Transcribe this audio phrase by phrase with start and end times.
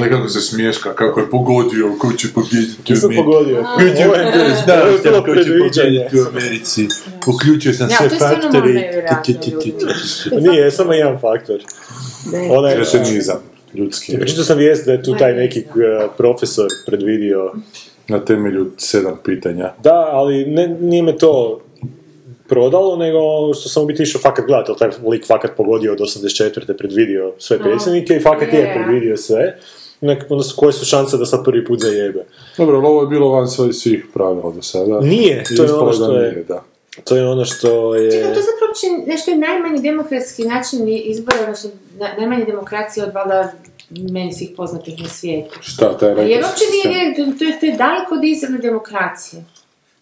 [0.00, 3.24] Gle kako se smješka, kako je pogodio ko će pobijediti u Nisam Americi.
[3.24, 3.62] pogodio.
[3.76, 6.88] Ko će pobijediti, da, ovo je bilo ko će pobijediti u Americi.
[7.26, 8.08] Uključio sam Ja, sve
[9.52, 9.74] ti.
[10.40, 11.60] Nije, samo jedan faktor.
[12.50, 13.38] Onaj, Kretenizam
[13.74, 14.16] ljudski.
[14.16, 17.52] Pročitao sam vijest da je tu taj neki eh, profesor predvidio
[18.08, 19.72] Na temelju sedam pitanja.
[19.82, 21.60] Da, ali ne, nije me to
[22.48, 23.18] prodalo, nego
[23.54, 26.76] što sam u biti išao fakat gledati, ali taj lik fakat pogodio od 84.
[26.78, 28.72] predvidio sve predsjednike i fakat Je.
[28.74, 29.58] predvidio sve.
[30.00, 32.24] Nek, onda su, koje su šanse da sad prvi put zajebe?
[32.58, 35.00] Dobro, ali ovo je bilo van svojih svih pravila do sada.
[35.00, 36.62] Nije, I to je ono da što je- nije, da.
[37.04, 38.10] To je ono što je...
[38.10, 43.12] Čekaj, to zapravo uopće nešto je najmanji demokratski način izbora, odnosno na- najmanje demokracije od
[43.14, 43.52] valjda
[43.90, 45.58] meni svih poznatih na svijetu.
[45.60, 49.44] Šta, taj Jer rekao uopće nije, to, to, je, to je daleko od izravne demokracije.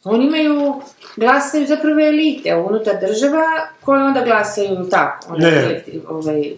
[0.04, 0.74] Oni imaju,
[1.16, 3.44] glasaju zapravo elite unutar država
[3.80, 5.32] koje onda glasaju tako.
[5.32, 5.84] Onda Ne.
[6.08, 6.52] ovaj,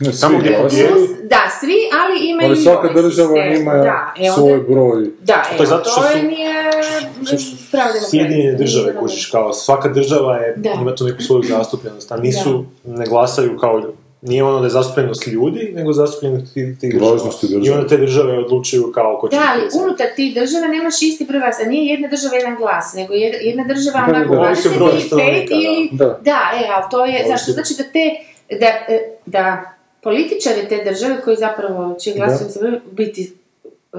[0.00, 0.58] Ne, Samo svi gdje-
[1.24, 5.10] da, svi, ali imaju Ali i svaka država ima da, e onda- svoj broj.
[5.22, 6.54] Da, To to je zato što su- nije.
[8.10, 10.70] Sjedinjene države, kužiš, kao svaka država je, Da.
[10.72, 13.82] ima tu neku svoju zastupljenost, a nisu, ne glasaju kao,
[14.22, 17.18] nije ono da je zastupljenost ljudi, nego zastupljenost tih tih država.
[17.64, 21.24] I onda te države odlučuju kao ko će Da, ali unutar tih država nemaš isti
[21.24, 21.62] broj glasa.
[21.64, 24.92] Nije jedna država jedan glas, nego jedna, jedna država Da, onako da, ovisi o broju
[24.92, 25.60] 25 stanovnika, da.
[25.60, 25.88] ili...
[25.92, 26.18] Da.
[26.22, 27.52] Da, e, ali to je, zašto?
[27.52, 28.04] Znači da te,
[28.50, 29.62] da, e, da
[30.02, 33.32] političari te države koji zapravo će glasovati se biti
[33.92, 33.98] e,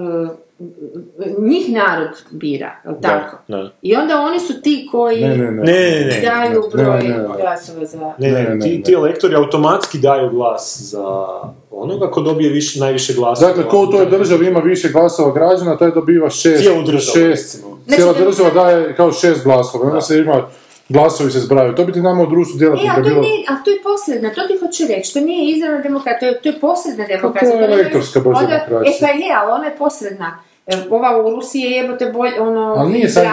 [1.39, 3.37] njih narod bira, jel tako?
[3.47, 3.71] Da.
[3.81, 5.63] I onda oni su ti koji Ne, ne, ne.
[5.63, 6.21] Ne, ne, ne.
[6.21, 7.27] daju Ne, broj ne, ne.
[7.41, 8.13] glasova za...
[8.17, 8.83] Ne, ne, Ne, ne, ti, ne.
[8.83, 11.25] ti elektori automatski daju glas za
[11.71, 13.47] onoga ko dobije više, najviše glasova.
[13.47, 16.61] Dakle, ko u toj državi ima više glasova građana, taj dobiva šest.
[16.61, 17.55] Cijelu državu, Šest.
[17.55, 17.79] recimo.
[17.89, 19.87] Cijela Znači, država daje kao šest glasova.
[19.87, 20.47] Onda se ima,
[20.89, 21.75] glasovi se zbraju.
[21.75, 23.21] To bi ti nama u društvu E, djelatnika a to, bilo...
[23.21, 26.41] nije, a to je posredna, to ti hoću reći, to nije izravna demokracija, to je,
[26.41, 27.51] to je posredna demokracija.
[27.51, 28.91] to je ne- elektorska baš onda- demokracija.
[28.91, 30.39] E pa je, ali ona je posredna.
[30.67, 33.23] E, Ova u Rusiji je jebote bolj, ono, Ali nije sad-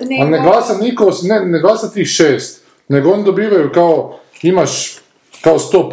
[0.00, 0.22] nego...
[0.22, 4.98] Ali ne glasa niko, ne, ne glasa tih šest, nego oni dobivaju kao, imaš
[5.40, 5.88] kao 100%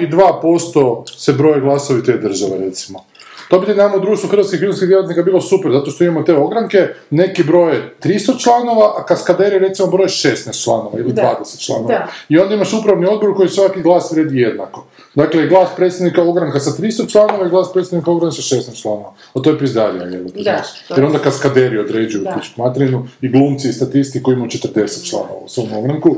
[0.00, 3.04] i 2% se broje glasovi te države, recimo.
[3.48, 6.34] To bi ti nama u društvu hrvatskih filmskih djelatnika bilo super, zato što imamo te
[6.34, 6.78] ogranke,
[7.10, 11.38] neki broje 300 članova, a kaskaderi recimo broje 16 članova ili Da.
[11.42, 11.88] 20 članova.
[11.88, 12.06] Da.
[12.28, 14.84] I onda imaš upravni odbor koji svaki glas vredi jednako.
[15.14, 19.12] Dakle, glas predsjednika ogranka sa 300 članova i glas predsjednika ogranka sa 16 članova.
[19.34, 20.50] A to je pizdarija, jebote, Da,
[20.90, 22.40] Jer je- onda kaskaderi određuju Da.
[22.56, 26.16] materinu i glumci i statisti koji imaju 40 članova u svom ogranku,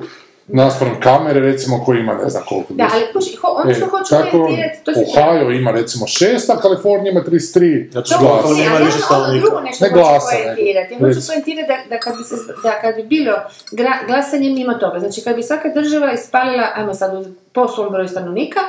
[0.52, 2.74] naspram kamere recimo koji ima ne znam koliko.
[2.74, 4.48] Da, ali kuži, ho, ono što E, hoću tako,
[4.84, 5.00] to se...
[5.10, 8.48] Ohio ima recimo 6, a Kalifornija ima 33 Zato što To glasa.
[8.48, 9.42] on ne, nema ali više ono- ono stanovnika.
[9.42, 10.44] drugo nešto Ne hoću glasa, nego.
[10.46, 10.94] poentirati.
[10.94, 13.34] Ja hoću poentirati da, da, kad bi se, da kad bi bilo
[13.72, 17.10] gra- glasanje mimo toga, znači kad bi svaka država ispalila, ajmo sad
[17.52, 18.60] po svom broju stanovnika,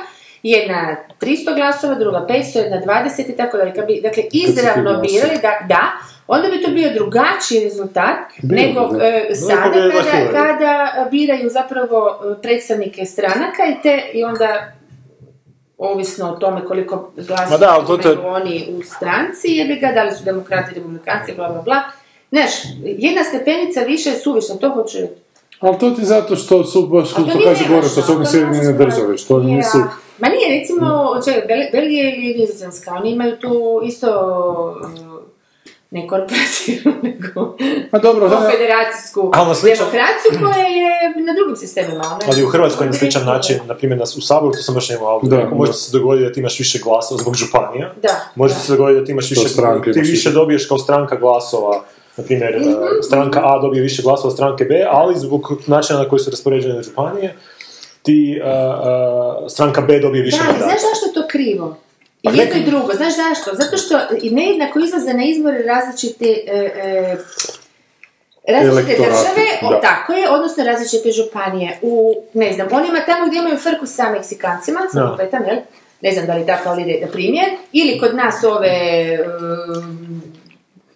[0.44, 0.80] jedna
[1.20, 3.74] 300 glasova, druga 500, jedna 20 i tako dalje.
[3.74, 5.82] Kad bi, dakle, izravno birali, da, da,
[6.32, 9.06] onda bi to bio drugačiji rezultat Bilo bi, nego da.
[9.06, 11.98] e, sada pobjedila kada, kada biraju zapravo
[12.30, 14.72] e, predstavnike stranaka i te i onda
[15.78, 20.02] ovisno o tome koliko glasa da, to te- imaju oni u stranci, jebi ga, da
[20.02, 21.82] li su demokrati, republikanci, bla, bla, bla.
[22.30, 22.50] Znaš,
[22.84, 24.98] jedna stepenica više je suvišna, to hoću.
[25.60, 28.12] Ali to ti zato što su, baš to što nije kaže Gore, nevažno, što su
[28.12, 29.44] oni to Sjedinjene države, što Ja.
[29.44, 29.78] nisu...
[30.18, 30.86] Ma nije, recimo,
[31.24, 34.08] čekaj, Bel- Belgija ili Nizozemska, oni imaju tu isto
[35.92, 37.56] ne korporativnu, nego
[37.92, 42.04] Ma dobro, da, konfederacijsku A ono demokraciju koja je na drugim sistemima.
[42.04, 44.74] ona je- Ali u Hrvatskoj na sličan način, na primjer nas u Saboru, to sam
[44.74, 44.88] baš
[45.22, 45.74] Da, može da.
[45.74, 48.20] se dogoditi da ti imaš više glasova zbog županija, Da.
[48.34, 48.60] može da.
[48.60, 51.84] se dogoditi da ti imaš više, stranke ti više dobiješ kao stranka glasova,
[52.16, 52.68] na primjer, Mhm.
[52.70, 56.30] eh, stranka A dobije više glasova od stranke B, ali zbog načina na koji su
[56.30, 57.34] raspoređene županije,
[58.02, 58.40] ti
[59.48, 60.70] stranka B dobije više Da, ali mandata.
[60.70, 61.76] znaš zašto je to krivo?
[62.22, 63.50] I Pa jedno i drugo, znaš zašto?
[63.54, 67.16] Zato što i nejednako izlaze na izbore različite e, e,
[68.48, 69.80] različite države, o, da.
[69.80, 71.78] tako je, odnosno različite županije.
[71.82, 75.10] U, ne znam, onima tamo gdje imaju frku sa Meksikancima, sa Da.
[75.10, 75.56] lupetam, jel?
[76.00, 77.46] Ne znam da li tako, ali primjer.
[77.72, 79.18] Ili kod nas ove
[79.78, 80.22] um,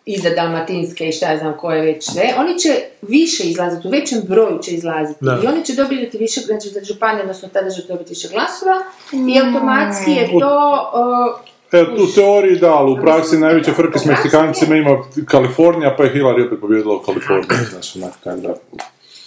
[0.07, 2.69] iza Dalmatinske i šta ja znam koje već sve, oni će
[3.03, 5.25] više izlaziti, u većem broju će izlaziti.
[5.25, 5.41] Da.
[5.45, 8.83] I oni će dobiti više, znači za županije, odnosno tada će dobiti više glasova
[9.13, 11.39] i automatski je to, o,
[11.73, 16.15] E, tu teoriji da, ali u praksi najveće frke s Meksikancima ima Kalifornija, pa je
[16.15, 18.55] Hillary opet pobjedila u Kaliforniji, znaš, onak, tako da.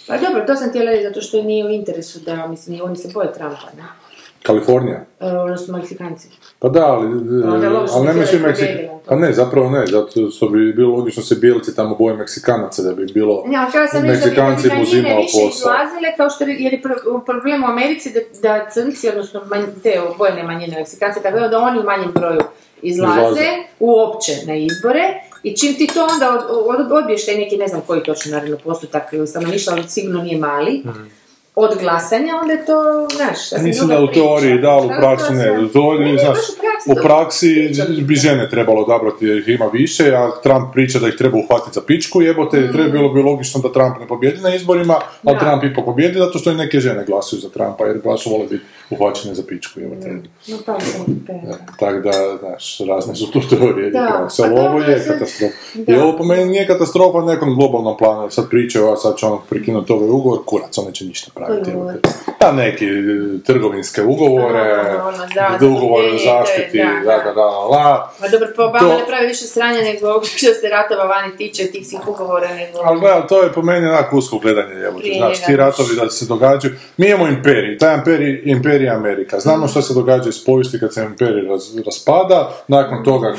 [0.06, 3.08] Pa dobro, to sam htjela reći, zato što nije u interesu da, mislim, oni se
[3.14, 3.82] boje Trumpa, ne?
[4.42, 5.04] Kalifornija?
[5.20, 6.28] E, Odnosno Meksikanci.
[6.58, 7.26] Pa da, ali, Onda
[7.58, 8.66] je logično ali da nema se svi da je Meksik...
[8.66, 9.00] pobijedila.
[9.06, 12.92] Pa ne, zapravo ne, zato što bi bilo logično se bijelci tamo boje Meksikanaca, da
[12.92, 15.48] bi bilo Ne, ali htjela sam reći da bi- Meksikanci uzimao više posao.
[15.50, 20.00] izlazile, kao što jer je pro- problem u Americi da, da crnci, odnosno manj, te
[20.02, 22.40] obojene manjine Meksikanci, tako da oni u manjem broju
[22.82, 23.46] izlaze, Izlaze.
[23.80, 25.02] uopće na izbore
[25.42, 28.56] i čim ti to onda od, od, odbiješ taj neki, ne znam koji točno naravno
[28.56, 30.82] postotak stanovništva, ali sigurno nije mali,
[31.60, 35.32] od glasanja, onda je to, znaš, druga da u teoriji da, u praksi
[35.72, 36.04] to ne.
[36.04, 36.38] Ne, ne, znaš,
[36.86, 41.08] u praksi to- bi žene trebalo odabrati jer ih ima više, a Trump priča da
[41.08, 44.54] ih treba uhvatiti za pičku, jebote, treba bilo bi logično da Trump ne pobjedi na
[44.54, 44.94] izborima,
[45.24, 45.40] ali Da.
[45.40, 48.64] Trump ipak pobjedi zato što i neke žene glasuju za Trumpa, jer baš vole biti
[48.90, 50.08] uhvaćene za pičku, jebote.
[50.48, 54.58] No, pa sam, Da, Tako da, znaš, razne su tu teorije Da, prakse, pa ali
[54.58, 55.54] ovo je katastrofa.
[55.74, 55.92] da.
[55.92, 59.26] I ovo po meni nije katastrofa na nekom globalnom planu, sad pričaju, a sad će
[59.26, 61.70] on prekinuti ovaj ugovor, kurac, on neće ništa praviti.
[61.70, 61.98] Jebote.
[62.38, 62.86] Pa neki
[63.44, 64.98] trgovinske ugovore,
[65.60, 67.24] ugovore o to zaštiti, da, da, da.
[67.24, 68.12] da, da, la.
[68.20, 71.66] Ma dobro, pa Obama To- ne pravi više sranja nego što se ratova vani tiče
[71.66, 72.78] tih svih ugovora, nego...
[72.84, 76.26] Ali gledaj, to je po meni onako usko gledanje, jebote, znaš, ti ratovi da se
[76.26, 80.94] događaju, mi imamo imperij, taj imperij, imperij Amerika, znamo što se događa iz povijesti kad
[80.94, 83.34] se imperij raz, raspada, nakon toga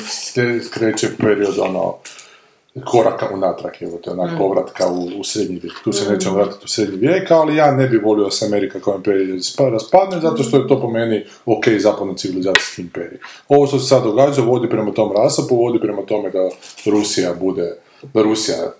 [0.73, 1.95] kreće period, ono,
[2.85, 5.73] koraka unatrag, evo te, onak, povratka u, u srednji vijek.
[5.83, 8.79] Tu se nećemo vratiti u srednji vijek, ali ja ne bi volio da se Amerika
[8.79, 13.17] kao imperij spa- raspadne, zato što je to po meni ok zapadno civilizacijski imperij.
[13.47, 16.49] Ovo što se sad događa vodi prema tom rasapu, vodi prema tome da
[16.85, 17.77] Rusija bude,
[18.13, 18.71] da Rusija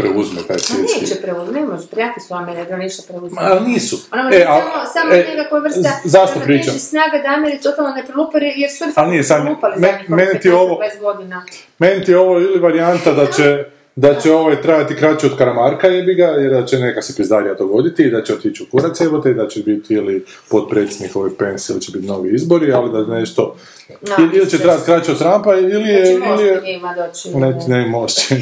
[0.00, 1.00] preuzme taj svjetski...
[1.00, 3.34] neće preuzeti, ne može, prijatelji su Amerika, ništa preuzeti.
[3.34, 3.96] Ma nisu.
[4.32, 6.74] E, a- samo, samo e, nekakva vrsta zašto pričam?
[6.74, 10.48] snaga da Americi totalno ne prelupari, jer su Ali nije, sad, prelupali me- meni ti
[10.48, 11.44] 15, ovo- 20 godina.
[11.78, 13.64] Meni ti ovo ili varijanta da će
[13.96, 17.54] da će ovaj trajati kraće od Karamarka jebi ga, jer da će neka se pizdarija
[17.54, 21.30] dogoditi i da će otići u kurac jebote i da će biti ili potpredsjednik ovaj
[21.38, 23.56] Pence ili će biti novi izbori, ali da nešto...
[23.88, 26.16] No, ili, ili će trajati kraće od Trumpa ili je...
[26.16, 27.28] Znači, Ili je njima doći.
[27.30, 28.34] ne, ne im doći.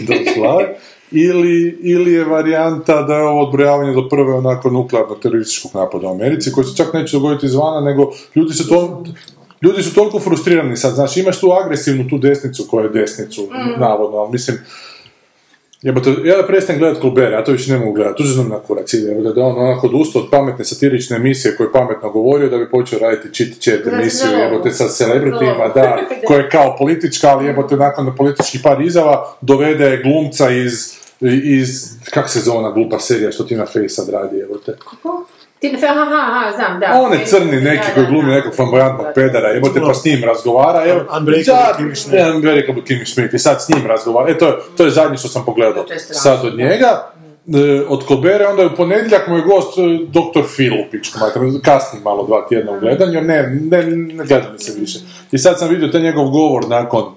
[1.10, 6.10] Ili, ili je varijanta da je ovo odbrojavanje do prve onako nuklearnog terorističkog napada u
[6.10, 9.05] Americi, koji se čak neće dogoditi izvana, nego ljudi su to,
[9.62, 13.81] Ljudi su toliko frustrirani sad, znači imaš tu agresivnu tu desnicu koja je desnicu, Mm.
[13.81, 14.58] navodno, ali mislim,
[15.82, 18.58] Jebote, ja da prestanem gledat Colbert, ja to više ne mogu gledat, užasno mi na
[18.58, 22.49] kurac ide, jebote, da on onako odustao od pametne satirične emisije koje je pametno govorio
[22.49, 26.76] da bi počeo raditi chit chat Da, emisiju, jebote, sa celebritima, da, koja je kao
[26.78, 32.70] politička, ali jebote, nakon političkih par izjava dovede glumca iz, iz, kak se zove ona
[32.70, 34.76] glupa serija što Tina Fey sad radi, jebote.
[35.59, 37.00] Ti ne, aha, aha, znam, da.
[37.00, 41.00] On je crni neki koji glumi nekog flamboyantnog pedera, jebote pa s njim razgovara, evo.
[41.19, 42.23] Unbreakable Kimmy Schmidt.
[42.23, 45.17] ne, Unbreakable Kimmy Schmidt, i sad s njim razgovara, e to je, to je zadnje
[45.17, 47.12] što sam pogledao sad od njega.
[47.55, 50.47] E, od Colbera, onda je u ponedjeljak mu je gost e, Dr.
[50.55, 51.19] Phil u pičku,
[51.65, 54.99] kasnim malo dva tjedna u gledanju, ne, ne, ne gleda mi se više.
[55.32, 57.15] I sad sam vidio taj njegov govor nakon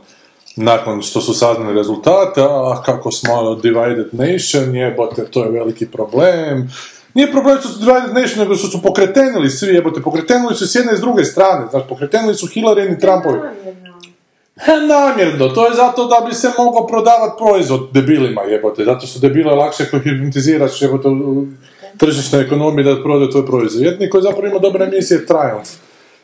[0.56, 6.72] nakon što su saznali rezultate, a kako smo divided nation, jebote, to je veliki problem.
[7.14, 10.76] Nije problem što su divided nation, nego što su pokretenili svi, jebote, pokretenili su s
[10.76, 13.40] jedne i s druge strane, znači, pokretenili su Hillary i Trumpovi.
[14.88, 19.56] Namjerno, to je zato da bi se mogao prodavati proizvod debilima, jebote, zato što debile
[19.56, 21.46] lakše ako hipnotiziraš, jebote, u
[21.98, 23.84] tržišnoj ekonomiji da prodaju tvoj proizvod.
[23.84, 25.70] Jedni koji zapravo ima dobre emisije je Triumph.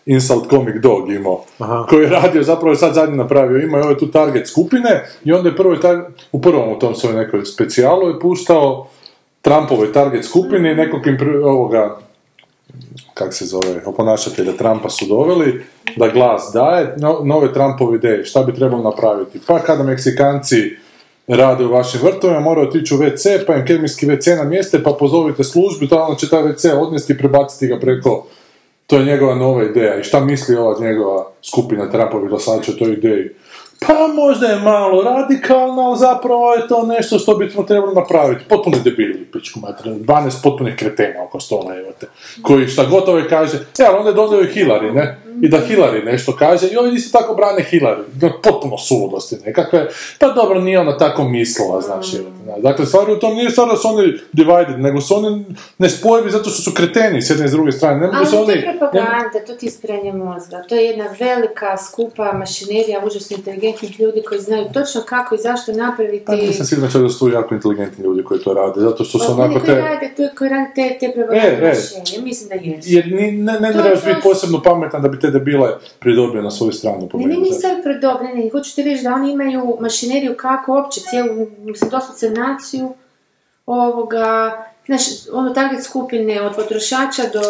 [0.08, 1.44] Insult Comic Dog imao,
[1.90, 5.34] koji je radio, zapravo je sad zadnji napravio, ima i ove tu target skupine i
[5.34, 8.88] onda je prvo tar- u prvom u tom svoj nekoj specijalu je puštao
[9.42, 11.98] Trumpove target skupine i nekog im pr- ovoga,
[13.14, 15.64] kak se zove, oponašatelja Trumpa su doveli,
[15.96, 19.40] da glas daje, no- nove Trumpove ideje, šta bi trebalo napraviti.
[19.48, 20.76] Pa kada Meksikanci
[21.28, 25.44] rade u vašim vrtovima, moraju otići u WC, pa im kemijski WC namjeste, pa pozovite
[25.44, 28.26] službu, to će taj WC odnesti i prebaciti ga preko
[28.88, 30.00] to je njegova nova ideja.
[30.00, 33.30] I šta misli ova njegova skupina Trumpovih glasača o toj ideji?
[33.88, 38.46] Pa možda je malo radikalno, ali zapravo je to nešto što bismo trebali napraviti.
[38.50, 40.00] Potpuno debili, pičku materinu.
[40.00, 42.08] 12 potpunih kretena oko stola, evo te.
[42.42, 45.18] Koji šta gotovo je kaže, e, ali onda je dodao i Hillary, ne?
[45.42, 48.04] I da Hillary nešto kaže, i oni isto tako brane Hillary.
[48.22, 49.88] No, Potpuno suludosti nekakve.
[50.20, 52.56] Pa dobro, nije ona tako mislila, te, da.
[52.62, 55.46] Dakle, stvari u tom nije stvar da su oni divided, nego su oni
[55.78, 58.00] nespojivi zato što su kreteni s jedne i s druge strane.
[58.00, 58.54] Ne mogu Ali se to oni...
[58.54, 60.64] je propaganda, to ti je ispiranje mozga.
[60.70, 65.72] To je jedna velika, skupa mašinerija užasno inteligentnih ljudi koji znaju točno kako i zašto
[65.74, 66.26] napraviti...
[66.26, 69.26] Pa nisam siguran čak da su jako inteligentni ljudi koji to rade, zato što su
[69.28, 69.82] Pa, onako oni koji te...
[69.82, 71.74] rade, to, koji rade te, te E,
[72.18, 72.22] e.
[72.22, 72.90] mislim da jesu.
[72.92, 75.70] Jer ni, ne, ne To- trebaš to- biti posebno pametan da bi te debile
[76.00, 77.10] pridobio na svoju stranu.
[77.14, 77.42] Ne, ne, meni.
[77.42, 82.30] nisu ovi predobljeni, hoću ti reći da oni imaju mašineriju kako uopće cijelu, mislim, doslovce
[82.30, 82.94] naciju
[83.66, 84.52] ovoga,
[84.86, 85.02] znaš,
[85.34, 87.42] ono target skupine od potrošača do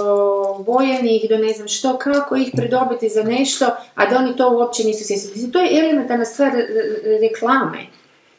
[0.68, 3.66] vojenih, do ne znam što, kako ih pridobiti za nešto,
[3.96, 5.52] a da oni to uopće nisu svjesni.
[5.52, 6.68] To je elementarna stvar re-
[7.04, 7.97] re- reklame.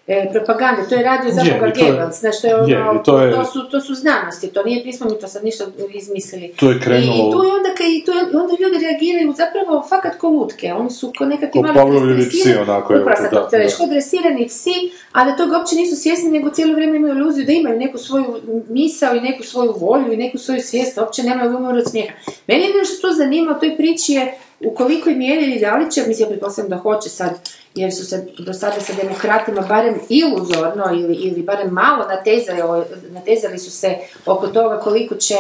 [0.09, 2.67] E, propagande, to je radio za Je, Boga to je- Goebbels, znaš, to je ono,
[2.69, 6.53] je, to je- su, to su znanosti, to nije pismo, mi to sad ništa izmislili.
[6.57, 9.35] To je krenulo I, i tu je onda, kaj, i tu je, onda ljudi reagiraju
[9.37, 13.17] zapravo fakat ko lutke, oni su ko nekakvi Ko mali Pavlovi psi, onako, evo Upravo
[13.23, 14.75] sam to htjela ko dresirani psi,
[15.13, 18.41] a da toga uopće nisu svjesni, nego cijelo vrijeme imaju iluziju da imaju neku svoju
[18.69, 22.13] misao i neku svoju volju i neku svoju svijest, uopće nemaju umoru od smijeha.
[22.47, 26.05] Mene je što to zanima u toj priči je u kolikoj mjeri da li će,
[26.07, 27.31] mislim, ja pretpostavljam da hoće sad,
[27.75, 33.59] jer su se do sada sa demokratima barem iluzorno ili, ili barem malo natezali, natezali
[33.59, 33.97] su se
[34.27, 35.37] oko toga koliko će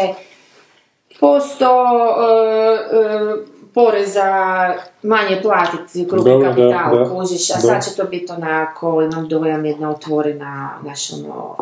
[1.20, 1.84] posto
[2.20, 7.10] e, e, poreza manje platiti krupni kapital, da.
[7.10, 7.60] kužiš, a Da.
[7.60, 11.56] sad će to biti onako, imam dojam jedna otvorena, znaš, ono,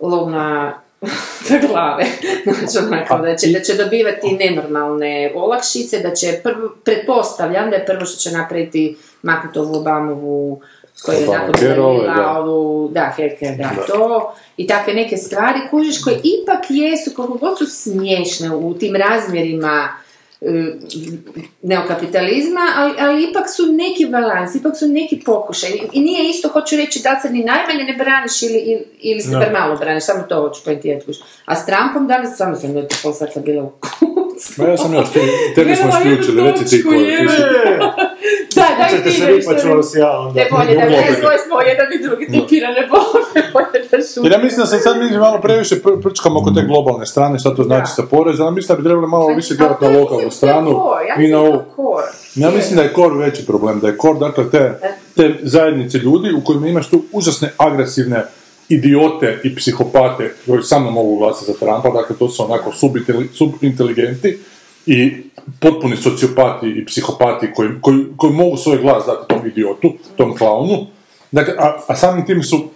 [0.00, 0.74] lovna
[1.48, 2.04] za glave.
[2.58, 7.86] Znači, onako, da će, da će dobivati nenormalne olakšice, da će, prvo, pretpostavljam da je
[7.86, 10.60] prvo što će napraviti maknuti ovu Obamovu
[11.04, 12.38] koji je onako dodjeljila da.
[12.38, 17.58] ovu, da, healthcare, da, to, i takve neke stvari, kužiš, koje ipak jesu, koliko god
[17.58, 19.88] su smiješne u tim razmjerima
[21.62, 25.70] neokapitalizma, ali, ali ipak su neki balans, ipak su neki pokušaj.
[25.92, 29.40] I- nije isto, hoću reći, da se ni najmanje ne braniš ili, ili, se Da.
[29.40, 31.12] premalo braniš, samo to hoću pojentirati.
[31.44, 34.52] A s Trumpom danas samo sam nekaj pol sata bila u kucu.
[34.62, 35.06] Ma ja sam još,
[35.54, 37.06] tebi smo isključili, reci ti točku, koji.
[37.16, 37.26] ti
[39.04, 40.40] ti se vi, pa ću vas ja onda.
[40.40, 42.82] Ne bolje da ne svoje smo jedan i drugi tipirane
[43.54, 44.22] bolje da šutim.
[44.24, 47.38] Jer ja mislim da se sad mi malo previše pr- prčkamo oko te globalne strane,
[47.38, 50.00] šta to znači sa poreza, ali mislim da bi trebali malo više Ali gledati na
[50.00, 50.80] lokalnu stranu
[51.18, 51.62] i na ovu.
[52.34, 54.78] Ja mislim da je kor veći problem, da je kor, dakle, te,
[55.16, 58.24] te zajednice ljudi u kojima imaš tu užasne agresivne
[58.68, 64.38] idiote i psihopate koji samo mogu glasati za Trumpa, dakle to su onako subinteli- subinteligenti
[64.86, 65.16] i
[65.60, 70.86] potpuni sociopati i psihopati koji, koji, koji mogu svoj glas dati tom idiotu, tom klaunu,
[71.30, 72.70] dakle, a, a samim tim su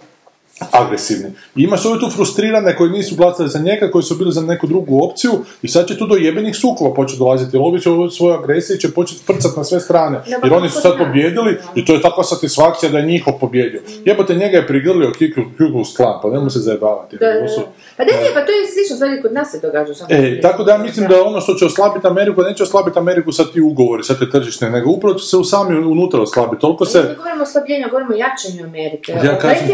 [0.71, 1.31] agresivni.
[1.55, 4.67] I imaš ove tu frustrirane koji nisu glasali za njega, koji su bili za neku
[4.67, 7.57] drugu opciju i sad će tu do jebenih sukoba početi dolaziti.
[7.57, 10.17] Jer ovi će u svojoj agresiji će početi frcat na sve strane.
[10.29, 13.33] Da, pa Jer oni su sad pobjedili i to je takva satisfakcija da je njihov
[13.39, 13.81] pobjedio.
[14.05, 15.11] Jebote, njega je prigrlio
[15.57, 17.17] Kuklus Klan, pa nemoj se zajebavati.
[17.17, 17.61] Da, da, su-.
[17.97, 19.93] Pa da, ne, pa to je slično stvari kod nas se događa.
[20.09, 23.51] E, tako da ja mislim da ono što će oslabiti Ameriku, neće oslabiti Ameriku sad
[23.53, 26.61] ti ugovori, sad te tržišne, nego upravo će se u sami unutra oslabiti.
[26.61, 27.15] Toliko Ne se...
[27.17, 29.11] govorimo o oslabljenju, govorimo o jačanju Amerike.
[29.11, 29.73] Ja kažem ti,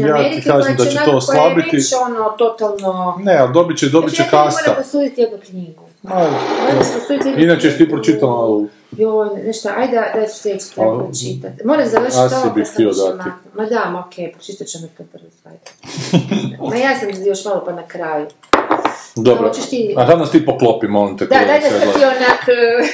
[0.00, 1.76] ja- jačanju ja ti kažem da će to koja je oslabiti.
[1.76, 3.18] već ono totalno...
[3.22, 4.70] Ne, ali dobit će, dobit će Znači, ja kasta.
[4.70, 5.82] moram posuditi jednu knjigu.
[6.94, 11.64] Posuditi jednu Inače si ti pročitala ovu Joj, nešto, ajde, daj ću sljedeći treba pročitati.
[11.64, 13.16] Moram završiti ovo pa sam htio još dati.
[13.16, 13.32] maknu.
[13.54, 15.70] Ma da, okej, pročitat ćemo to prvo ajde.
[16.70, 18.26] Ma ja sam još malo pa na kraju.
[19.16, 19.48] Dobro.
[19.48, 21.26] Hoćeš ti- A sad nas ti poklopi, molim te.
[21.26, 22.48] Da, daj da sad ti onak...
[22.48, 22.86] e,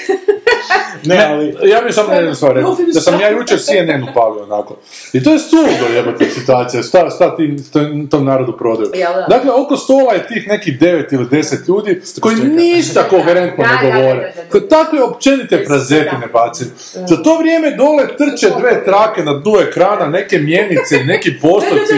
[1.04, 1.56] Ne, ali...
[1.64, 4.76] Ja bih samo jednu stvar rekao, da sam ja jučer CNN upalio onako.
[5.12, 8.90] I to je suludo jebate situacija, šta, šta tim, tom, tom narodu prodaju.
[9.28, 14.32] Dakle, oko stola je tih nekih devet ili deset ljudi koji ništa koherentno ne govore.
[14.50, 16.70] Koji takve općenite frazetine bacaju.
[17.06, 21.94] Za to vrijeme dole trče dve trake na dnu ekrana, neke mjenice, neki postoci.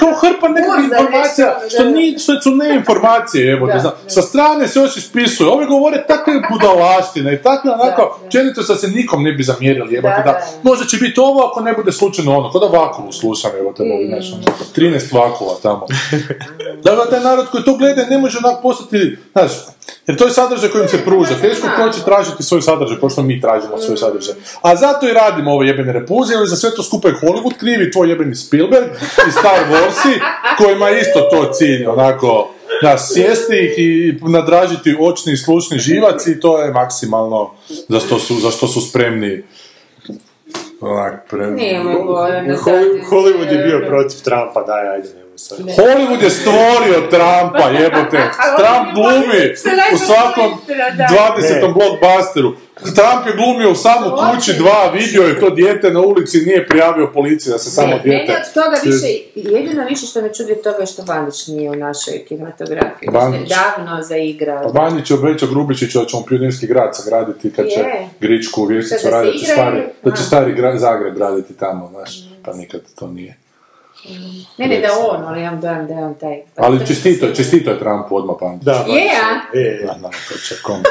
[0.00, 1.90] Kao hrpa Burza, informacija, nešto, što, da.
[1.90, 3.72] ni, što su ne informacije, jebote.
[3.72, 3.90] Da, zna.
[4.04, 4.10] da.
[4.10, 5.50] Sa strane se još ispisuje.
[5.50, 8.24] Ove govore takve budalaštine i takve onako, da.
[8.26, 10.46] općenito sa se nikom ne bi zamjerili, jebote, Da, da, da, da.
[10.62, 14.02] možda će biti ovo ako ne bude slučajno ono, kod da vakuvu slušam, jebote, mogu,
[14.02, 14.34] Mm.
[14.34, 14.42] ono,
[14.76, 15.86] 13 vakova tamo.
[16.84, 19.50] dakle, taj narod koji to gleda ne može onak postati, znaš,
[20.06, 21.34] jer to je sadržaj kojim se pruža.
[21.40, 24.34] Teško ko će tražiti svoj sadržaj, kao što mi tražimo svoj sadržaj.
[24.62, 27.90] A zato i radimo ove jebene repulzije, jer za sve to skupa je Hollywood krivi,
[27.90, 28.86] tvoj jebeni Spielberg
[29.28, 30.20] i Star Warsi,
[30.58, 32.50] kojima je isto to cilj, onako,
[32.82, 37.50] da, sjesti ih i nadražiti očni i slušni živac i to je maksimalno
[37.88, 39.42] za što su, za što su spremni
[40.80, 41.44] onak, pre...
[41.44, 45.58] Sad Hol- ti- Hollywood je bio protiv Trumpa, daj, ajde, nemoj sad.
[45.58, 48.20] Hollywood je stvorio Trumpa, jebote.
[48.58, 49.42] Trump glumi
[49.94, 51.74] u svakom 20.
[51.74, 52.52] blockbusteru.
[52.80, 57.06] Trump je glumio u samo kući dva, vidio je to dijete na ulici, nije prijavio
[57.06, 58.24] policiji da se samo Ne, dijete...
[58.24, 61.70] Meni od toga više, jedino više što me čudi od toga je što Bandić nije
[61.70, 63.08] u našoj kinematografiji.
[63.10, 63.48] Bandić.
[63.48, 64.62] Davno zaigrao.
[64.64, 68.08] Pa Banjić je obećao Grubišiću da će on pionirski grad sagraditi kad će Je.
[68.20, 69.54] Gričku da se raditi, igraju?
[69.54, 72.10] stari, da će stari gra- Zagreb raditi tamo, znaš,
[72.44, 73.36] pa nikad to nije.
[74.58, 76.42] Ne, ne, da on, ali imam dojam da je on taj.
[76.54, 78.64] pa Ali to čestito, je- čestito je Trumpu odmah Bandić.
[78.64, 79.58] Da, Je, a?
[79.58, 79.86] Je, je.
[79.86, 80.82] Da, da, to će kom.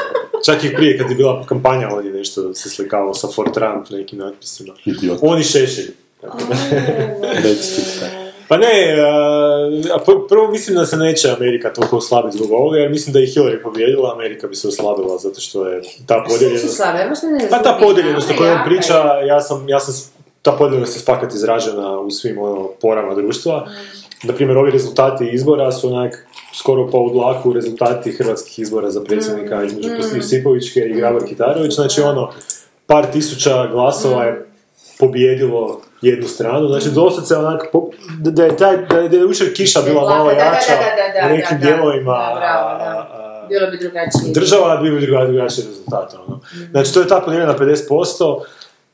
[0.44, 4.18] Čak i prije kad je bila kampanja ovdje nešto se slikao sa For Trump nekim
[4.18, 4.74] natpisima.
[4.84, 5.18] Idiot.
[5.22, 5.90] Oni šešelj.
[8.48, 12.78] Pa ne, a, a pr- prvo mislim da se neće Amerika toliko oslabiti zbog ovoga,
[12.78, 16.76] jer mislim da je Hillary pobjedila, Amerika bi se oslabila zato što je ta podijeljenost...
[16.76, 19.26] slave, možda ne Pa ta podijeljenost o kojoj on priča, je.
[19.26, 19.94] ja sam, ja sam,
[20.42, 23.68] ta podijeljenost je fakat izražena u svim ono, porama društva.
[24.22, 29.04] Na primjer, ovi rezultati izbora su onak skoro pa u dlaku rezultati hrvatskih izbora za
[29.04, 30.16] predsjednika između mm.
[30.16, 31.74] Josipovićke i Grabar Kitarović.
[31.74, 32.30] Znači ono,
[32.86, 34.46] par tisuća glasova je
[34.98, 39.54] pobjedilo jednu stranu, znači doslovce onak, po- da- da je, taj, da je, da je
[39.54, 42.16] kiša bila malo jača da, da, da, u nekim dijelovima,
[43.48, 44.32] Bilo bi drugačije.
[44.34, 46.14] država bi bi drugačiji drugačiji rezultat.
[46.26, 46.40] Ono.
[46.70, 48.40] Znači, to je ta podijeljena na 50%,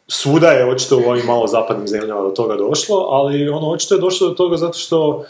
[0.08, 4.00] svuda je očito u ovim malo zapadnim zemljama do toga došlo, ali ono, očito je
[4.00, 5.24] došlo do toga zato što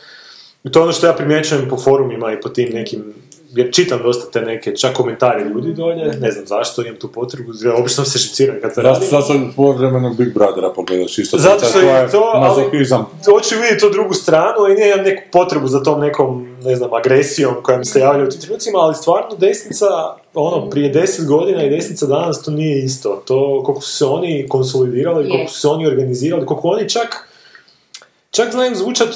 [0.65, 3.15] i to je ono što ja primjećujem po forumima i po tim nekim
[3.55, 7.53] jer čitam dosta te neke, čak komentare ljudi dolje, ne znam zašto, imam tu potrebu,
[7.79, 9.09] obično se šiciram kad to Da, radim.
[9.09, 11.39] sad sad povremenog Big Brothera pogledaš isto.
[11.39, 12.65] Zato što je to, ali
[13.31, 17.55] hoću vidjeti tu drugu stranu i nemam neku potrebu za tom nekom, ne znam, agresijom
[17.63, 19.87] koja mi se javlja u tim trenucima, ali stvarno desnica,
[20.35, 23.23] ono, prije deset godina i desnica danas to nije isto.
[23.27, 27.29] To, koliko su se oni konsolidirali, koliko su se oni organizirali, koliko oni čak,
[28.31, 29.09] čak znaju zvučat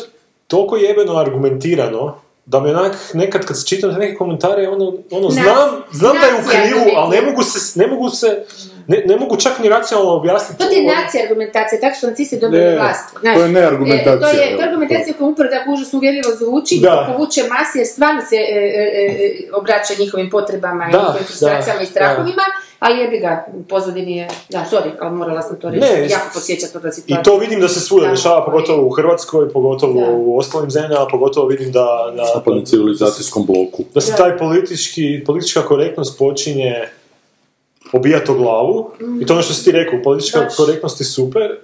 [0.47, 2.15] toliko jebeno argumentirano,
[2.47, 6.27] da mi onak, nekad kad čitam te neke komentare, ono, ono Na- znam, znam da
[6.27, 8.45] je u krivu, ali ne mogu se, ne mogu se,
[8.91, 10.59] ne, ne mogu čak ni racionalno objasniti.
[10.59, 10.95] To ti je ovo.
[10.95, 13.05] nacija argumentacija, tako su nacisti dobili Ne, vlast.
[13.35, 16.95] to je neargumentacija, E, To je, to argumentacija koja upravo tako užasno uvjerljivo zvuči, Da.
[17.09, 21.79] povuče masi jer stvarno se e, e, e, obraća njihovim potrebama i Da, njihovim frustracijama
[21.79, 22.43] da, i strahovima,
[22.79, 26.29] ali jebi ga, u pozadini je, da, sorry, ali morala sam to reći, Ne, jako
[26.35, 27.23] podsjeća to da I situacija.
[27.25, 28.11] to vidim da se svuda Da.
[28.11, 30.11] dešava, pogotovo u Hrvatskoj, pogotovo Da.
[30.13, 33.83] u ostalim zemljama, pogotovo vidim da, da, Zapadnom civilizacijskom bloku.
[33.95, 36.89] da se taj politički, politička korektnost počinje
[37.93, 38.91] obijati o glavu.
[39.21, 40.57] I to ono što si ti rekao, politička Baš.
[40.57, 41.57] korektnost je super,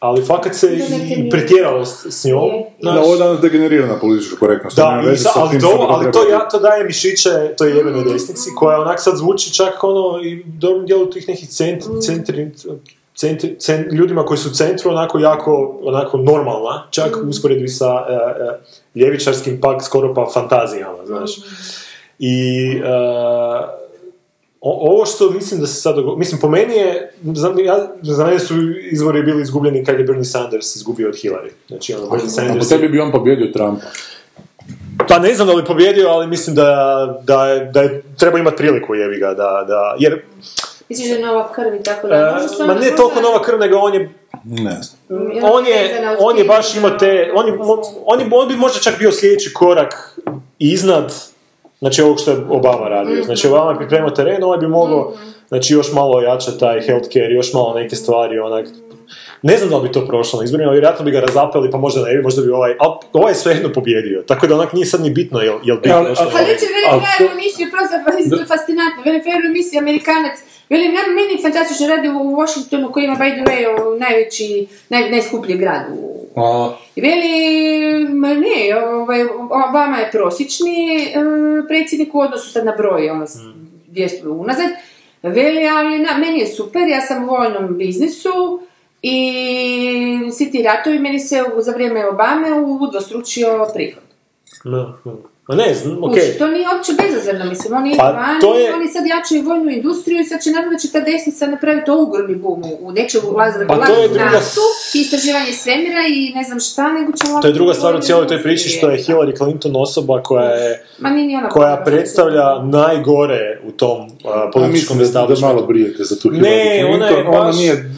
[0.00, 1.30] ali fakat se i mjere.
[1.30, 2.50] pretjeralo s, s njom.
[2.80, 2.94] Znaš.
[2.94, 4.76] Da, ovo je danas degenerirana politička korektnost.
[4.76, 8.80] Da, i sa- ali, to, ali to, ja, to daje mišiće toj jebenoj desnici, koja
[8.80, 12.50] onak sad zvuči čak ono i dobrom dijelu tih nekih cent, centri,
[13.16, 18.06] centri- cen- ljudima koji su u centru onako jako onako normalna, čak u usporedbi sa
[18.08, 18.58] e, e,
[18.94, 21.30] ljevičarskim pak skoro pa fantazijama, znaš.
[22.18, 22.36] I
[22.74, 23.87] e,
[24.60, 28.24] o- ovo što mislim da se sad dogodilo, mislim po meni je, za, ja, za
[28.24, 31.50] mene su izvori bili izgubljeni kad je Bernie Sanders izgubio od Hillary.
[31.68, 32.68] Znači ono, Bernie A po Sanders...
[32.68, 33.86] tebi bi on pobjedio Trumpa.
[35.08, 36.70] Pa ne znam da li je pobjedio, ali mislim da,
[37.22, 40.22] da, je, da je, treba imati priliku jebi ga, da, da, jer,
[40.88, 43.76] Misliš da je nova krv i tako da, stvarno- ma ne toliko nova krv, nego
[43.76, 44.10] on je,
[44.44, 44.98] Ne znam.
[45.44, 47.52] on je, on je baš imao te, on, je,
[48.04, 50.18] on, je, on bi možda čak bio sljedeći korak
[50.58, 51.14] iznad,
[51.78, 55.12] znači ovog što je Obama radio, znači Obama je pripremao teren, ovaj bi mogao,
[55.48, 58.66] znači još malo ojačati taj healthcare, još malo neke stvari, onak,
[59.42, 62.02] ne znam da li bi to prošlo na izborima, vjerojatno bi ga razapeli, pa možda
[62.02, 65.00] ne bi, možda bi ovaj, ali ovaj je svejedno pobjedio, tako da onak nije sad
[65.00, 66.56] ni bitno jel, jel bi E, ali- ali- Pa veli
[66.90, 67.96] Ali frajer to- u emisiju, prosto
[68.48, 70.36] fascinantno, veli frajer u emisiji Amerikanac,
[70.70, 73.60] veli, ja, meni fantastično radi u Washingtonu koji ima, by the way,
[74.00, 79.24] najveći, naj, najskuplji grad u A, veli, ma ne, ovaj,
[79.68, 81.12] Obama je prosječni e,
[81.68, 84.70] predsjednik u odnosu sad na broj, ono, 200 unazad.
[85.22, 88.60] Veli, ali na, meni je super, ja sam u vojnom biznisu
[89.02, 94.02] i svi ti ratovi meni se za vrijeme Obame udvostručio prihod.
[94.64, 95.18] No, no.
[95.48, 96.38] Ma ne znam, okej.
[96.38, 99.70] To nije uopće bezazrno, mislim, oni idu Pa, vani, to je- oni sad jačaju vojnu
[99.70, 103.64] industriju i sad će naravno da će ta desnica napraviti ogromni boom u- neće ulaziti
[103.68, 104.40] Pa to je druga-
[104.94, 108.26] i istraživanje svemira i ne znam šta, nego će To je druga stvar u cijeloj
[108.26, 112.46] toj priči što je Hillary Clinton osoba koja je Ma nije ni ona koja predstavlja
[112.62, 114.08] najgore u tom uh,
[114.52, 115.66] političkom da, da malo establishmentu.
[115.66, 116.38] brijete za tu Ne,
[116.86, 117.34] ona je Clinton.
[117.34, 117.90] Ona, baš- nije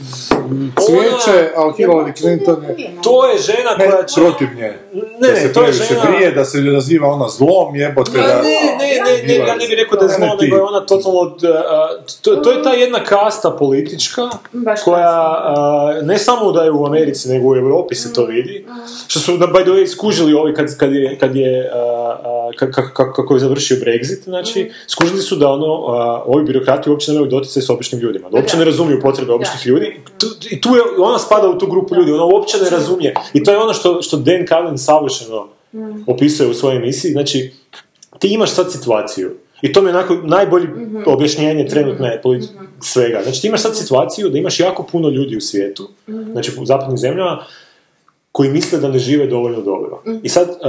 [0.80, 4.20] cvijeće, ali Hillary Clinton je To je žena koja će...
[4.20, 4.72] protiv nje.
[4.92, 8.42] Ne, da ne, se to je žena- brije, da se naziva ona zlom, jebote, da...
[8.42, 10.44] ne, ne, ne, ne, ja ne bih rekao da je zlo, Ne ti.
[10.44, 11.20] nego je ona totalno...
[11.20, 11.30] uh,
[12.22, 14.22] to, to je ta jedna kasta politička
[14.52, 15.44] Baš koja
[16.00, 18.66] uh, ne samo da je u Americi, nego u Europi se to vidi.
[19.08, 21.70] Što su, da, by the way, skužili ovi kad, kad je, kad je
[22.52, 25.92] ka- ka- ka- kako je završio Brexit, znači, skužili su da ono, uh,
[26.26, 30.00] ovi birokrati uopće nemaju doticaj s običnim ljudima, da uopće ne razumiju potrebe običnih ljudi.
[30.50, 33.14] I tu je, ona spada u tu grupu ljudi, ona uopće ne razumije.
[33.32, 35.48] I to je ono što, što Dan Carlin savršeno
[36.06, 37.52] opisuje u svojoj emisiji, znači,
[38.18, 39.30] ti imaš sad situaciju,
[39.62, 40.68] i to mi je onako najbolje
[41.06, 42.48] objašnjenje trenutne politi-
[42.82, 43.20] svega.
[43.22, 45.88] Znači ti imaš sad situaciju da imaš jako puno ljudi u svijetu,
[46.32, 47.44] znači u zapadnim zemljama,
[48.32, 50.02] koji misle da ne žive dovoljno dobro.
[50.22, 50.60] I sad, uh, uh,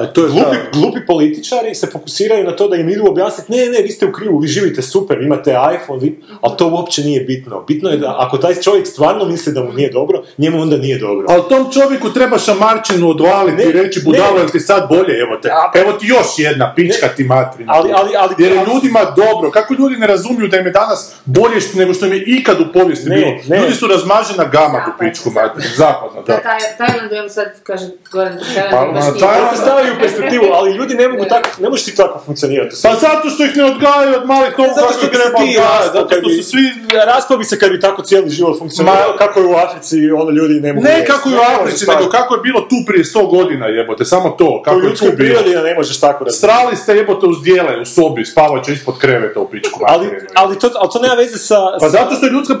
[0.00, 3.52] E, to je glupi, ta- glupi političari se fokusiraju na to da im idu objasniti,
[3.52, 6.20] ne, ne, vi ste u krivu, vi živite super, imate iPhone, vi...
[6.40, 7.60] ali to uopće nije bitno.
[7.62, 10.98] Bitno je da ako taj čovjek stvarno misli da mu nije dobro, njemu onda nije
[10.98, 11.26] dobro.
[11.28, 14.40] Ali tom čovjeku treba šamarčinu odvaliti i Ne, reći budalo, ne.
[14.40, 15.48] jel ti sad bolje, evo te.
[15.50, 17.72] A- Evo ti još jedna pička ti materina.
[17.72, 19.50] Ali- ali- ali- Jer je ali- ljudima dobro.
[19.50, 22.72] Kako ljudi ne razumiju da im je danas bolje nego što im je ikad u
[22.72, 23.30] povijesti Ne, bilo?
[23.48, 23.58] ne.
[23.58, 25.74] Ljudi su razmažena gama u Zapadno, pičku materinu.
[25.76, 26.40] Zapadno, da.
[26.68, 28.38] Na Taj, Tajlandu, evo sad kaže Goran,
[28.70, 28.78] Pa,
[29.20, 32.76] Tajlandu stavljaju u perspektivu, ali ljudi ne mogu tako, ne možeš ti tako funkcionirati.
[32.82, 36.14] Pa zato što ih ne odgajaju od malih Zato kako se treba ti odgajati, zato
[36.20, 36.64] što su svi...
[37.06, 40.32] Raspao bi se kad bi tako cijeli život funkcionirao, Ma- kako je u Africi, onda
[40.32, 43.30] ljudi ne mogu Ne kako je u Africi, nego kako je bilo tu prije 100
[43.30, 45.16] godina, jebote, samo to, kako je tu bilo.
[45.16, 46.38] prirodi da ne možeš tako razmišljati.
[46.38, 50.70] Strali ste jebote uz dijele u sobi, spavaće ispod kreveta u pičku Ali, ali, to,
[50.80, 51.56] ali to nema veze sa...
[51.80, 52.54] Pa zato što je ljudska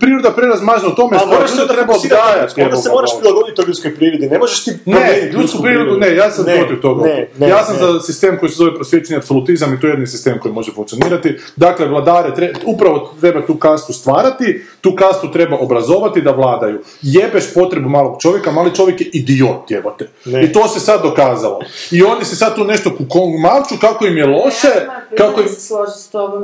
[0.00, 2.62] priroda, prerazmažena, u tome je Ali stvar, moraš se ljude onda treba fokusirati, odgajati.
[2.62, 3.45] onda se moraš Bože.
[3.46, 6.80] Prilagoditi toj ljudskoj prirodi, ne možeš ti Ne, ljudsku prirodu ne, ja sam Ne, protiv
[6.80, 7.04] toga.
[7.04, 7.80] Ne, ne, ja sam ne.
[7.80, 11.36] za sistem koji se zove prosvjećeni apsolutizam i to je jedni sistem koji može funkcionirati.
[11.56, 16.78] Dakle, vladare, tre, upravo treba tu kastu stvarati, tu kastu treba obrazovati da vladaju.
[17.02, 20.08] Jebeš potrebu malog čovjeka, mali čovjek je idiot, jebote.
[20.24, 20.44] Ne.
[20.44, 21.60] I to se sad dokazalo.
[21.90, 24.72] I oni se sad tu nešto kukongumaču, kako im je loše,
[25.16, 25.46] kako im,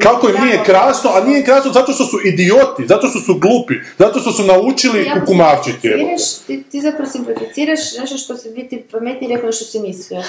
[0.02, 3.74] kako im nije krasno, a nije krasno zato što su idioti, zato što su glupi,
[3.98, 5.04] zato što su naučili
[5.82, 10.22] simplificiraš- Ti, ti zapravo simplificiraš nešto što se biti pametniji rekao što si mislio.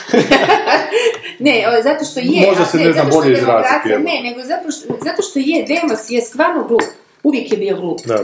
[1.39, 2.47] ne, o, zato što je...
[2.47, 3.89] Možda se ne znam zato što bolje je izraziti.
[3.89, 6.81] Ne, nego zato što, zato što je, Demos je stvarno glup.
[7.23, 7.99] Uvijek je bio glup.
[8.05, 8.19] Da.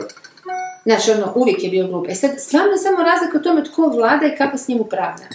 [0.85, 2.05] Znaš, ono, uvijek je bio glup.
[2.09, 5.27] E sad, stvarno je samo razlika u tome tko vlada i kako s njim upravlja.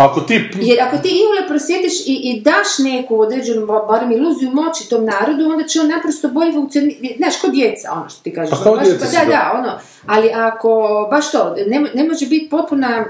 [0.00, 4.50] Ako ti Jer ako ti iole prosjetiš i, i daš neku određenu, ba- barem iluziju
[4.50, 7.14] moći tom narodu, onda će on naprosto bolje funkcionirati.
[7.16, 8.50] Znaš, ko djeca, ono što ti kažeš.
[8.50, 9.30] Pa kao Baš- djeca pa da.
[9.30, 9.78] da, ono.
[10.06, 10.70] Ali ako,
[11.10, 13.04] baš to, ne, ne može biti potpuna,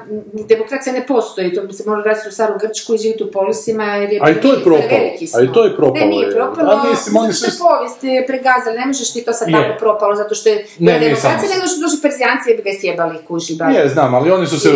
[0.45, 3.85] demokracija ne postoji, to bi se moralo raditi u staru Grčku i živjeti u polisima,
[3.87, 5.01] jer je A i to je propalo.
[5.35, 6.33] A i to je propalo, Ne, nije je.
[6.33, 9.55] propalo, A mislim, zato što su- povijest je pregazala, ne možeš ti to sad Je.
[9.55, 13.19] tako propalo, zato što je Ne, demokracija, nego što došli perzijanci i bi ga sjebali
[13.29, 13.71] kuži, bar.
[13.71, 14.71] Je, znam, ali oni su se.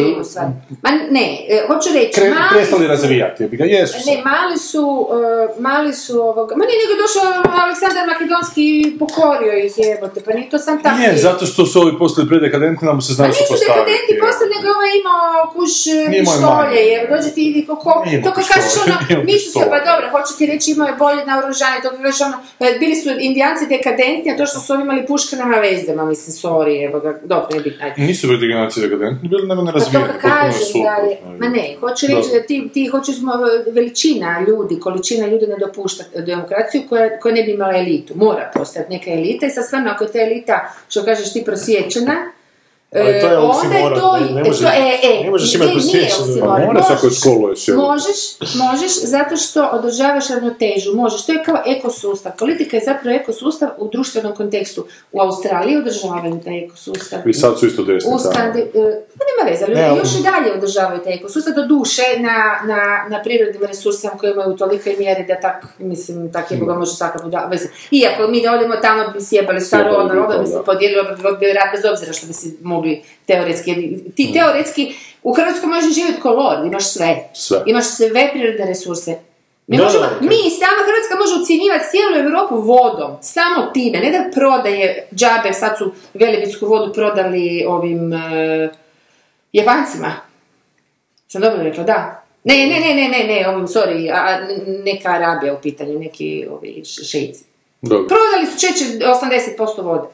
[0.82, 4.58] Ma ne, e, hoću reći, kre, mali prestali su- razvijati, jebi ga, jesu ne, mali
[4.60, 5.16] su, uh,
[5.60, 7.24] mali su ovoga, ma nije nego došao
[7.62, 11.00] Aleksandar Makedonski i pokorio ih jebote, pa nije to sam tako.
[11.02, 13.74] Je, zato što su ovi postali predekadentni, nam se Pa znaju nisu supostaviti.
[13.80, 16.82] dekadenti postali, nego ovaj imao kuš imao pištolje, manje.
[16.90, 17.90] je, dođe ti i kako,
[18.24, 18.96] to kad kažeš ono,
[19.30, 22.66] nisu se, pa dobro, hoću ti reći imao je bolje naoružanje, to kažeš ono, e,
[22.82, 26.32] bili su indijanci dekadentni, a to što su oni imali puške nema veze, ma mislim,
[26.42, 27.96] sorry, evo ga, dobro, ne ajde.
[28.08, 30.78] Nisu bili generacije dekadentni, bili nego Pa to nerazvijeni, kad potpuno kažem su.
[30.86, 33.16] da je, ma ne, hoću reći da ti, ti hoćeš
[33.76, 38.12] veličina ljudi, količina ljudi ne dopušta demokraciju koja, koja ne bi imala elitu.
[38.16, 40.56] Mora postojati neka elita i sad stvarno ako je ta elita,
[40.88, 41.42] što kažeš ti,
[41.94, 42.32] 是吗？
[42.94, 45.30] Ali to je e, onda je oksimoron, to, ne- ne e, može- to- e, e, ne
[45.30, 45.70] možeš imati.
[46.40, 47.20] Pa moraš ako Možeš.
[47.20, 47.68] školuješ?
[47.68, 48.20] Možeš,
[48.56, 52.32] možeš, zato što održavaš ravnotežu, možeš, to je kao ekosustav.
[52.38, 54.86] Politika je zapravo ekosustav u društvenom kontekstu.
[55.12, 57.28] U Australiji održavaju taj ekosustav.
[57.28, 58.10] I sad su isto desni.
[58.14, 58.48] U tamo.
[58.48, 58.64] E,
[59.18, 62.80] pa nema veze, ali Ne, još i dalje održavaju taj ekosustav, do duše na, na,
[63.10, 66.92] na prirodnim resursima koji imaju u tolikoj mjeri da tak, mislim, tak je Boga može
[66.92, 67.68] svaka buda, veze.
[67.90, 70.62] Iako mi da odemo tamo bi sjebali staro Sjebali ono, bi se da.
[70.62, 72.83] podijelili, onda bi rat bez obzira što bi si mogli
[73.26, 77.30] teoretski, ti teoretski, u Hrvatskoj možeš živjeti ko lord, imaš sve.
[77.34, 77.62] Sve.
[77.66, 79.16] Imaš sve prirodne resurse.
[79.66, 84.10] Mi, Da, možemo, da, mi, sama Hrvatska može ucjenjivati cijelu Europu vodom, samo time, ne
[84.10, 88.68] da prodaje džabe, sad su velebitsku vodu prodali ovim e,
[89.52, 90.12] Javancima.
[91.28, 92.24] Sam dobro rekla, da.
[92.44, 94.46] Ne, ne, ne, ne, ne, ne, ovim, sorry, a,
[94.84, 97.44] neka Arabija u pitanju, neki ovi šeici.
[97.82, 98.08] Dobro.
[98.08, 100.08] Prodali su čeče 80% vode.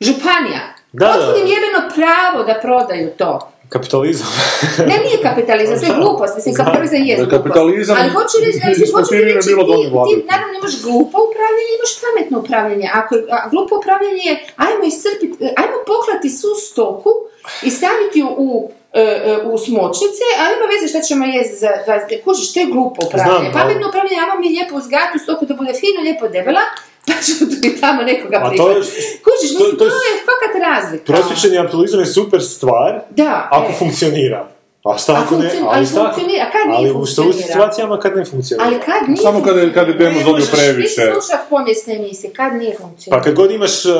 [0.00, 0.74] Županija.
[0.92, 1.52] Da, da, Otkud im da.
[1.54, 3.30] jebeno pravo da prodaju to?
[3.68, 4.28] Kapitalizam.
[4.90, 6.32] Ne, nije kapitalizam, to je glupost.
[6.38, 7.36] Mislim, kapitalizam je Da, glupost.
[7.36, 9.54] kapitalizam Ali hoću reći, ali iz hoću reći, ti,
[10.10, 12.86] ti naravno imaš glupo upravljanje, imaš pametno upravljanje.
[12.94, 14.34] Ako, a glupo upravljanje je,
[14.66, 17.10] ajmo iscrpiti, ajmo poklati svu stoku
[17.66, 18.48] i staviti ju u
[18.94, 22.66] e, e, u smočnice, a ima veze šta ćemo jesti za 20 Kužiš, to je
[22.66, 23.46] glupo upravljanje.
[23.46, 26.64] Ali- Pametno upravljanje, ajmo mi lijepo uzgajati tu stoku da bude fino, lijepo debela,
[27.64, 28.82] i tamo nekoga A to Kužiš,
[29.50, 31.04] to- mislim, to to, je- je fakat razlika.
[31.04, 33.74] Prosječni apsolutizam je super stvar Da, ako e.
[33.74, 34.48] funkcionira.
[34.84, 37.24] A šta ako ne, ali ali šta funkcionira, a kad nije ali u što u
[37.24, 37.46] funkcionira?
[37.46, 38.66] situacijama kad ne funkcionira.
[38.66, 40.94] Ali kad nije Samo kada je- kad je dobio možeš, previše.
[40.96, 43.24] Ti slušat povijesne emisije, kad nije Pa funkcioniralo?
[43.24, 43.92] kad god imaš uh,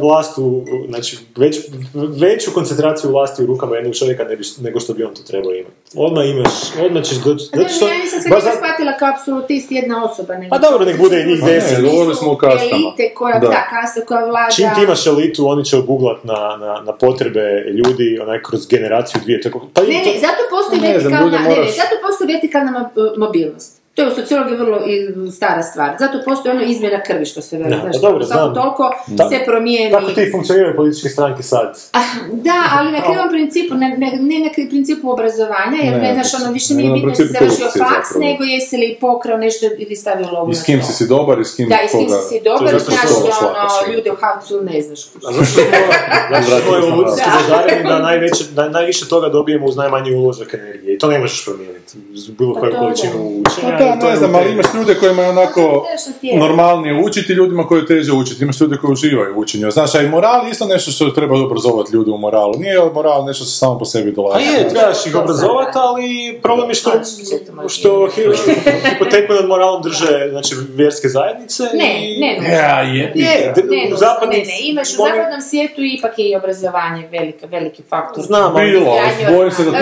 [0.00, 0.46] vlast u,
[0.88, 1.58] znači već,
[1.94, 5.52] veću koncentraciju vlasti u rukama jednog čovjeka ne bi, nego što bi on to trebao
[5.52, 5.74] imati.
[5.96, 7.88] Odmah imaš, odmah ćeš doći, Pa zato što...
[7.88, 10.34] ja nisam se nikad shvatila kao apsolutist jedna osoba.
[10.34, 11.84] Nego Pa dobro, nek bude i njih Pa ne, deset.
[11.84, 12.70] govorili smo o kastama.
[12.76, 13.48] Elite koja, Da.
[13.48, 14.50] da, kasta koja vlada.
[14.50, 19.20] Čim ti imaš elitu, oni će obuglat na, na, na potrebe ljudi, onaj, kroz generaciju
[19.24, 19.40] dvije.
[19.40, 23.82] Tako, pa Ne, ne, zato postoji Ne vertikalna, ne, ne, zato postoji vertikalna mo- mobilnost.
[23.98, 25.96] To je u sociologiji vrlo i stara stvar.
[25.98, 27.70] Zato postoji ono izmjena krvi što se veli.
[27.70, 28.54] Da, znaš, pa dobro, samo znam.
[28.54, 29.28] toliko Da.
[29.28, 29.92] se promijeni.
[29.92, 31.78] Tako ti funkcioniraju političke stranke sad.
[31.92, 32.00] Ah,
[32.32, 36.14] Da, ali na krivom principu, ne, ne, ne na krivom principu obrazovanja, jer Ne, ne,
[36.14, 38.24] znaš, ono, više nije bitno principu završio faks, zapravo.
[38.24, 41.44] nego jesi li pokrao nešto ili stavio lovu I s kim si si dobar i
[41.44, 44.60] s kim Da, i s kim si si dobar, znaš, što ono, ljude u havcu
[44.62, 45.00] ne znaš.
[45.28, 47.28] A zašto smo, evolucijski
[48.54, 50.94] da, da najviše toga dobijemo uz najmanji uložak energije.
[50.94, 51.98] I to ne možeš promijeniti.
[52.38, 53.50] Bilo Pa koju to količinu da.
[53.50, 53.87] učenja.
[53.90, 55.86] To ne je znam, ali imaš ljude kojima je onako
[56.34, 58.42] normalnije učiti ljudima koji je teže učiti.
[58.44, 59.70] Imaš ljude koji uživaju u učenju.
[59.70, 62.54] Znaš, a i moral je isto nešto što treba obrazovati ljude u moralu.
[62.58, 64.44] Nije moral nešto što samo po sebi A dolazi.
[64.44, 66.90] je, trebaš ih obrazovati, ali problem je što,
[67.68, 68.36] što hi-
[68.90, 71.62] hipoteku nad moralom drže znači, vjerske zajednice.
[71.74, 72.20] Ne, i...
[72.20, 72.54] ne, ne.
[72.54, 73.12] Ja, je.
[73.14, 77.82] Ne, ne, zapadnim- ne, ne, imaš u zapadnom svijetu ipak je i obrazovanje veliki, veliki
[77.82, 78.24] faktor.
[78.24, 78.96] Znam, ali- Bilo,
[79.36, 79.78] bojim se da to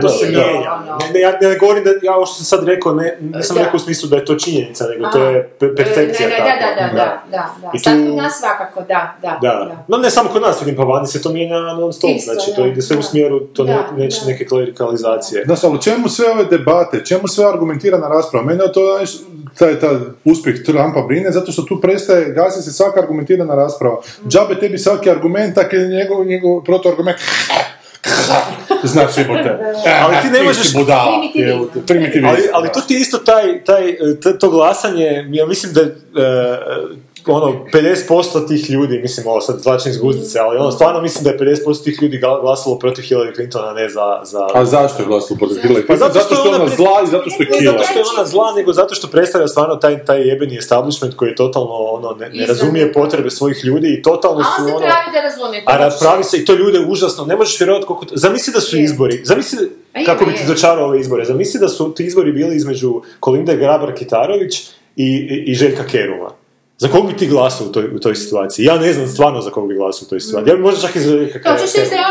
[0.00, 0.72] to, se mijenja.
[0.74, 0.98] ono.
[1.14, 3.62] Ne, ja ne govorim da, ja ovo što sam sad rekao, ne, nisam Da.
[3.62, 6.44] rekao u smislu da je to činjenica, nego to je pe- percepcija Ne, ne, da,
[6.44, 7.78] da, da, da, da, da.
[7.78, 9.84] Sad kod nas svakako, da, da, Da, da.
[9.88, 12.50] no ne samo kod nas, vidim, pa vani se to mijenja non stop, Isto, znači
[12.50, 13.02] da, to ide sve u da.
[13.02, 14.26] smjeru, to ne, Da, neće da.
[14.26, 15.42] neke klerikalizacije.
[15.44, 18.46] Znaš, ali čemu sve ove debate, čemu sve argumentirana rasprava?
[18.46, 19.10] Mene to znaš,
[19.58, 19.90] taj, taj
[20.24, 23.96] uspjeh Trumpa brine, zato što tu prestaje, gasi se svaka argumentirana rasprava.
[24.28, 27.16] Džabe tebi svaki argument, tak je njegov, njegov protuargument.
[28.82, 29.58] Znaš, jebote.
[30.02, 31.22] Ali ti ne Ti možeš- budala.
[31.86, 32.30] Primitivizam.
[32.30, 33.96] Ali, ali to ti je isto taj, taj,
[34.40, 35.86] to glasanje, ja mislim da e,
[37.26, 41.30] ono, 50% tih ljudi, mislim, ovo sad zvačim iz guzdice, ali ono, stvarno mislim da
[41.30, 44.20] je 50% tih ljudi gla- glasalo protiv Hillary Clintona, a ne za...
[44.24, 44.46] za...
[44.54, 45.98] A zašto je glasilo protiv Hillary Pa Clinton?
[45.98, 47.72] zato Zato što je ona pre- zla i zato što je Ne killer.
[47.72, 51.28] zato što je ona zla, nego zato što predstavlja stvarno taj, taj jebeni establishment koji
[51.28, 54.74] je totalno, ono, ne, ne razumije potrebe svojih ljudi i totalno A su, on se
[54.74, 54.80] ono...
[54.80, 55.62] pravi da razumije.
[55.66, 58.04] A pravi se i to ljude užasno, ne možeš vjerovati koliko...
[58.04, 59.58] to- Zamisli da su izbori, zamisli
[59.94, 62.90] A je, kako bi ti dočarao ove izbore, zamisli da su ti izbori bili između
[63.20, 66.30] Kolinde Grabar-Kitarović i, i, i Željka Keruma.
[66.82, 68.64] Za kog bi ti glasao u toj, u toj situaciji?
[68.64, 70.50] Ja ne znam stvarno za kog bi glasao u toj situaciji.
[70.50, 72.02] Ja bi možda čak i za Željka To ćeš reći da je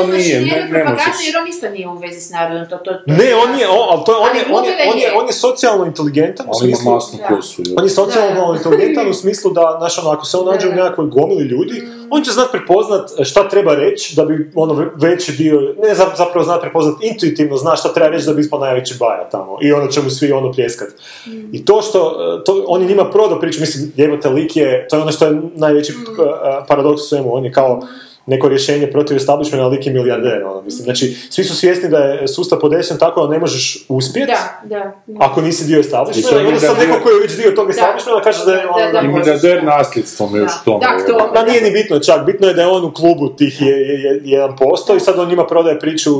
[0.00, 1.26] on nije, ne- ne propagandu, možeš.
[1.26, 2.68] jer on isto nije u vezi s narodom.
[2.68, 4.98] To, to, to Ne, on je, on, ali to je, on, je, on, je, on,
[4.98, 7.18] je, on je socijalno inteligentan u Ali ima smislu...
[7.28, 7.62] kosu.
[7.78, 8.56] On je socijalno Da.
[8.58, 10.72] inteligentan u smislu da, znaš, ono, ako se on nađe u.
[10.72, 10.76] Mm.
[10.76, 11.76] nekakvoj gomili ljudi,
[12.10, 16.12] on će znat prepoznat šta treba reći da bi ono ve- veći dio, ne za-
[16.16, 19.72] zapravo znat prepoznat, intuitivno zna šta treba reći da bi ispao najveći baja tamo i
[19.72, 20.88] onda će mu svi ono pljeskat.
[21.26, 21.30] Mm.
[21.52, 24.96] I to što, e, to, on je njima prodao priču, mislim, jebote lik je, to
[24.96, 26.20] je ono što je najveći Mm.
[26.42, 27.82] a, paradoks u svemu, on je kao
[28.26, 31.98] neko rješenje protiv establishmenta, ali lik je milijarder, ono, mislim, znači, svi su svjesni da
[31.98, 34.92] je sustav podešen tako da ne možeš uspjeti, Da, da.
[35.18, 37.70] ako nisi dio establishmenta, I i je onda sad neko koji je već dio tog
[37.70, 39.66] establishmenta kaže da je Da, ono, da, I možeš, milijarder da.
[39.68, 40.58] nasljedstvom još Da.
[40.62, 40.80] u tome.
[40.80, 43.62] Da, to- Ma nije ni bitno čak, bitno je da je on u klubu tih
[43.62, 46.10] je, je, je, 1% i sad on njima prodaje priču,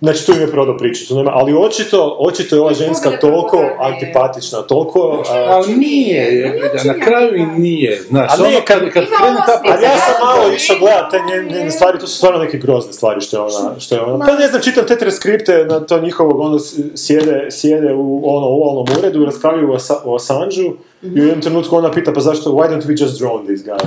[0.00, 5.24] znači tu im je prodao priču, ali očito, očito je ova ženska toliko antipatična, toliko...
[5.30, 9.62] a, Ali nije, na kraju i nije, znaš, A ne, ono kad, kad krene ta
[9.64, 11.18] ali ja sam malo išao da, gledat te
[11.50, 14.26] njene, stvari, to su stvarno neke grozne stvari što je ona, što je ona.
[14.26, 16.58] Pa ne znam, čitam te transkripte na to njihovog, ono,
[16.94, 21.90] sjede, sjede u ono, u ovalnom uredu, raspravljaju o, Assange-u i u jednom trenutku ona
[21.90, 23.86] pita, pa zašto, why don't we just drone this guy?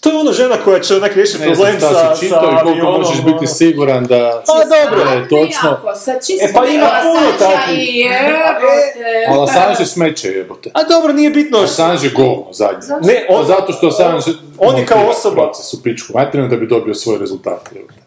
[0.00, 2.52] To je ono žena koja će onak riješiti ne znam problem šta sa, si čitao
[2.52, 3.32] i koliko možeš ono.
[3.32, 4.42] biti siguran da...
[4.46, 5.70] Pa dobro, da je točno.
[6.40, 7.94] E, pa ima puno takvih.
[7.96, 9.28] jebote.
[9.28, 10.70] Ali Assange je smeće jebote.
[10.74, 11.58] A dobro, nije bitno.
[11.58, 12.78] Assange je govno zadnje.
[13.02, 14.22] Ne, on, Pa zato što Assange...
[14.58, 17.68] on je kao osoba- proces u pičku materinu da bi dobio svoj rezultat.
[17.74, 18.00] jebote.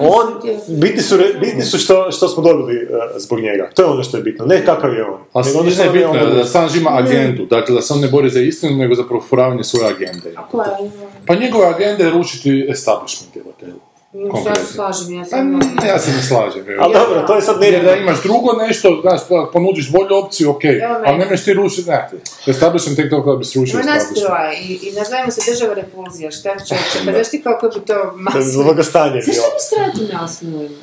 [0.00, 0.26] On,
[0.70, 3.70] bitni su, bitni su što, što smo dobili uh, zbog njega.
[3.74, 4.46] To je ono što je bitno.
[4.46, 5.18] Ne kakav je on.
[5.32, 7.74] A nego ono ne, što ne, je bitno je on- da Assange ima agendu, dakle
[7.74, 10.34] da se on ne bori za istinu, nego za profuravanje svoje agende.
[10.50, 11.09] Koja je?
[11.26, 13.66] Pa njegova agenda je rušiti establishment, jebote.
[14.14, 14.64] Ja Konkretno.
[14.66, 15.50] se slažem, ja Pa, sam...
[15.50, 16.62] ne, ja se ne slažem.
[16.62, 16.82] evo.
[16.82, 18.00] Ali dobro, to je sad Jer da ne...
[18.00, 21.18] imaš drugo nešto, znaš, pa ponudiš bolju opciju, ok, Evo ali meni.
[21.18, 22.10] nemaš ti rušiti, ne,
[22.46, 24.26] establishment tek toliko da bi srušio Ima nas establishment.
[24.28, 28.12] troje i, i nazivamo se država repulzija, šta čovječe, pa znaš ti kako bi to
[28.14, 28.62] masu...
[28.64, 29.54] Blagostanje je Zašto bilo.
[29.54, 30.74] mi strati ne osnujemo?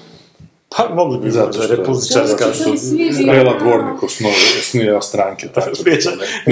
[0.69, 1.97] Pa mogli bi Zato što-
[2.77, 4.35] svi bili- Strela dvornik osnuje
[5.01, 5.91] stranke, tako da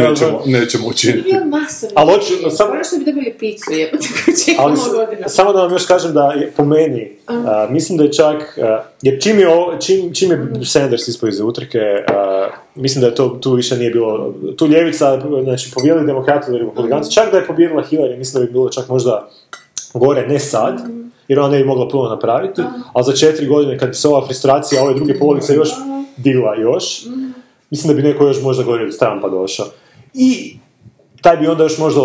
[0.02, 1.22] nećemo, nećemo učiniti.
[1.24, 1.94] Bio masovni.
[1.96, 4.08] Ali hoću- samo- što bi dobili picu, jebote,
[4.58, 5.28] Ali godinama.
[5.28, 8.84] samo da vam još kažem da je, po meni, a, mislim da je čak, a,
[9.02, 13.16] jer čim je, ovo- čim, čim je Sanders ispao iz utrke, a, mislim da je
[13.16, 17.46] to, tu više nije bilo, tu ljevica, znači pobjedili demokrati ili republikanci, čak da je
[17.46, 19.30] pobjedila Hillary, mislim da bi bilo čak možda
[19.94, 20.82] gore, ne sad,
[21.28, 22.62] jer ona ne bi mogla puno napraviti,
[22.94, 25.70] ali za četiri godine kad bi se ova frustracija ove druge polovice još
[26.18, 27.06] digla još,
[27.70, 29.66] mislim da bi neko još možda gore od Trumpa došao.
[30.14, 30.58] I
[31.22, 32.02] taj bi onda još možda,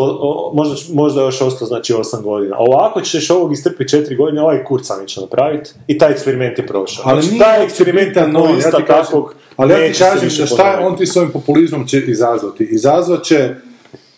[0.54, 2.56] možda, možda još ostao znači 8 godina.
[2.56, 6.66] A ovako ćeš ovog istrpiti 4 godine, ovaj kurca će napraviti i taj eksperiment je
[6.66, 7.04] prošao.
[7.06, 10.86] Ali znači, taj eksperiment bitan, no, ja takvog Ali ja ti kažem da šta je
[10.86, 12.64] on ti s ovim populizmom će izazvati?
[12.64, 13.54] Izazvat će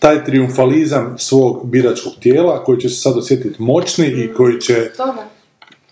[0.03, 5.25] taj triumfalizam svog biračkog tijela koji će se sad osjetiti moćni i koji će Toga.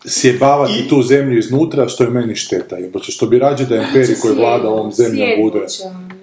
[0.04, 2.76] sjebavati I- tu zemlju iznutra što je meni šteta.
[2.76, 5.60] Jebote, što bi rađe da imperij koji vlada ovom zemljom bude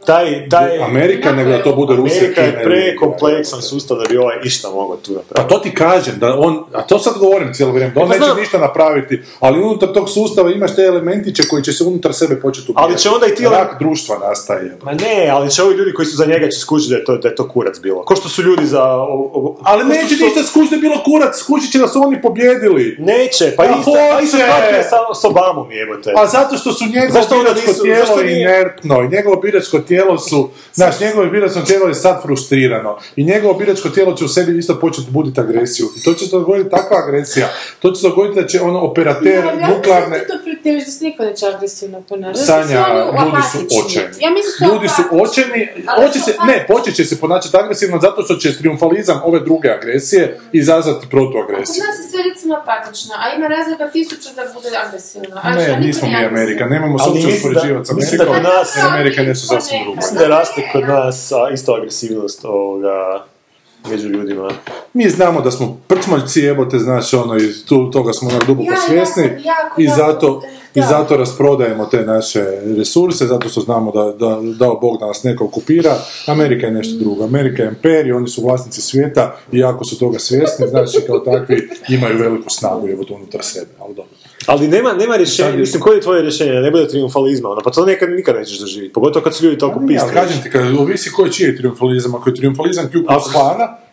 [0.08, 4.36] Taj, taj, Amerika nego da to bude Rusija, Amerika je prekompleksan sustav da bi ovaj
[4.44, 5.50] išta mogao tu Pa napraviti.
[5.50, 8.26] to ti kažem, da on, a to sad govorim cijelo vrijeme, da on Pa neće
[8.26, 8.38] znam.
[8.38, 12.72] ništa napraviti, ali unutar tog sustava imaš te elementiće koji će se unutar sebe početi
[12.72, 12.84] ubijati.
[12.84, 14.78] Ali će onda i ti- Rak društva nastaje.
[14.84, 17.18] Ma ne, ali će ovi ljudi koji su za njega će skužiti da je to,
[17.18, 18.02] da je to kurac bilo.
[18.02, 18.84] Ko što su ljudi za...
[18.84, 22.02] o- o- Ali neće su- ništa skući da je bilo kurac, skužit će da su
[22.02, 22.96] oni pobjedili.
[23.00, 24.38] Neće, pa A isto, pa isto
[24.84, 26.14] sa, s Obamom jebote.
[26.16, 29.97] A zato što su njegovo biračko tijelo inertno i njegovo biračko tijelo
[30.30, 34.58] su, znaš, njegovo biračko tijelo je sad frustrirano i njegovo biračko tijelo će u sebi
[34.58, 35.88] isto početi buditi agresiju.
[35.98, 37.48] I to će se dogoditi takva agresija.
[37.80, 40.18] To će se dogoditi da će ono operater nuklearne...
[40.18, 42.46] Ja to pretjeliš da se niko neće agresivno ponašati.
[42.46, 42.86] Sanja,
[43.24, 44.06] ljudi su očeni.
[44.20, 45.68] Ja mislim Ljudi su očeni,
[46.14, 50.40] su se, ne, počet će se ponašati agresivno zato što će triumfalizam ove druge agresije
[50.52, 51.84] izazvati Kod protuagresiju.
[51.88, 55.36] nas je sve recimo apatično, a ima razlika tisuću da bude agresivno.
[55.56, 56.26] Ne, nismo mi.
[56.26, 58.36] Amerika, nemamo se uopće mislim da- uspoređivati da Amerikom,
[58.78, 59.80] jer Amerika nešto sasvim.
[59.96, 63.26] Mislim da raste kod nas a, isto agresivnost ovoga,
[63.90, 64.50] među ljudima.
[64.94, 68.76] Mi znamo da smo prcmaljci, jebote, znaš, ono, i tu, toga smo onak duboko Ja,
[68.76, 70.42] ja svjesni jako, i zato,
[70.76, 72.46] i zato rasprodajemo te naše
[72.78, 75.96] resurse, zato što znamo da, da dao Bog da nas neko okupira.
[76.28, 77.24] Amerika je nešto drugo.
[77.24, 81.70] Amerika je imperij, oni su vlasnici svijeta i jako su toga svjesni, znači kao takvi
[81.90, 84.17] imaju veliku snagu, jebote, unutar sebe, ali dobro.
[84.46, 86.54] Ali nema, nema rješenja, Sad mislim, koje je tvoje rješenje?
[86.54, 89.58] Da ne bude triumfalizma, ono, pa to nekad, nikad nećeš doživjeti, pogotovo kad su ljudi
[89.58, 90.10] toliko pisni.
[90.14, 93.34] kažem ti, kad ovisi koji čiji je triumfalizam, ako je triumfalizam Ku Klux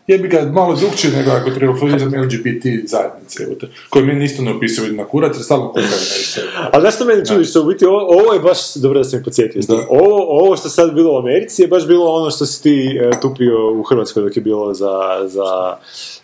[0.06, 3.46] Klana, jebi ga malo drugčije nego ako je triumfalizam LGBT zajednice,
[3.90, 6.46] koji meni isto ne opisuju na kurac, jer stalno kukaju sebe.
[6.72, 9.18] Ali znaš što meni čudi, što u biti ovo, ovo je baš, dobro da sam
[9.18, 12.62] mi podsjetio, ovo, ovo što sad bilo u Americi je baš bilo ono što si
[12.62, 15.76] ti e, tupio u Hrvatskoj dok je bilo za, za,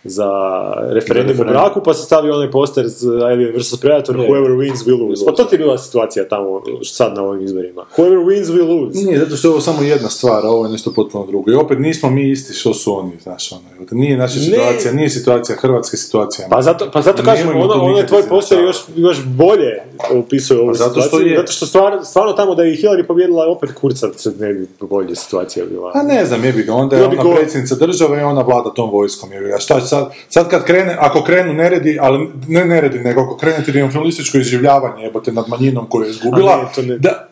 [0.04, 0.28] za
[0.76, 1.46] referendum o referendum.
[1.46, 3.80] braku, pa se stavio onaj poster z Alien vs.
[3.80, 4.28] Predator, Je.
[4.28, 5.24] whoever wins will lose.
[5.26, 7.84] Pa to ti je bila situacija tamo sad na ovim izborima.
[7.96, 8.98] Whoever wins will lose.
[8.98, 11.50] Nije, zato što je ovo samo jedna stvar, a ovo je nešto potpuno drugo.
[11.50, 13.69] I opet nismo mi isti što su oni, znaš, ono.
[13.90, 14.44] Nije naša Ne.
[14.44, 16.46] situacija, nije situacija Hrvatske situacija.
[16.50, 20.68] Pa zato, pa zato kažem, ono, ono je tvoj poster još, još bolje opisuje ovu
[20.68, 21.36] Pa zato što situaciju, je.
[21.36, 24.68] zato što stvarno, stvarno tamo da je i Hillary pobjedila, opet kurca se ne bi
[24.80, 25.92] bolje situacija bila.
[25.94, 29.32] A ne znam, jebi ga, onda je ona predsjednica države i ona vlada tom vojskom,
[29.32, 29.58] jebi ga.
[29.58, 33.64] Šta će sad, sad kad krene, ako krenu neredi, ali ne neredi, nego ako krene
[33.64, 37.26] triumfalističko izživljavanje, jebote, nad manjinom koju je izgubila, ne, to ne- da,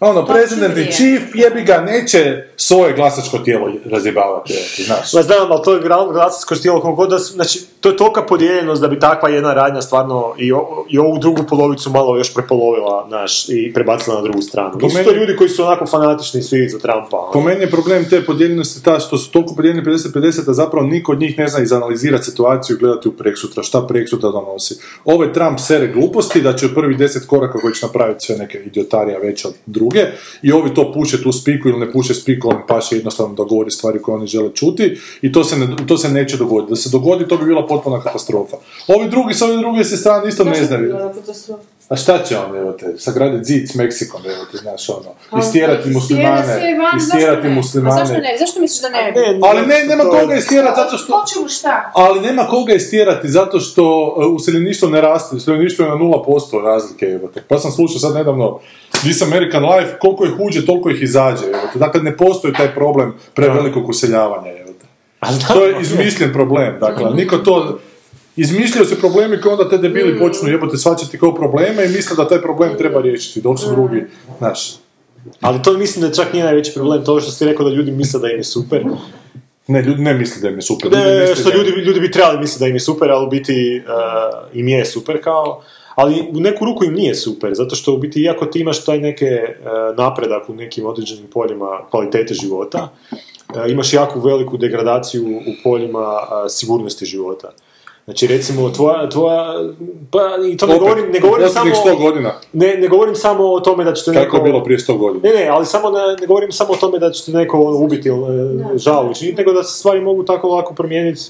[0.00, 5.12] ono, To president i chief, jebi ga, neće svoje glasačko tijelo razjebavati, jebote, znaš.
[5.12, 5.80] Ma znam, ali to je
[6.12, 9.82] glasačko tijelo koliko god da znači, to je tolika podijeljenost da bi takva jedna radnja
[9.82, 14.42] stvarno i, o- i ovu drugu polovicu malo još prepolovila, naš, i prebacila na drugu
[14.42, 14.78] stranu.
[14.80, 17.16] Po meni- to ljudi koji su onako fanatični svi za Trumpa.
[17.16, 17.32] ono.
[17.32, 20.14] Po meni je problem te podijeljenosti ta što su toliko podijeljeni 50-50,
[20.48, 24.30] a zapravo niko od njih ne zna izanalizirati situaciju i gledati u preksutra, šta preksutra
[24.30, 24.74] donosi.
[25.04, 28.58] Ove Trump sere gluposti, da će u prvi deset koraka koji će napraviti sve neke
[28.58, 30.06] idiotarija veće od druge,
[30.42, 33.70] i ovi to puše tu spiku ili ne puše spiku, im paše jednostavno da govori
[33.70, 36.70] stvari koje oni žele čuti, i to se, ne, to se neće dogoditi.
[36.70, 38.56] Da se dogodi, to bi bila potpuna katastrofa.
[38.88, 40.96] Ovi drugi s ove druge se strane isto ne znaju.
[41.88, 45.90] A šta će on, evo te, sagraditi zid s Meksikom, evo te, znaš, ono, istjerati
[45.90, 47.54] istjera muslimane, istjerati ne?
[47.54, 48.02] muslimane.
[48.02, 48.36] A zašto ne?
[48.38, 49.12] Zašto misliš da ne?
[49.12, 49.20] bi?
[49.42, 51.20] Ali ne, nema koga istjerati zato što...
[51.20, 51.92] Hoćemo šta?
[51.94, 57.06] Ali nema koga istjerati zato što uh, useljeništvo ne raste, useljeništvo je na 0% razlike,
[57.06, 57.42] jebote.
[57.48, 58.58] Pa sam slušao sad nedavno
[59.02, 61.78] This American Life, koliko ih uđe, toliko ih izađe, jebote.
[61.78, 64.86] Dakle, ne postoji taj problem prevelikog useljavanja, jebote.
[65.48, 67.78] To je izmišljen problem, dakle, niko to...
[68.36, 72.28] Izmišljaju se problemi koji onda te debili počnu jebote svačati kao probleme i misle da
[72.28, 74.04] taj problem treba riješiti, dok su drugi,
[74.38, 74.74] znaš,
[75.40, 78.20] Ali to mislim da čak nije najveći problem, to što si rekao da ljudi misle
[78.20, 78.84] da im je super.
[79.66, 80.92] ne, ljudi ne misle da im je super.
[80.92, 83.26] ljudi Ne, misle što da- ljudi, ljudi bi trebali misliti da im je super, ali
[83.26, 85.62] u biti uh, im je super kao.
[85.94, 88.98] Ali u neku ruku im nije super, zato što u biti iako ti imaš taj
[88.98, 89.56] neke e,
[89.96, 96.48] napredak u nekim određenim poljima kvalitete života, e, imaš jako veliku degradaciju u poljima e,
[96.48, 97.52] sigurnosti života.
[98.04, 99.54] Znači recimo tvoja, tvoja
[100.10, 100.20] pa
[100.52, 102.32] i to ne Opet, govorim, ne govorim samo, 100 godina.
[102.52, 105.28] ne, ne govorim samo o tome da ćete Kako je bilo prije 100 godina.
[105.28, 108.08] ne, ne, ali samo ne, ne govorim samo o tome da ćete neko ono, ubiti
[108.08, 111.20] ili žal učiniti, nego da se stvari mogu tako lako promijeniti.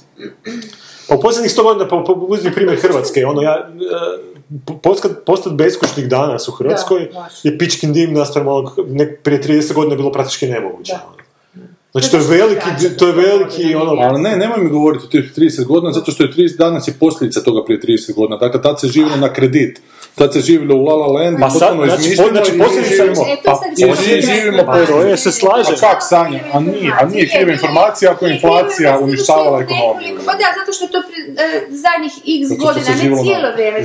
[1.09, 3.71] Pa u posljednjih sto godina, pa, pa uzmi primjer Hrvatske, ono ja,
[4.83, 8.79] postati postat beskućnik danas u Hrvatskoj Da, je pičkin dim naspram onog,
[9.23, 10.93] prije 30 godina bilo praktički nemoguće.
[10.93, 11.22] Da.
[11.93, 15.33] Znači to je veliki, to je veliki, ono, Ali ne, nemoj mi govoriti o tih
[15.37, 18.37] 30 godina, zato što je 30 danas je posljedica toga prije 30 godina.
[18.37, 19.81] Dakle, tad se živjelo na kredit.
[20.15, 22.55] Tad se živjelo u La La Land i Pa sad, potpuno znači, izmišljeno znači, i
[22.55, 23.23] mi posljedica- živimo.
[23.29, 24.87] E, to Pa, sad i živimo pa- po...
[24.87, 25.75] To je, se slažem.
[25.75, 26.41] A kak, Sanja?
[26.53, 30.17] A nije, a nije kriva informacija ako je inflacija uništavala ekonomiju.
[30.27, 31.03] Pa da, zato što to e,
[31.85, 33.79] zadnjih x godina, ne cijelo vrijeme.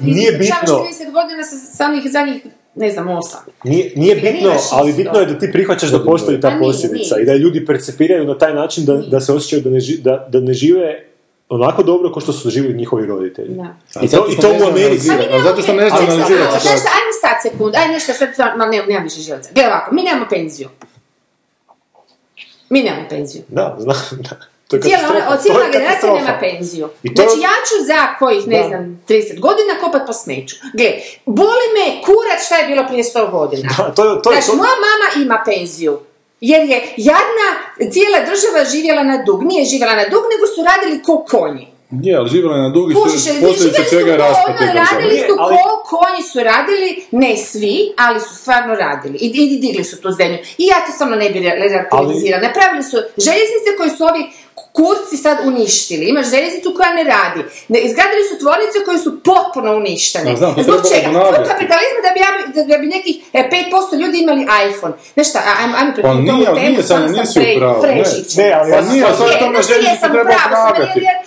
[0.00, 0.74] Nije bitno.
[0.74, 2.42] 30 godina sa samih zadnjih,
[2.74, 3.36] ne znam, 8.
[3.64, 7.18] Nije, nije bitno, ali bitno je da ti prihvaćaš da postoji ta A nije, posljedica
[7.20, 10.26] i da ljudi percepiraju na taj način da, da se osjećaju da ne, ži- da,
[10.30, 11.04] da ne žive
[11.48, 13.54] onako dobro kao što su živjeli njihovi roditelji.
[13.54, 13.74] Da.
[14.02, 15.10] I to, i to u Americi.
[15.10, 18.58] A zato što ne zna Ali analizirati Znaš šta, ajme stat sekund, ajme nešto sad,
[18.58, 19.50] ma ne, nemam više živaca.
[19.54, 20.68] Gle ovako, mi nemamo penziju.
[22.70, 23.42] Mi nemamo penziju.
[23.48, 23.96] Da, znam,
[24.30, 24.53] da.
[24.68, 25.26] To je Cijela, katastrofa.
[25.26, 26.24] ona, To cijela je generacija katastrofa.
[26.24, 26.86] nema penziju.
[27.02, 28.68] I to- Znači ja ću za kojih, ne Da.
[28.68, 30.56] znam, 30 godina kopat po smeću.
[30.72, 30.90] Gle,
[31.26, 33.68] boli me kurac šta je bilo prije 100 godina.
[33.78, 35.94] Da, to, je- to je Znači, to- moja mama ima penziju.
[36.40, 36.76] Jer je
[37.10, 37.48] jadna
[37.92, 39.42] cijela država živjela na dug.
[39.42, 41.66] Nije živjela na dug, nego su radili ko konji.
[42.02, 45.18] Je, ali živjela je na dugi Kužiš, su posljedica čega je ko, raspad ono, radili
[45.18, 49.18] su ali- ko konji su radili, ne svi, ali su stvarno radili.
[49.18, 50.38] I, i digli su tu zemlju.
[50.58, 52.46] I ja to samo ne bi re- relativizirala.
[52.46, 54.22] Napravili su željeznice koje su ovi
[54.78, 56.04] kurci sad uništili.
[56.06, 57.40] Imaš željeznicu koja ne radi.
[57.68, 60.36] Ne, izgradili su tvornice koje su potpuno uništene.
[60.36, 61.08] Znam, to Zbog čega?
[61.10, 62.20] Zbog kapitalizma da bi,
[62.54, 63.40] da, da bi nekih e,
[63.92, 64.94] 5% ljudi imali iPhone.
[65.14, 68.04] Znaš šta, ajmo, ajmo Pa nije, ovu ali temu, nije, Sanja, sam pravu, ne.
[68.36, 70.40] Ne, ali ja Pa nije, ali sad Je, tome znaš, željeznicu jesam u treba pravu,
[70.42, 70.98] samo obnavljati.
[70.98, 71.23] jer- jer- Molim?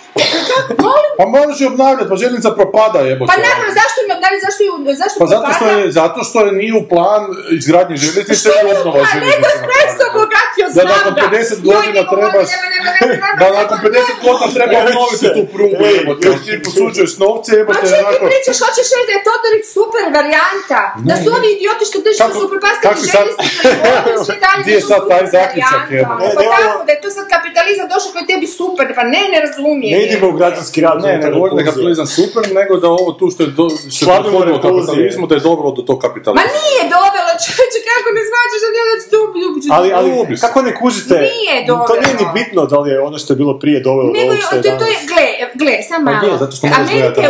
[1.18, 3.28] Pa moraš je obnavljati, pa željeznica propada jebote.
[3.30, 6.52] Pa naravno, zašto da li, zašto ju, zašto Pa zato što, je, zato što je
[6.60, 9.48] nije u plan izgradnje željeznice Što i je obnova Pa neko željeznice.
[9.54, 15.42] espresso obogatio Da nakon 50 godina nema, Da nakon nema, 50 godina treba obnoviti tu
[15.54, 16.22] prugu Ej, jebote.
[16.26, 17.78] Jer ti posuđuješ novce jebote.
[17.82, 21.96] čekaj, onako- pričaš, hoćeš reći da je Todorić super varijanta, da su ovi idioti što
[22.04, 23.68] drži su Kako- super kako pastili si sad- željeznice,
[24.10, 26.22] i sve dalje, Gdje je sad taj zaključak, jebote?
[26.22, 29.02] Ne, Pa nemamo- tako, da je to sad kapitalizam došao koji je tebi super, pa
[29.14, 29.94] ne, ne razumijem.
[30.08, 30.96] Ne idemo u građanski rad.
[31.02, 33.64] Ne, ne govorim da je kapitalizam super, nego da ovo tu što je, do,
[33.96, 34.62] što je repulzije.
[34.62, 36.42] kapitalizmu, da je dovelo do tog Ma kapitalizma.
[36.60, 39.68] nije dovelo, čovječe, kako ne shvaćaš da nije da će to ubljubići?
[39.76, 40.08] Ali, ali
[40.44, 42.34] kako ne kužite, Nije to nije ni dovelo.
[42.34, 44.56] bitno da li je ono što je bilo prije dovelo do Nego ovog je, što
[44.56, 45.08] je to, to je, danas.
[45.10, 45.26] gle,
[45.60, 46.28] gle, sam Pa malo.
[46.28, 47.22] je, zato što moraš Amerika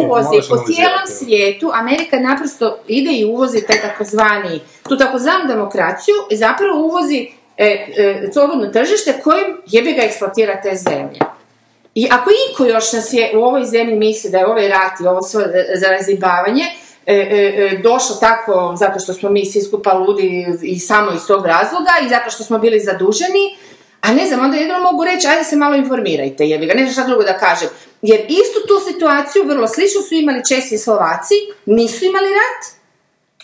[0.00, 4.54] uvozi po cijelom svijetu, Amerika naprosto ide i uvozi taj takozvani,
[4.88, 7.18] tu takozvanu demokraciju i zapravo uvozi
[7.56, 7.64] e,
[7.96, 11.18] e, slobodno tržište kojim jebi ga eksploatira te zemlje.
[11.94, 15.06] I ako iko još nas je u ovoj zemlji misli da je ovaj rat i
[15.06, 16.64] ovo sve e, zarazibavanje
[17.06, 21.26] e, e, e, došlo tako zato što smo mi svi skupa ludi i samo iz
[21.26, 23.56] tog razloga i zato što smo bili zaduženi,
[24.00, 26.92] a ne znam, onda jedino mogu reći, ajde se malo informirajte, jebi ga, ne znam
[26.92, 27.68] šta drugo da kažem.
[28.02, 31.34] Jer istu tu situaciju, vrlo slično su imali Česi i Slovaci,
[31.66, 32.83] nisu imali rat,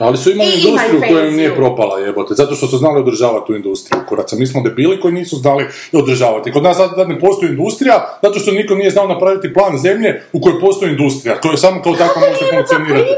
[0.00, 3.46] Ali su imali I industriju koja im nije propala jebote, zato što su znali održavati
[3.46, 4.00] tu industriju.
[4.08, 6.52] Kuraca, mi smo debili koji nisu znali održavati.
[6.52, 10.40] Kod nas sad ne postoji industrija, zato što niko nije znao napraviti plan zemlje u
[10.40, 13.10] kojoj postoji industrija, koja samo kao takva može pa funkcionirati.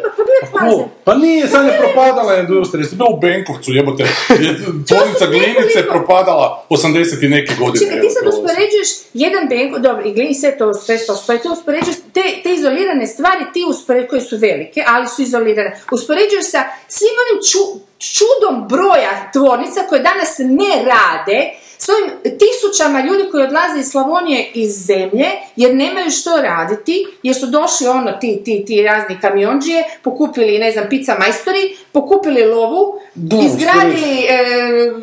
[0.43, 0.89] Pa bio je Ko?
[1.05, 4.03] Pa nije, sad je propadala industrija, jeste bila u Benkovcu, jebote,
[4.41, 4.51] je
[4.89, 7.81] tvornica glinice nekoliko- propadala 80 i neke godine.
[7.81, 11.49] Čekaj, ti sad uspoređuješ jedan benko, dobro, i glini sve to, sve to stoji, ti
[11.49, 16.61] uspoređuješ te, te izolirane stvari, ti uspoređuješ, koje su velike, ali su izolirane, uspoređuješ sa
[16.89, 17.79] svim onim ču-
[18.11, 21.39] čudom broja tvornica koje danas ne rade,
[21.85, 27.35] s ovim tisućama ljudi koji odlaze iz Slavonije iz zemlje, jer nemaju što raditi, jer
[27.37, 33.01] su došli ono, ti, ti, ti razni kamionđije, pokupili, ne znam, pizza majstori, pokupili lovu,
[33.47, 34.39] izgradili e,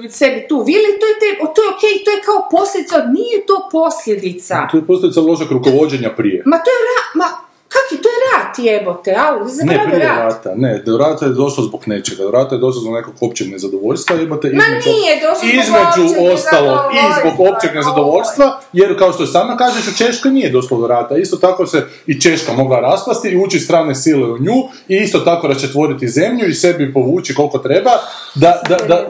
[0.10, 3.70] sebi tu vili, to je, te, to je okej, to je kao posljedica, nije to
[3.72, 4.68] posljedica.
[4.72, 6.44] Tu je posljedica lošeg rukovođenja prije.
[6.46, 10.18] Ma to je rat, ma kak je, to je rat jebote, Ne, zaboravio prije rat.
[10.20, 13.48] rata, ne, do rata je došlo zbog nečega, do rata je došlo zbog nekog općeg
[13.50, 19.00] nezadovoljstva, jebote, Ma između, nije došlo zbog između općeg ostalog i zbog općeg nezadovoljstva, jer
[19.00, 22.54] kao što sama kažeš, u Češkoj nije došlo do rata, isto tako se i Češka
[22.54, 24.56] mogla raspasti i ući strane sile u nju
[24.88, 27.92] i isto tako raščetvoriti zemlju i sebi povući koliko treba,
[28.36, 29.08] da, da, da,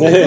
[0.00, 0.24] Ne, ne,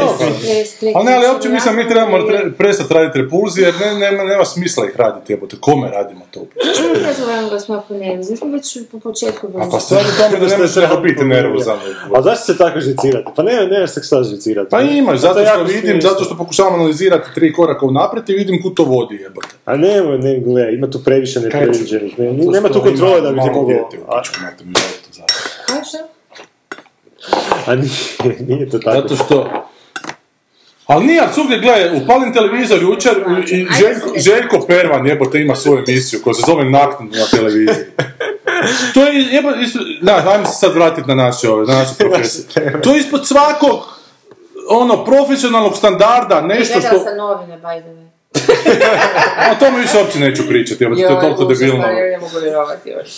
[0.96, 4.46] ali ne, ali uopće mislim, mi trebamo tre- prestati raditi repulzije, jer ne, nema, nema
[4.46, 6.40] smisla ih raditi, jebote, kome radimo to?
[7.54, 8.32] Pa smo jako nervozni.
[8.32, 9.64] Mi smo već po početku bili.
[9.64, 11.78] A pa stvar je u tome da ne neko biti nervozan.
[12.16, 13.32] A zašto se tako žicirati?
[13.36, 14.70] Pa ne, ne se šta žicirati.
[14.70, 18.62] Pa imaš, To zato što vidim, zato što pokušavam analizirati tri koraka unaprijed i vidim
[18.64, 19.48] kud to vodi, jebote.
[19.66, 22.20] A nemoj, ne, gle, ima tu previše nepredviđenih.
[22.20, 23.68] Ne, nema tu što kontrole da bi ti malo mogao...
[23.68, 25.34] dijete u pičku mater, mi je to zato.
[25.68, 25.98] Kaže?
[27.66, 29.02] A nije, nije to tako.
[29.02, 29.64] Zato što...
[30.86, 33.14] Ali nije, ali svugdje, gledaj, upalim televizor jučer
[33.52, 37.86] i i Željko, Željko Pervan, jebote, ima svoju emisiju koja se zove Naknadno na televiziji.
[38.94, 42.82] To je, ispod, da, ajmo se sad vratiti na naše ove, na naše profesije.
[42.82, 43.80] To je ispod svakog,
[44.70, 47.10] ono, profesionalnog standarda, nešto Gledala što...
[47.10, 48.13] sam novine, by the way.
[49.52, 51.88] O tome više uopće neću pričati, jebote, to je toliko debilno.
[51.88, 52.90] ne mogu vjerovati.
[52.90, 53.10] još.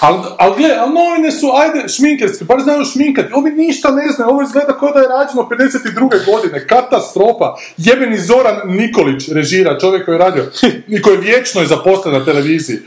[0.00, 3.32] Ali, al gle, al novine su, ajde, šminkerske, bar znaju šminkati.
[3.34, 6.32] Ovi ništa ne znaju, ovo izgleda kao da je rađeno 52.
[6.32, 7.54] godine, katastrofa.
[7.76, 10.44] Jebeni Zoran Nikolić režira, čovjek koji je radio,
[10.94, 12.78] i koji je vječno je zaposlen na televiziji.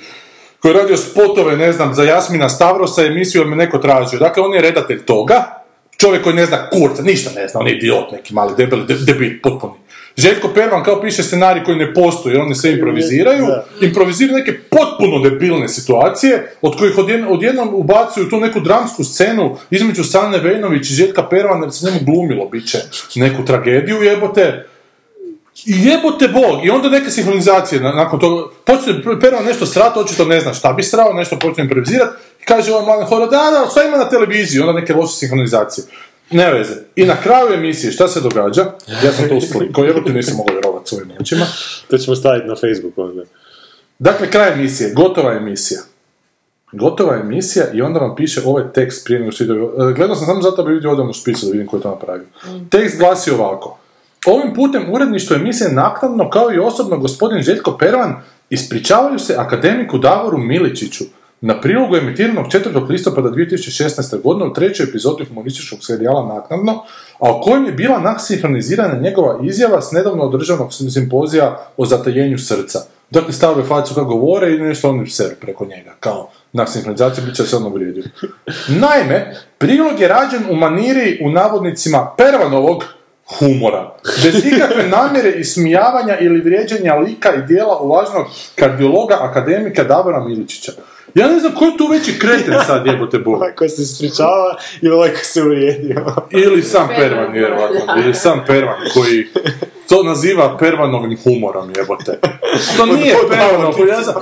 [0.60, 4.20] Koji je radio spotove, ne znam, za Jasmina Stavrosa emisiju, me neko tražio.
[4.20, 5.64] Dakle, on je redatelj toga,
[5.98, 8.96] čovjek koji ne zna kurca, ništa ne zna, on je idiot neki mali, debeli, de,
[8.96, 9.74] debil, potpuni.
[10.20, 13.46] Željko Pervan kao piše scenarij koji ne postoji, oni se improviziraju,
[13.82, 20.04] improviziraju neke potpuno debilne situacije, od kojih odjed, odjednom ubacuju tu neku dramsku scenu između
[20.04, 22.78] Sane Vejnović i Željka Pervana, jer se njemu glumilo, bit će
[23.16, 24.66] neku tragediju, jebote.
[25.66, 30.26] I jebote bog, i onda neke sinhronizacije na- nakon toga, počne Pervan nešto srat, očito
[30.26, 32.12] ne zna šta bi srao, nešto počne improvizirati,
[32.42, 35.86] i kaže ovaj mladen horo, da, da, šta ima na televiziji, onda neke loše sinhronizacije.
[36.32, 36.74] Ne veze.
[36.96, 38.66] I na kraju emisije, šta se događa?
[39.04, 41.46] Ja sam to uslikao, jebote nisam mogao vjerovati svojim očima.
[41.90, 43.24] To ćemo staviti na Facebook onda.
[44.00, 45.80] Dakle, kraj emisije, gotova emisija.
[46.72, 49.54] Gotova emisija i onda vam piše ovaj tekst prije nego što ide...
[49.54, 51.82] e, Gledao sam samo zato da bi vidio odam u špicu da vidim ko je
[51.82, 52.28] to napravio.
[52.70, 53.80] Tekst glasi ovako.
[54.26, 58.16] Ovim putem uredništvo emisije naknadno kao i osobno gospodin Željko Pervan
[58.50, 61.04] ispričavaju se akademiku Davoru Miličiću
[61.42, 62.90] na prilogu emitiranog 4.
[62.90, 64.22] listopada 2016.
[64.22, 66.84] godine u trećoj epizodi humorističkog serijala Naknadno,
[67.20, 72.80] a u kojem je bila naksinhronizirana njegova izjava s nedavno održanog simpozija o zatajenju srca.
[73.12, 77.36] Dakle, stavio facu kako govore i nešto oni seru preko njega, kao na sinhronizaciji bit
[77.36, 78.04] će se ono vrijedio.
[78.68, 82.84] Naime, prilog je rađen u maniri u navodnicima Pervanovog
[83.40, 88.26] humora, bez ikakve namjere ismijavanja ili vrijeđanja lika i dijela uvaženog
[88.56, 90.72] kardiologa akademika Davora Miličića.
[91.16, 93.34] Ja ne znam ko je tu veći kreten sad jebote bog.
[93.34, 94.46] Ovaj koji se ispričava
[94.82, 96.06] i ovaj koji se uvrijedio.
[96.32, 97.80] Ili sam Pervan, vjerovatno.
[97.98, 99.26] Ili sam Pervan koji
[99.90, 102.20] to naziva Pervanovim humorom, jebote.
[102.78, 104.14] To nije Pervanov, ja sam,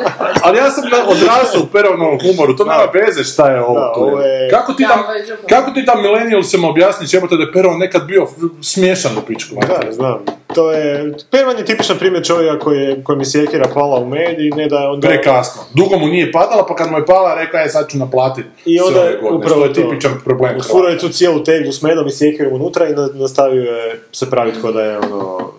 [0.44, 4.00] ali ja sam odrastao u Pervanovom humoru, to nema veze šta je ovo Da, tu.
[4.00, 5.04] ovo je- Kako ti Da,
[5.50, 8.28] kako ti da millennialsima objasniš jebote da je Pervan nekad bio
[8.62, 9.56] smiješan u pičku?
[9.58, 10.20] Da, znam.
[10.56, 11.14] To je...
[11.32, 14.68] Pervan je tipičan primjer čovjeka koji je, kojem je sjekira pala u med i ne
[14.68, 15.08] da je onda...
[15.08, 15.62] Prekasno.
[15.74, 18.80] Dugo mu nije padala, pa kad mu je pala, rekao je sad ću naplatiti I
[18.80, 19.82] onda je upravo je to.
[19.82, 20.62] tipičan problem.
[20.72, 24.30] Furao je tu cijelu teglu s medom i sjekirom unutra i na- nastavio je se
[24.30, 25.52] praviti ko da je ono...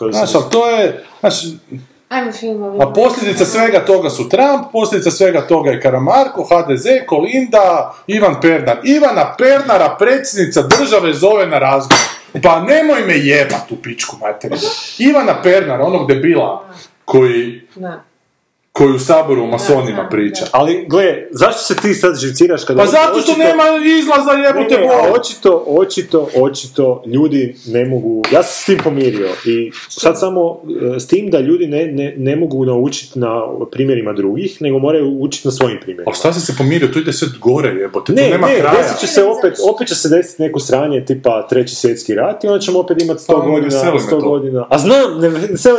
[0.00, 1.34] Da Znaš, ali to je, znaš,
[2.08, 2.78] Ajmo filmovi.
[2.82, 8.78] A posljedica svega toga su Trump, posljedica svega toga je Karamarko, HDZ, Kolinda, Ivan Pernar.
[8.84, 12.19] Ivana Pernara, predsjednica države, zove na razgovor.
[12.42, 14.70] Pa nemoj me jebat u pičku materiju.
[14.98, 16.68] Ivana Pernara, onog debila
[17.04, 18.09] koji, Da.
[18.72, 20.44] Koji u saboru o masonima priča.
[20.52, 22.80] Ali, gle, zašto se ti sad živciraš kada...
[22.80, 23.62] Pa zato što očito- nema
[23.98, 29.28] izlaza jebote Ne, ne, očito, očito, očito ljudi ne mogu, ja sam s tim pomirio
[29.46, 30.60] i sad samo
[30.96, 33.40] e, s tim da ljudi ne, ne, ne mogu naučiti na
[33.72, 36.10] primjerima drugih, nego moraju učiti na svojim primjerima.
[36.10, 38.74] A šta si se pomirio, tu ide sve gore jebote, tu Ne, nema ne, kraja.
[38.76, 42.48] desit će se opet, opet će se desiti neko sranje tipa treći svjetski rat i
[42.48, 44.20] onda ćemo opet imati 100 Pa, ne godina, veseli me 100 to.
[44.20, 44.66] godina.
[44.70, 45.36] A znam, ne ni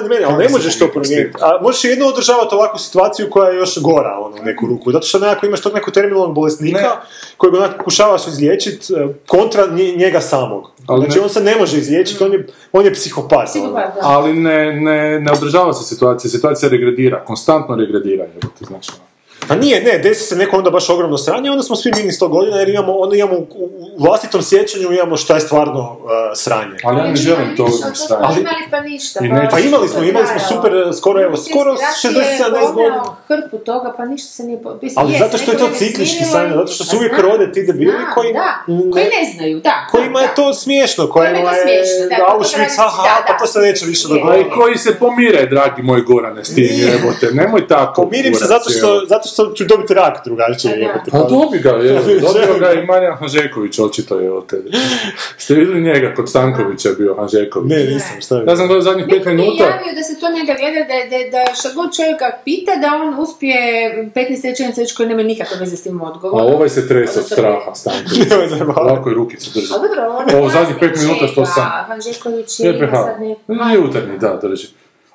[0.10, 1.38] mene, ali ne se možeš to promijeniti.
[1.42, 4.92] A možeš jedno održavati ovakvu situaciju koja je još gora, ono, u neku ruku.
[4.92, 6.90] Zato što nekako imaš tog nekog terminalnog bolesnika Ne.
[7.38, 10.72] kojeg onako pokušavaš izliječiti e, kontra nje- njega samog.
[10.88, 13.34] Ali znači ne- on se ne može izliječiti, on je, on je psihopat.
[13.40, 13.46] ono.
[13.46, 14.02] Psihopat, da.
[14.04, 18.26] Ali ne, ne, ne održava se situacija, situacija regredira, konstantno regredira,
[18.62, 18.92] znači.
[19.52, 22.30] Pa nije, ne, desi se neko onda baš ogromno sranje, onda smo svi mirni 100
[22.30, 26.78] godina jer imamo, onda imamo u, u vlastitom sjećanju imamo šta je stvarno uh, sranje.
[26.84, 28.40] Ali ja ne želim to smo staviti.
[28.40, 29.20] imali pa ništa.
[29.20, 32.46] I pa neću- Pa imali smo, imali smo super, skoro, evo, skoro Svjetski rat je
[32.46, 33.04] 60-70 odneo godina.
[33.28, 34.60] hrpu toga, pa ništa se nije...
[34.82, 37.64] Mislim, Ali zato što je to ciklički sranje, zato što se Pa uvijek rode ti
[37.64, 39.88] debili koji Da, ne- koji ne znaju, da.
[39.92, 41.84] Kojima je to smiješno, kojima je
[42.30, 44.08] Auschwitz, aha, pa to se neće više.
[44.08, 44.50] A dogoditi.
[44.52, 48.02] koji se pomire, dragi moj Gorane, s tim jebote, nemoj tako.
[48.04, 50.74] Pomirim se zato što, zato što što ću dobiti rak drugačije.
[50.74, 51.94] A jebote, Pa pa- dobi ga, je,
[52.28, 54.70] dobio ga i Marijan Hanžeković, očito je od tebe.
[55.38, 57.70] Ste vidjeli njega, kod Stankovića je bio Hanžeković.
[57.70, 58.44] Ne, nisam, šta je?
[58.48, 61.56] Ja sam gledao zadnjih pet minuta, javio da se to njega gleda, da, da, da
[61.56, 63.60] šta god čovjeka pita, da on uspije
[64.16, 66.54] 15 rečenica reći koje nema nikakve veze s tim a odgovorom.
[66.54, 68.32] ovaj se trese od straha, Stanković.
[68.76, 69.16] Ovako je.
[69.16, 73.42] A dobro, on Ovo zadnjih pet minuta što sam- Hanžeković je sad neku...
[73.76, 74.68] Jutarnji, da, drži.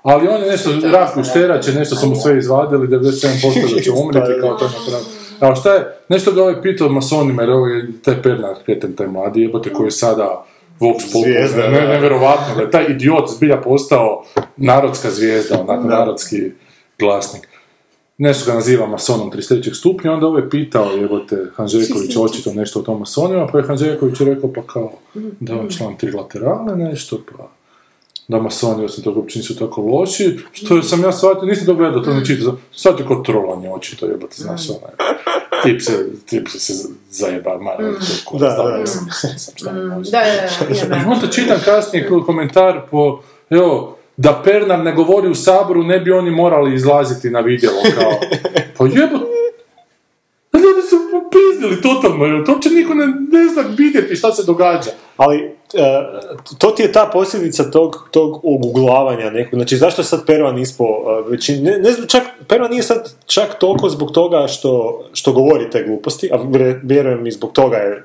[0.07, 4.41] Ali on je nešto, Ratko Šterač nešto su mu sve izvadili, 97% da će umriti,
[4.41, 5.07] kao to napravio.
[5.41, 9.07] A šta je, nešto ga ovaj pitao masonima, jer ovo je taj Pernar Kreten, taj
[9.07, 10.45] mladi jebote koji je sada
[10.81, 11.89] Vox Populi, Zvijezda, ne, da.
[11.89, 14.25] nevjerovatno, da je taj idiot zbilja postao
[14.57, 16.53] narodska zvijezda, onako narodski
[16.99, 17.49] glasnik.
[18.19, 19.75] Nešto ga naziva masonom 33.
[19.75, 24.53] stupnja, onda ovaj pitao jebote Hanžeković očito nešto o tom masonima, pa je Hanžeković rekao
[24.53, 24.93] pa kao
[25.41, 27.56] da je on član trilaterale nešto, pa
[28.29, 32.01] da masoni osim toga uopće nisu tako loši, što sam ja shvatio, nisam to gledao,
[32.01, 34.95] to ne čitao, shvatio kao trolanje očito, jebote, znaš, onaj,
[35.63, 36.73] tip se, tip se
[37.11, 37.95] zajeba, mara, mm.
[38.39, 38.85] Da, da, da.
[39.63, 39.81] Da, da,
[40.81, 40.97] da, da.
[40.97, 46.01] I onda čitam kasnije ko- komentar po, evo, da Pernar ne govori u Saboru, ne
[46.01, 48.13] bi oni morali izlaziti na vidjelo, kao,
[48.79, 49.19] pa jebo,
[51.17, 54.91] ljudi su popizdili totalno, jer to uopće niko ne, ne zna vidjeti šta se događa.
[55.17, 55.37] Ali,
[55.75, 56.03] e,
[56.59, 59.59] to ti je ta posljedica tog, tog oguglavanja nekog.
[59.59, 61.65] Znači, zašto je sad Pervan ispo e, većin...
[61.65, 65.85] Ne, ne znam, čak, Pervan nije sad čak toliko zbog toga što, što govori te
[65.85, 66.39] gluposti, a
[66.83, 68.03] vjerujem i zbog toga je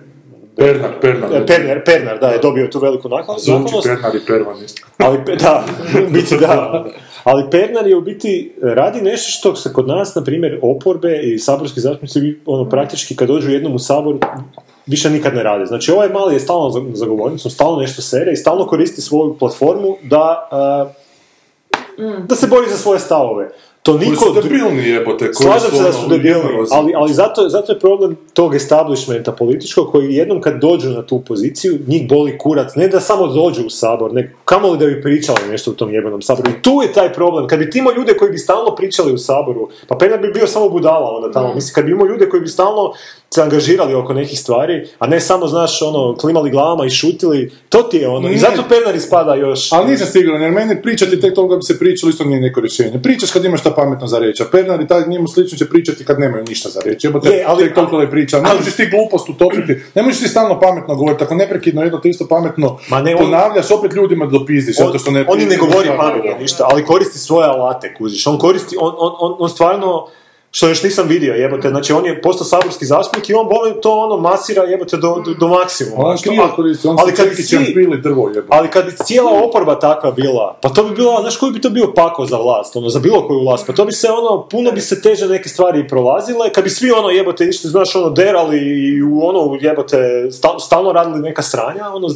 [0.56, 1.34] Pernar, Pernar.
[1.34, 3.88] e, Pernar, Pernar, da, je dobio tu veliku nakon- Zvuči naklonost.
[3.88, 4.82] Pernar i Pervan isto.
[4.98, 5.64] Ali, da,
[6.10, 6.86] biti da.
[7.24, 11.40] Ali Pernar je u biti, radi nešto što se kod nas, na primjer, oporbe i
[11.40, 14.18] saborski zastupnici, ono, praktički kad dođu jednom u sabor,
[14.86, 15.66] više nikad ne rade.
[15.66, 19.36] Znači, ovaj mali je stalno za, za govornicom, stalno nešto sere i stalno koristi svoju
[19.40, 20.92] platformu da, a,
[22.28, 23.52] da se bori za svoje stavove.
[23.84, 24.26] To Koji niko...
[24.26, 25.32] su debilni jebote.
[25.32, 29.32] koji Slažem se da ono su debilni, ali, ali zato, zato je problem tog establishmenta
[29.32, 33.66] političkog koji jednom kad dođu na tu poziciju, njih boli kurac, ne da samo dođu
[33.66, 36.50] u sabor, ne, kamoli da bi pričali nešto u tom jebenom saboru.
[36.52, 37.48] I tu je taj problem.
[37.48, 40.48] Kad bi ti imao ljude koji bi stalno pričali u saboru, pa Pernar bi bio
[40.48, 41.54] samo budala onda tamo.
[41.56, 42.94] Mislim, kad bi imao ljude koji bi stalno
[43.34, 47.82] se angažirali oko nekih stvari, a ne samo, znaš, ono, klimali glavama i šutili, to
[47.82, 48.28] ti je ono.
[48.28, 48.40] I Nije.
[48.40, 49.72] zato Pernar ispada još...
[49.72, 53.00] Ali nisam siguran, jer meni pričati tek toga bi se pričalo isto nije neko rješenje.
[53.04, 56.20] Pričaš kad imaš pametno za reći, a Pernar i taj njemu slično će pričati kad
[56.20, 57.08] nemaju ništa za reći.
[57.08, 58.42] Jebote, Je, ali- tek toliko da je priča.
[58.42, 62.10] Ne možeš ti glupost utopiti, ne možeš ti stalno pametno govoriti, ako neprekidno jedno te
[62.10, 65.26] isto pametno Ma ne, on- ponavljaš, opet ljudima dopizdiš, zato što ne...
[65.30, 68.28] on i ne govori Pa, pametno ništa, ali koristi svoje alate, kužiš.
[68.28, 70.08] On koristi, on, on, on, on stvarno,
[70.54, 73.92] što još nisam vidio, jebote, znači on je postao saborski zastupnik i on boli to
[73.94, 76.04] ono masira jebote do, do, do maksimuma.
[76.04, 78.48] On Što- koristi, on ali kad bi svi- pili drvo jebote.
[78.50, 81.70] ali kad bi cijela oporba takva bila, pa to bi bilo, znaš koji bi to
[81.70, 84.72] bio pako za vlast, ono, za bilo koju vlast, pa to bi se ono, puno
[84.72, 88.10] bi se teže neke stvari i prolazile, kad bi svi ono jebote išli, znaš, ono,
[88.10, 89.98] derali i u ono jebote,
[90.32, 92.08] sta- stalno radili neka sranja, ono,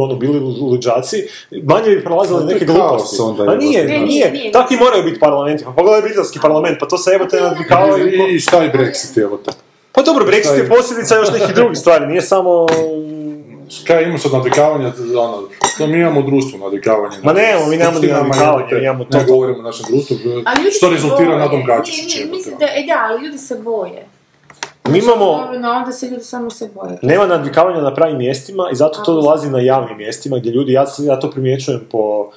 [0.00, 1.16] ono, bili luđaci,
[1.62, 3.22] manje bi Pa je neke gluposti.
[3.22, 4.52] onda, Pa nije, Ne, nije, nije, nije.
[4.52, 8.34] takvi moraju biti parlamenti, pa pogledaj britanski parlament, pa to se jebote nadvikava i...
[8.34, 9.50] I šta je Brexit, jebote?
[9.92, 12.66] Pa dobro, Brexit je posljedica još nekih drugih stvari, nije samo...
[13.86, 15.42] Kaj imaš od navikavanja, ono,
[15.78, 17.16] to mi imamo u društvu navikavanje.
[17.22, 17.98] Ma nemamo, mi nemamo
[18.34, 20.16] jebote, imamo to- Ne govorimo o našem društvu,
[20.70, 22.26] što rezultira nije, jebote.
[22.26, 24.07] mislim da, e da, ali ljudi se boje.
[24.90, 25.24] Mi imamo...
[25.78, 26.98] Onda se ljudi samo se boje.
[27.02, 30.84] Nema nadvikavanja na pravim mjestima i zato to dolazi na javnim mjestima gdje ljudi, ja,
[30.98, 32.30] ja to primjećujem po,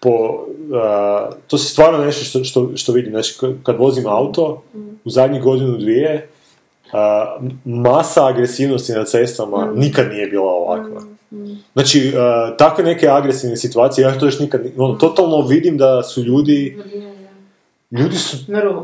[0.00, 4.62] po uh, to se stvarno nešto što, što, što vidim, znači kad vozim auto,
[5.04, 6.28] u zadnjih godinu dvije,
[6.86, 11.02] uh, masa agresivnosti na cestama nikad nije bila ovakva.
[11.72, 16.02] Znači, uh, takve neke agresivne situacije, ja to još nikad, ni- ono, totalno vidim da
[16.02, 16.78] su ljudi,
[17.90, 18.36] ljudi su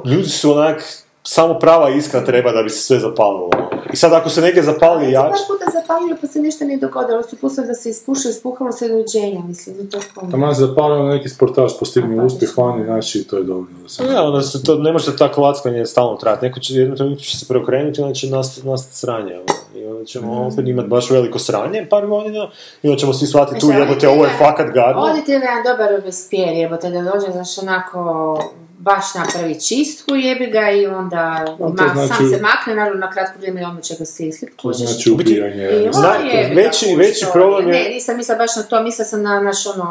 [0.05, 0.85] ljudi su onak,
[1.31, 3.51] samo prava iskra treba da bi se sve zapalilo.
[3.93, 7.23] I sad ako se negdje zapali Ali jače, puta zapalilo pa se ništa nije dogodilo.
[7.23, 11.03] Su pustili da se ispuše, ispuhalo se dođenja, mislim, da to je Tamo se zapalio
[11.03, 14.05] neki sportaš postigni uspjeh vani, znači to je dovoljno da se...
[14.05, 16.47] Ne, onda se to, ne može tako lackanje stalno trajati.
[16.47, 19.35] Neko će, jednom trenutku će se preokrenuti, onda će nastati nastati sranje.
[19.35, 19.83] ono.
[19.83, 22.51] I onda ćemo opet imati baš veliko sranje par godina
[22.83, 25.03] i onda ćemo svi shvatiti tu jebote, ovo je fakat gadno.
[25.03, 28.01] Ovdje treba jedan dobar Robespierre, jebote, da dođe, znaš, onako,
[28.89, 33.39] baš napravi čistku, jebi ga i onda ma, znači- sam se makne, naravno na kratko
[33.39, 35.65] vrijeme i onda će ga sislit, To znači ubijanje.
[35.65, 38.83] I onda Zna- jebi ga, veći- veći problem je- Ne, nisam mislila baš na to,
[38.83, 39.89] mislila sam na naš ono,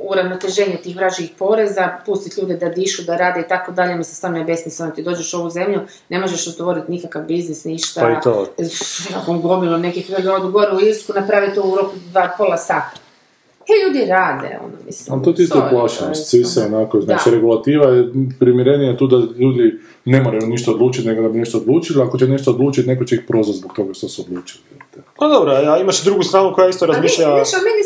[0.00, 4.38] uravnoteženje tih vražih poreza, pustiti ljude da dišu, da rade i tako dalje, mislim, stvarno
[4.38, 8.00] je besmisleno, ti dođeš u ovu zemlju, ne možeš otvoriti nikakav biznis, ništa.
[8.00, 8.46] Pa i to.
[9.38, 12.90] Gomilo nekih ljudi odu gore u Irsku, naprave to u roku dva pola sata.
[13.68, 15.14] He ljudi rade, ono, mislim.
[15.14, 17.36] Ali to ti isto plašenost, svi se onako, znači Da.
[17.36, 18.08] regulativa je
[18.38, 22.28] primjerenija tu da ljudi ne moraju ništa odlučiti, nego da bi nešto odlučili, ako će
[22.28, 24.64] nešto odlučiti, neko će ih prozvati zbog toga što su odlučili.
[25.18, 27.24] Pa dobro, a imaš i drugu stranu koja isto A mi, razmišlja...
[27.24, 27.82] znaš, ali meni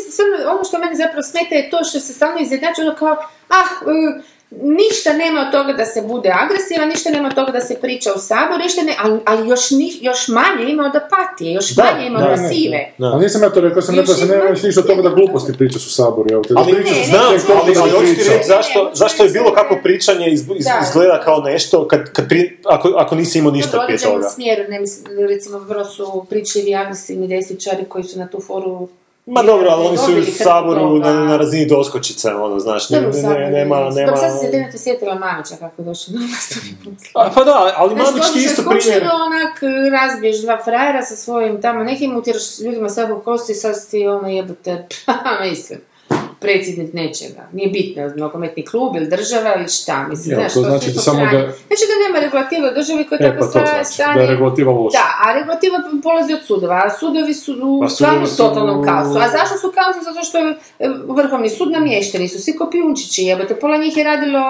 [0.55, 3.17] ono što meni zapravo smeta je to što se stalno izjednači ono kao,
[3.49, 4.23] ah, e,
[4.63, 8.11] ništa nema od toga da se bude agresivan, ništa nema od toga da se priča
[8.13, 11.85] u saboru, ništa ne, ali, ali još, ni, još manje ima od apatije, još Da,
[11.85, 12.93] manje ima da, od pasive.
[12.99, 13.07] Da.
[13.07, 15.53] Ali nisam ja to rekao, sam rekao da se nema ništa od toga da gluposti
[15.53, 16.55] pričaš u saboru, evo te.
[16.55, 17.21] da Ali pričaš ne, znam,
[17.57, 18.27] ali, da ali pričaš.
[18.29, 19.55] reći zašto, Ne, ne, zašto je ne, bilo ne.
[19.55, 20.81] kako pričanje iz, iz- Da.
[20.83, 24.29] izgleda kao nešto kad, kad pri, ako, ako nisi imao ništa prije toga.
[24.29, 28.89] smjeru, ne mislim, recimo vrlo su pričljivi, agresivni desničari koji su na tu foru
[29.27, 33.09] Ma dobro, ali oni su u Saboru na, na razini doskočice, ono, znaš, ne, ne,
[33.23, 33.91] ne, nema, nema...
[33.91, 37.35] Dobro, sad se trenutno sjetila Mamića kako je došao na vlast.
[37.35, 39.03] Pa da, ali Mamić ti isto primjer...
[39.03, 39.63] onak,
[39.93, 44.07] razbiješ dva frajera sa svojim tamo nekim, utjeraš ljudima sve u kosti i sad ti
[44.07, 44.87] ono jebote,
[45.51, 45.81] mislim,
[46.43, 47.43] predsjednik nečega.
[47.53, 51.21] Nije bitno, nogometni klub ili država ili šta, mislim, Ja, znaš, to to znači samo
[51.23, 51.31] da-
[51.69, 54.29] Znači da nema regulative u državi koja E, tako pa to sta- znači, da je
[54.29, 54.99] regulativa loša.
[54.99, 59.19] Da, a regulativa polazi od sudova, a sudovi su u Pa stvarno su- totalnom kaosu.
[59.19, 59.99] A zašto su kaosu?
[60.05, 60.55] Zato što je
[61.11, 63.55] vrhovni sud namješteni su, svi ko pijunčići, jebote.
[63.57, 64.43] Pola njih je radilo,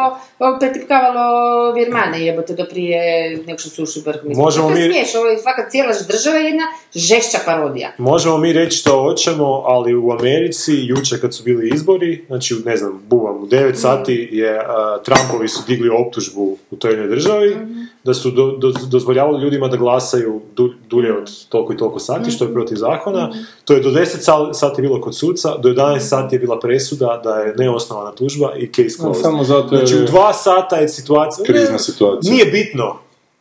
[0.60, 1.24] pretipkavalo
[1.72, 3.00] virmane, jebote, do prije
[3.38, 4.42] nego što su ušli vrhovni sud.
[4.42, 4.82] Možemo to mi-
[5.16, 6.64] ovo je svaka cijela država je jedna
[6.94, 7.92] žešća parodija.
[7.98, 12.76] Možemo mi reći što hoćemo, ali u Americi, jučer kad su bili izbori, znači, ne
[12.76, 17.56] znam, buvam, u 9 sati je, a, Trumpovi su digli optužbu u toj jednoj državi,
[18.04, 22.30] da su do, do- dozvoljavali ljudima da glasaju du- dulje od toliko i toliko sati,
[22.30, 23.30] što je protiv zakona.
[23.64, 27.20] To je do 10 sa- sati bilo kod suca, do 11 sati je bila presuda
[27.24, 29.22] da je neosnovana tužba i case closed.
[29.22, 31.44] Samo zato jer Znači, u je dva sata je situacija...
[31.46, 32.32] krizna situacija.
[32.32, 32.96] Nije bitno.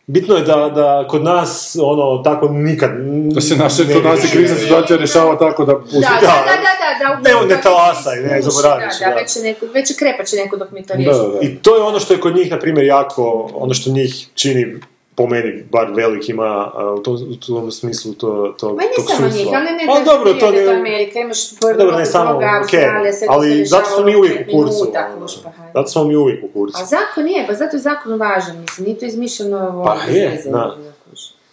[0.08, 2.92] Bitno je da, da kod nas, ono, tako nikad...
[3.34, 5.74] Da se naše, kod nas je krizna situacija rješava tako da...
[5.74, 9.22] Da, da, da, da, da, da, Ne, ne talasaj, ne, zaboravit ću, Da, da, da.
[9.22, 11.28] već će neko, već će krepat će neko dok mi to Da, riješimo.
[11.28, 11.40] da, da.
[11.42, 14.80] I to je ono što je kod njih, na primjer, jako, ono što njih čini
[15.22, 19.28] po meni bar velik ima u tom, u tom smislu to, to, Ma tog samo
[19.28, 22.50] njih, ali ne Pa da dobro, to ne- Amerika, imaš prvo Dobro, ne samo, druga,
[22.62, 25.28] Australija, sve ali zato smo mi uvijek u kursu, ono.
[25.44, 25.72] pa hajde.
[25.74, 26.78] Zato smo mi uvijek u kurcu.
[26.82, 30.16] A zakon je, pa zato je zakon važan, mislim, nije to izmišljeno ovo Pa bez
[30.16, 30.78] je, da.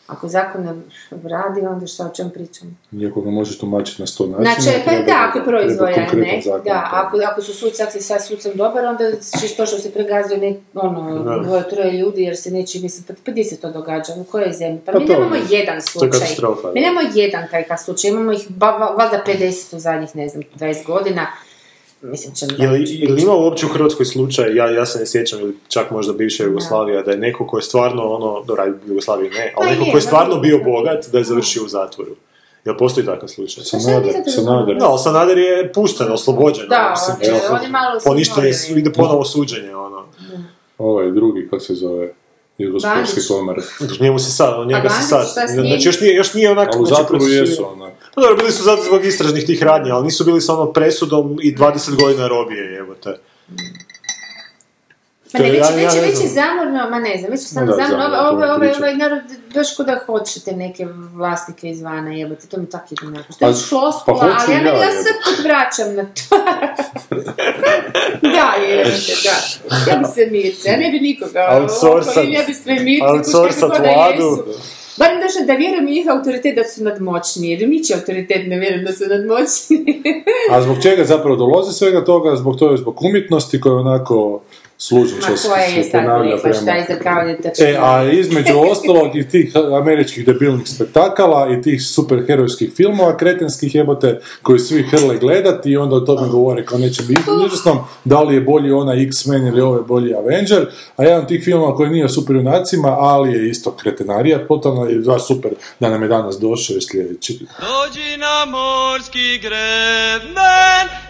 [0.09, 0.75] Ako zakon ne
[1.25, 2.71] radi, onda šta o čem pričamo?
[2.93, 4.55] Iako ga možeš tumačiti na sto načina.
[4.55, 6.43] Znači, pa treba- da, ako je konkretan ne?
[6.43, 6.63] zakon.
[6.65, 9.05] Da, ako, ako su suci, ako si sad sucem dobar, onda
[9.41, 13.15] ćeš to što se pregazio ne, ono, dvoje, troje ljudi, jer se neće, mislim, pa,
[13.25, 14.81] pa gdje se to događa, u kojoj zemlji?
[14.87, 16.11] Pa, Pa mi to- nemamo jedan To je slučaj.
[16.11, 16.73] katastrofa.
[16.75, 18.47] Mi nemamo jedan takav slučaj, imamo ih
[18.97, 21.27] valjda 50 u zadnjih, ne znam, 20 godina.
[22.03, 25.07] Mislim, će Je li, je li ima uopće u Hrvatskoj slučaj, ja, ja se ne
[25.07, 28.77] sjećam, ili čak možda bivša Jugoslavija, da je neko ko je stvarno ono, dobro, ajde,
[28.87, 31.65] Jugoslaviji ne, ali Pa neko je, ko je stvarno da, bio bogat, da je završio
[31.65, 32.11] u zatvoru.
[32.65, 33.65] Jel postoji takav slučaj?
[33.65, 34.77] Sanader, Sanader.
[34.77, 36.69] No, Sanader je pušten, oslobođen.
[36.69, 37.17] Da, mislim,
[37.51, 40.05] on je- je malo Poništen je, ide ponovo suđenje, ono.
[40.79, 42.13] Ovaj drugi, kako se zove,
[42.59, 43.29] Jugosportske Bandić.
[43.29, 43.63] komore.
[44.01, 46.87] Njemu se sad, njega A se sad, znači još nije, još nije onako, Ali u
[46.87, 47.51] znači, zatvoru procesuiran.
[47.51, 47.93] jesu, onak.
[48.15, 51.39] Pa dobro, bili su zato zbog istražnih tih radnji, ali nisu bili sa onom presudom
[51.43, 53.19] i 20 godina robije, evo te.
[55.35, 57.47] Ma ne, već, ja- je- ja već, je- već zamorno, ma ne znam, već je
[57.47, 58.77] samo da, zamorno, ovo, priča.
[58.77, 59.21] ovaj narod
[59.55, 63.23] baš kuda hoćete neke vlasnike izvana jebate, to mi tako ide nakon.
[63.27, 66.37] Što Pa- je floskula, pa hoću ali ja, ja, ja se put vraćam na to.
[68.35, 69.37] da, jebate, da.
[69.91, 71.41] Ja bi sve Mirce, ja ne bi nikoga.
[71.53, 74.45] Outsourcat- okolini, Ja bi sve Mirce, outsourcat da vladu.
[74.97, 78.59] Barem daš da vjerujem u njih autoritet da su nadmoćni, jer mi će autoritet ne
[78.59, 80.03] vjerujem da su nadmoćni.
[80.51, 82.37] A zbog čega zapravo dolazi svega toga?
[82.37, 84.41] Zbog toga, zbog umjetnosti koja je onako
[85.77, 86.57] je se ponavlja prema...
[87.59, 94.21] E, a između ostalog i tih američkih debilnih spektakala i tih superherojskih filmova kretenskih jebote
[94.43, 97.07] koji svi hrle gledati i onda o tome govore kao nečem
[97.47, 100.67] izvrsnom, da li je bolji onaj X-Men ili ovaj bolji Avenger,
[100.97, 104.99] a jedan od tih filmova koji nije o superjunacima, ali je isto kretenarija, totalno je
[104.99, 105.51] baš super
[105.81, 107.39] da nam je danas došao i sljedeći.
[107.39, 110.35] Dođi na morski greben,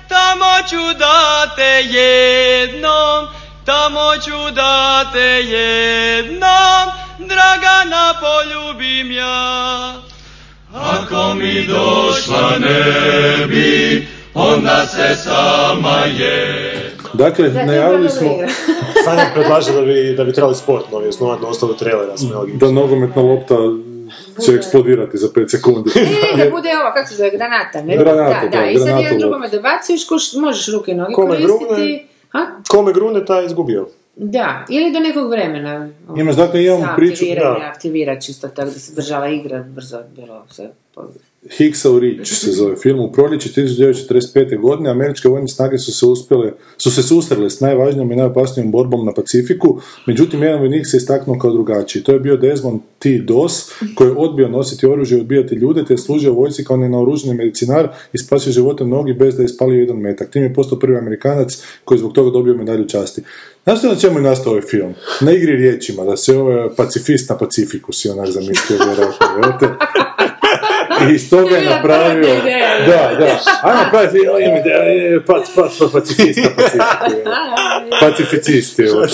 [0.09, 6.87] tamo ću da te jednom, tamo ću da te jednom,
[7.19, 9.95] Dragana poljubim ja.
[10.75, 16.75] Ako mi došla ne bi, onda se sama je.
[17.13, 18.29] Dakle, Da, najavili smo.
[19.05, 22.23] Sanja predlaže da bi, da bi trebali sport novi osnovati na osnovu trailera s
[22.55, 23.55] da nogometna lopta
[24.47, 25.91] će eksplodirati za 5 sekundi.
[26.35, 27.97] E, da bude ova, kako se zove, granata, ne?
[27.97, 31.29] Granata, da, da, da, i sad jedan drugome dobacuješ, kuš, možeš ruke i noge Kome
[31.29, 32.07] koristiti.
[32.29, 32.47] Ha?
[32.69, 33.89] Kome grune, taj je izgubio.
[34.17, 35.89] Da, ili do nekog vremena.
[36.17, 37.67] Imaš, dakle, imamo priču- aktiviranje, da.
[37.67, 40.71] aktivira čisto tako da se država igra brzo, bilo sve.
[41.47, 43.01] Hicksa Reach se zove film.
[43.01, 44.61] U proljeće 1945.
[44.61, 49.07] godine američke vojne snage su se uspjele, su se susrele s najvažnijom i najopasnijom borbom
[49.07, 52.03] na Pacifiku, međutim jedan vojnik se istaknuo kao drugačiji.
[52.03, 53.19] To je bio Desmond T.
[53.19, 56.77] Doss, koji je odbio nositi oružje i odbijati ljude, te je služio u vojsci kao
[56.77, 60.31] nenaoružani medicinar i spasio živote mnogi bez da je ispalio jedan metak.
[60.31, 63.23] Tim je postao prvi Amerikanac koji je zbog toga dobio medalju časti.
[63.65, 64.95] Znaš na čemu je nastao ovaj film?
[65.21, 68.79] Na igri riječima, da se ovaj pacifist na Pacifiku si onak zamislio?
[71.11, 72.35] I iz toga je napravio...
[72.87, 73.39] Da, da.
[73.63, 77.17] Ajmo napraviti, je, pac, pac, pac, pacifist na Pacifiku.
[77.17, 77.25] je.
[78.01, 78.93] Pacificist je.
[78.93, 79.07] ovo.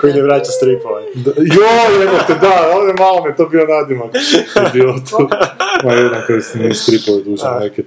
[0.00, 1.02] Koji ne vraća stripove.
[1.14, 4.10] Da, Joj, evo te, da, ovdje malo me to bio nadimak.
[4.68, 5.28] Idiotu.
[5.84, 7.82] Ma jedan koji se nije stripovi duže neke.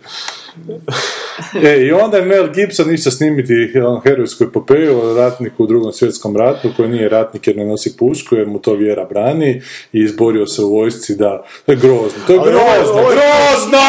[1.64, 3.54] E, i onda je Mel Gibson išao snimiti
[3.86, 7.98] on, herojsku epopeju o ratniku u drugom svjetskom ratu, koji nije ratnik jer ne nosi
[7.98, 9.62] pušku, jer mu to vjera brani
[9.94, 11.44] i izborio se u vojsci da...
[11.66, 13.80] To je grozno, to je grozno, ovo je- grozno!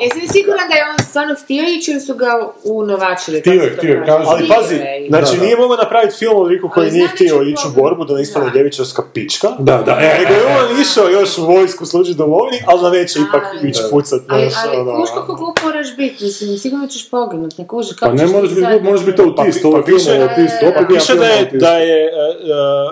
[0.00, 2.26] Jesi li siguran da je on stvarno htio ići ili su ga
[2.64, 3.40] unovačili?
[3.40, 4.04] Htio je, to htio je.
[4.08, 4.76] Ali pazi,
[5.08, 5.44] znači Da, da.
[5.44, 8.58] nije mogao napraviti film o koji nije htio ići u borbu da ne ispadne Da.
[8.58, 9.48] ljevičarska pička.
[9.58, 13.18] Da, da, e, Nego je on išao još u vojsku služiti domovini, ali da neće
[13.28, 14.20] ipak ići pucat.
[14.28, 15.00] Ali, ali ono.
[15.00, 17.90] kuš kako glup moraš biti, mislim, sigurno ćeš poginut, ne kuži.
[18.00, 20.22] Pa ne moraš biti glup, moraš biti autist, Pa- ovo je pa film piše- o
[20.22, 22.10] autistu, Pa opet Pa piše da je, da je, e, e,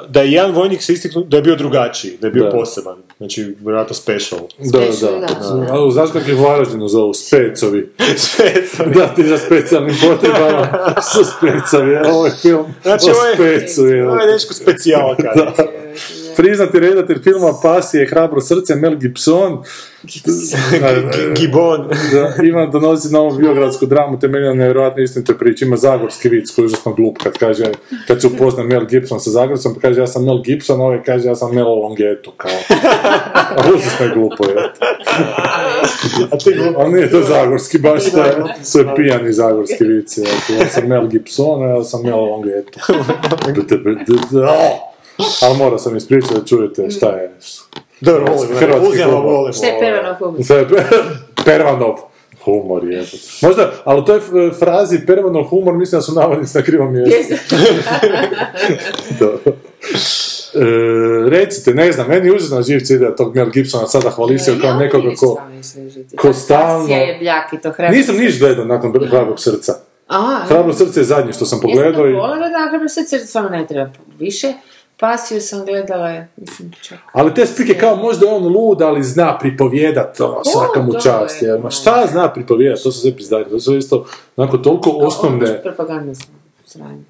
[0.09, 2.51] da je jedan vojnik se istiknuo, da je bio drugačiji, da je bio Da.
[2.51, 2.97] poseban.
[3.17, 4.41] Znači, vjerojatno special.
[4.61, 5.11] Da, da.
[5.11, 5.75] da.
[5.77, 7.15] A, Znaš kako ih u Varaždinu zovu?
[7.15, 7.93] Specovi.
[8.27, 8.89] Special.
[8.91, 10.69] Da, ti za specijalnim potrebama
[11.05, 13.83] su specovi, ovo je film Znači, o ovo je- specu.
[13.83, 14.09] je.
[14.09, 15.53] Ovo je dečko specijalka.
[16.37, 19.63] Priznati redatelj filma Pasije je hrabro srce Mel Gibson.
[21.37, 21.89] Gibon.
[22.13, 25.65] Da, ima donosi novu biogradsku dramu temeljena na nevjerojatnoj istinitoj priči.
[25.65, 27.65] Ima zagorski vic koji je užasno glup kad kaže,
[28.07, 31.03] kad se upozna Mel Gibson sa Zagorcom, pa kaže ja sam Mel Gibson, a ovaj
[31.03, 32.79] kaže ja sam Mel Longetu, kao.
[33.57, 34.73] A užasno je glupo, je.
[36.31, 36.81] A ti glupo.
[36.81, 38.35] Ali nije to zagorski, baš to je,
[38.73, 40.19] to je pijani zagorski vic.
[40.59, 42.81] Ja sam Mel Gibson, a ja sam Mel Longetu.
[45.43, 47.33] Ali mora sam ispričati da čujete šta je.
[48.01, 48.57] Dobro, volim.
[48.57, 49.55] Hrvatski humor.
[49.55, 50.41] Šta je Pervanov humor?
[51.45, 51.95] Pervanov
[52.45, 53.05] humor je.
[53.43, 54.21] Možda, ali u toj
[54.59, 57.35] frazi Pervanov humor mislim da su navodnici na krivom mjestu.
[59.21, 59.53] Dobro.
[60.55, 64.75] E, recite, ne znam, meni je užasno živci ide tog Mel Gibsona sada hvalisio kao
[64.75, 65.41] nekoga ko...
[66.17, 67.97] ko stalno- Pasija je bljak i to hrabro.
[67.97, 69.73] Nisam niš gledao nakon hrabrog srca.
[70.49, 72.41] Hrabro srce je zadnje što sam pogledao Jesam i...
[72.41, 74.53] da hrabro srce stvarno ne treba više.
[75.01, 76.99] Pasiju sam gledala, mislim, čak.
[77.13, 81.43] Ali te spike kao možda je on lud, ali zna pripovjedat, ono, svaka mu čast.
[81.43, 81.59] je, je.
[81.59, 85.63] Ma šta zna pripovjedat, to su sve pizdari, to su isto onako toliko osnovne...
[85.63, 86.13] Propagandne
[86.65, 87.03] sranje.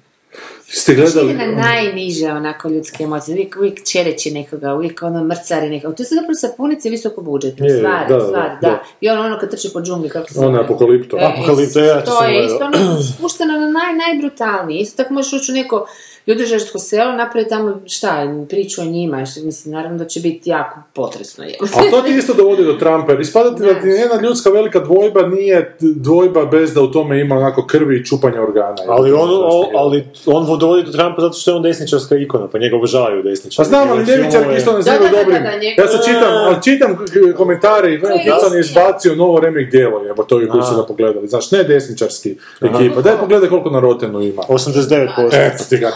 [0.67, 1.33] Ste Ide gledali...
[1.33, 5.95] na najniže onako ljudske emocije, uvijek, uvijek čereći nekoga, uvijek ono mrcari nekoga.
[5.95, 8.67] To su zapravo sapunice visoko budžetne Je, stvari, da, da, stvari, da.
[8.69, 8.83] da.
[9.01, 10.63] I ono, ono kad trči po džungli, kako se Ono zove?
[10.63, 11.17] apokalipto.
[11.17, 14.81] E, Apokalipto, ja to je isto ono spušteno na naj, najbrutalnije.
[14.81, 15.87] Isto tako možeš ući u neko
[16.25, 18.11] judežarsko selo, napraviti tamo šta,
[18.49, 21.43] priču o njima, što mislim, naravno da će biti jako potresno.
[21.43, 21.55] Je.
[21.75, 24.79] Ali to ti isto dovodi do Trumpa, jer ispada ti da ti jedna ljudska velika
[24.79, 28.75] dvojba nije dvojba bez da u tome ima onako krvi i čupanja organa.
[28.87, 32.57] Ali on, o- ali on dovodi do Trumpa zato što je on desničarska ikona, pa
[32.57, 33.67] njega obožavaju Pa desničari.
[33.67, 35.43] znam, ali filmove- isto ne Da, znaju da, da, dobrim.
[35.43, 37.05] da, njega- Ja sad čitam, ali čitam
[37.37, 41.27] komentare i Gibson je izbacio novo remek djelo, jebo to je koji su ga pogledali.
[41.27, 43.01] Znaš, ne desničarski ekipa.
[43.01, 44.41] Daj pogledaj koliko na Rotenu ima.
[44.49, 45.29] 89%.
[45.33, 45.91] Eto ti ga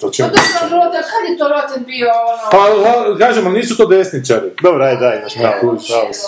[0.00, 0.22] to će...
[0.22, 2.50] Pa dobro, Roten, kad je to Roten bio ono...
[2.50, 4.50] Pa, kažem, ali nisu to desničari.
[4.62, 5.22] Dobro, aj, daj,
[5.60, 5.88] kužiš.
[5.88, 6.26] pravo si.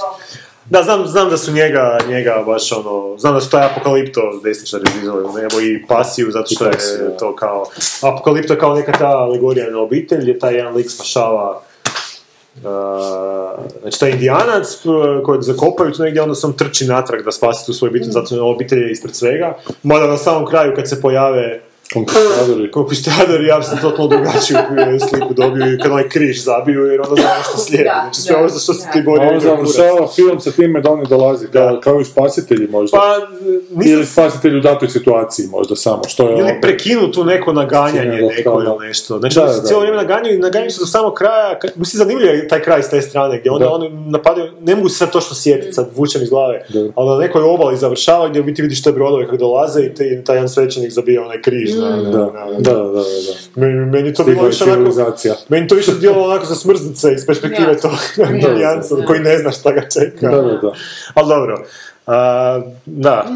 [0.70, 4.82] Da, znam, znam da su njega, njega baš ono, znam da su taj apokalipto desničari
[4.89, 7.16] izvizali, evo i pasiju, zato što je da.
[7.16, 7.66] to kao,
[8.03, 11.61] apokalipto je kao neka ta alegorija na obitelj, gdje taj jedan lik spašava
[12.59, 12.64] Uh,
[13.82, 17.66] znači taj indijanac uh, kojeg zakopaju tu negdje, onda se on trči natrag da spasi
[17.66, 19.57] tu svoju obitelj, zato je obitelj ispred svega.
[19.82, 21.61] Mada na samom kraju kad se pojave
[21.95, 22.70] Konkvistadori.
[22.70, 24.57] Konkvistador ja sam totalno drugačiju
[25.11, 27.84] sliku dobio i kad onaj križ zabiju jer onda znamo što slijedi.
[27.84, 28.93] Da, Znači sve da, ovo za što se da.
[28.93, 29.28] ti A borio.
[29.28, 32.99] on završava film sa time da oni dolazi, kao, kao i spasitelji možda.
[32.99, 33.26] Pa,
[33.72, 37.53] nisam Ili spasitelj u datoj situaciji možda samo, što je ili ono- prekinu tu neko
[37.53, 39.18] naganjanje neko kao- ili nešto.
[39.18, 39.86] Znači, Da, da, se da, cijelo da.
[39.86, 41.49] vrijeme naganjaju i naganjaju se do samog kraja.
[41.76, 43.70] Mislim, zanimljiv je taj kraj s te strane, gdje onda Da.
[43.70, 46.80] oni napadaju, ne mogu se sad to što sjetiti, sad vučem iz glave, Da.
[46.95, 50.36] ali na nekoj obali završava gdje u biti vidiš te brodove kako dolaze i taj
[50.36, 51.78] jedan svećenik zabija onaj križ.
[51.79, 52.20] Da,
[52.61, 53.03] da, da.
[53.55, 55.12] Meni, meni to bilo više onako,
[55.49, 57.79] meni to više djelovalo onako za smrznice iz perspektive Ja.
[57.81, 58.31] tog Ja.
[58.35, 59.05] indijanca Da.
[59.07, 60.29] koji ne zna šta ga čeka.
[60.31, 60.72] Da, da, da.
[61.14, 61.64] Ali dobro.
[62.07, 63.26] A, da.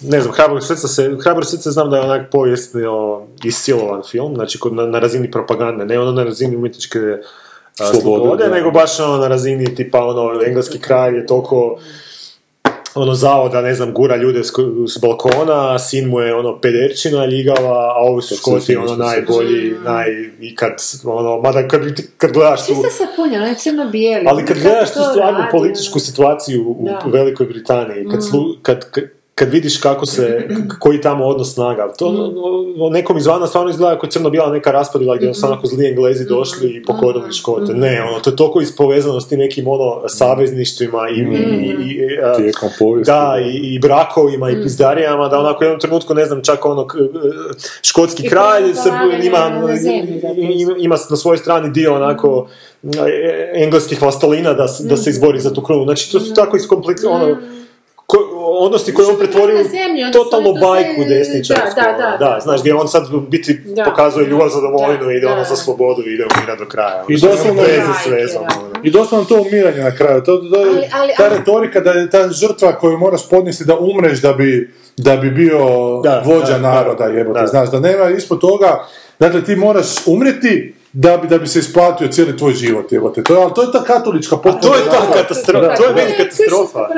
[0.00, 2.80] Ne znam, Hrabrog srca se, Hrabrog srca znam da je onak povijesno
[3.44, 8.00] isilovan film, znači kod- na, na razini propagande, ne ono na razini umjetničke a, Slobode,
[8.00, 11.78] slobode, nego baš ono na razini tipa ono, engleski kralj je toliko
[12.94, 14.52] ono zao da ne znam gura ljude s,
[14.88, 18.88] s balkona, a sin mu je ono pederčina ljigava, a ovi su se škoti ono
[18.88, 20.06] se najbolji, naj,
[20.40, 20.72] ikad,
[21.04, 21.80] ono, mada kad,
[22.16, 24.26] kad gledaš tu, Čisto sa punja, ono je crno-bijeli.
[24.28, 27.02] ali kad gledaš tu radi, političku situaciju u Da.
[27.06, 27.12] Mm.
[27.12, 29.04] Velikoj Britaniji, kad, slu- kad, kad,
[29.34, 32.16] kad vidiš kako se, koji tamo odnos snaga, to Mm.
[32.76, 36.70] ono, nekom izvana stvarno izgleda kao crno-bijela neka raspodjela gdje su onako zli englezi došli
[36.70, 37.74] i pokorili škote.
[37.74, 41.24] Ne, ono, to je toliko ispovezano s tim nekim ono savezništvima i, i,
[41.56, 43.10] i, i, a, Tijekom povijesti.
[43.12, 46.86] da, i, i brakovima i pizdarijama, da onako u jednom trenutku, ne znam, čak ono,
[46.86, 46.94] k-
[47.82, 48.88] škotski I kralj se,
[49.22, 49.38] ima,
[50.36, 52.46] ima, ima na svojoj strani dio onako
[52.84, 52.98] e,
[53.54, 55.84] engleskih vlastolina da, da se izbori za tu krunu.
[55.84, 57.36] Znači, to su tako iskomplicirano, ono,
[58.06, 58.18] ko,
[58.60, 61.74] odnosi koje on pretvorio na zemlji, u oni totalnu su to bajku sve- desničarsku.
[61.76, 62.40] da, da, ono, da, da.
[62.40, 63.84] znaš, gdje on sad biti Da.
[63.84, 67.04] pokazuje ljubav za domovinu i ide ono za slobodu i ide umira do kraja.
[67.08, 68.54] I Ono, doslovno- Majke, vezom, da.
[68.56, 68.70] ono.
[68.82, 70.20] I doslovno to umiranje na kraju.
[70.20, 73.64] To, to, je Ali- ali- ta ali- retorika da je ta žrtva koju moraš podnijeti
[73.64, 75.58] da umreš da bi, da bi bio
[76.02, 77.40] Da, vođa da, naroda, da, jebote.
[77.40, 77.46] da.
[77.46, 78.84] Znaš, da nema ispod toga,
[79.18, 83.22] dakle ti moraš umreti da bi, da bi se isplatio cijeli tvoj život, jebote.
[83.24, 85.94] To je, ali to je ta katolička A to je ta potpuna- katastrofa, to je
[85.94, 86.88] meni katastrofa.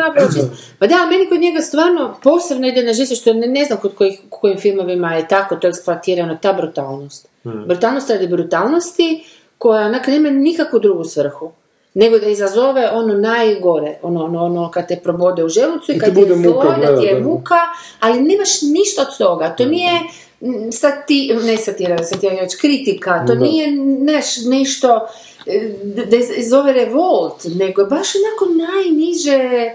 [0.79, 3.95] Pa da, meni kod njega stvarno posebno ide na žice, što ne, ne znam kod
[3.95, 7.29] kojih, kojim filmovima je tako to eksploatirano, ta brutalnost.
[7.45, 9.25] Brutalnost radi brutalnosti
[9.59, 11.53] koja onak nema nikakvu drugu svrhu.
[11.95, 15.99] Nego da izazove ono najgore, ono, ono, ono kad te probode u želucu i I
[15.99, 17.59] kad ti je muka da ti je muka,
[18.01, 19.49] ali nemaš ništa od toga.
[19.49, 20.26] To nije mm,
[20.73, 23.71] sati, ne satira, satira, već kritika, to nije
[24.01, 25.09] neš, nešto
[25.47, 26.17] e, da
[26.49, 29.71] zove revolt, nego baš onako najniže,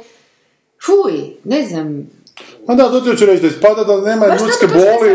[0.85, 2.09] fuj, ne znam,
[2.67, 5.11] Ma da, to hoću reći da ispada da nema baš ljudske da boli.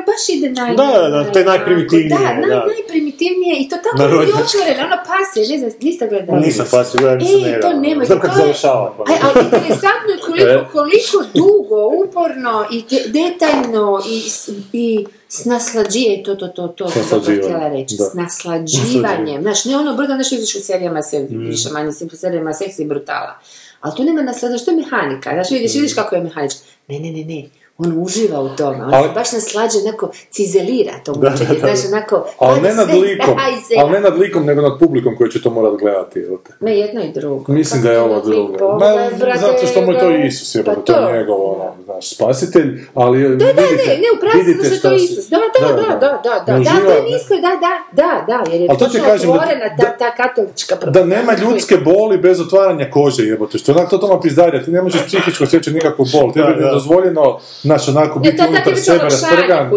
[0.00, 0.76] Sam jer baš ide naj...
[0.76, 2.66] Da, da, da, to je najprimitivnije, Da, naj, da.
[2.66, 4.30] najprimitivnije i to tako Narodnjački.
[4.30, 6.40] ljudi otvoreno, ono pasije, ne znam, niste gledali.
[6.40, 8.94] Nisam pasio, gledam se ne Ej, to nemojte, Znam kako je- završava.
[8.96, 9.02] pa.
[9.04, 14.16] Aj, ali interesantno je koliko, koliko dugo, uporno i de- detaljno i,
[14.74, 14.86] i
[15.28, 18.04] s naslađivanjem, to, to, to, to, to, to naslađivanjem, htjela reći, da.
[18.04, 19.42] s naslađivanjem.
[19.42, 21.46] Znaš, ne ono brdo, znaš vidiš u serijama se, Mm.
[21.46, 23.38] više manje se u serijama seksi i brutala.
[23.80, 26.60] Ali tu nema naslađa, što je mehanika, znaš, vidiš, vidiš kako je mehanička.
[26.88, 27.44] Ne, ne, ne, ne.
[27.84, 32.26] On uživa u tome, on Ali- se baš naslađa, onako cizelira to mučenje, znaš, onako...
[32.38, 33.34] Ali ne nad likom,
[33.78, 36.52] ali ne nad likom, nego nad publikom koji će to morat gledati, jel te.
[36.60, 37.52] Ne, jedno i drugo.
[37.52, 38.78] Mislim da je ovo drugo.
[38.78, 42.80] Ma, zato što mu je to Isus, je pa to je njegov, ono, znaš, spasitelj,
[42.94, 45.28] ali Da, da, vidite, ne, ne, upravo vidite što je to Isus.
[45.28, 47.72] Da, da, da, da, da, da, da, da, to je nisko, da, da,
[48.02, 51.76] da, da, jer je to točno da- otvorena ta, da- ta katolička Da nema ljudske
[51.76, 55.74] boli bez otvaranja kože, jebote, što je onak totalno pizdarija, ti ne možeš psihičko osjećati
[55.74, 56.70] nikakvu bol, tebi je da.
[57.70, 59.70] Znaš, onako, Ne, biti to- to unutar sebe to rastrgan.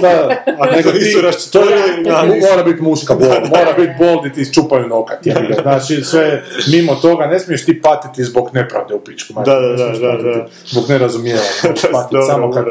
[0.00, 1.58] Da, A nego to nisu ti, to
[2.04, 5.18] da, je- mora biti muška bol, mora biti bol gdje ti iščupaju nokat,
[5.62, 9.68] znači sve mimo toga, ne smiješ ti patiti zbog nepravde u pičku, Da, da, ne
[9.68, 10.46] da, da, da.
[10.66, 12.64] zbog nerazumijevanja, je patiti dobro, samo kad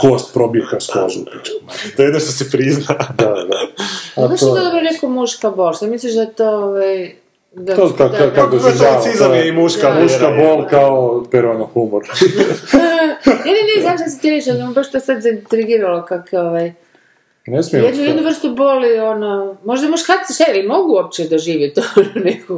[0.00, 1.56] kost probije kroz kožu u pičku.
[1.96, 2.94] To je jedno što se prizna.
[3.14, 3.58] Da, da.
[4.16, 7.19] A Baš je to- dobro rekao muška bol, što misliš da je to, ovaj...
[7.52, 10.00] Da, To kako, da- kako To je katolicizam je i muška Da.
[10.00, 12.02] Muška bol kao peruano humor.
[13.44, 16.72] Ne, ne, ne, zašto si ti reći, ali baš to sad zaintrigiralo kako je ovaj...
[17.46, 17.86] Ne smijem.
[17.86, 22.56] Jednu, jednu vrstu boli, ono, možda muškarci šeri mogu uopće doživjeti ono neku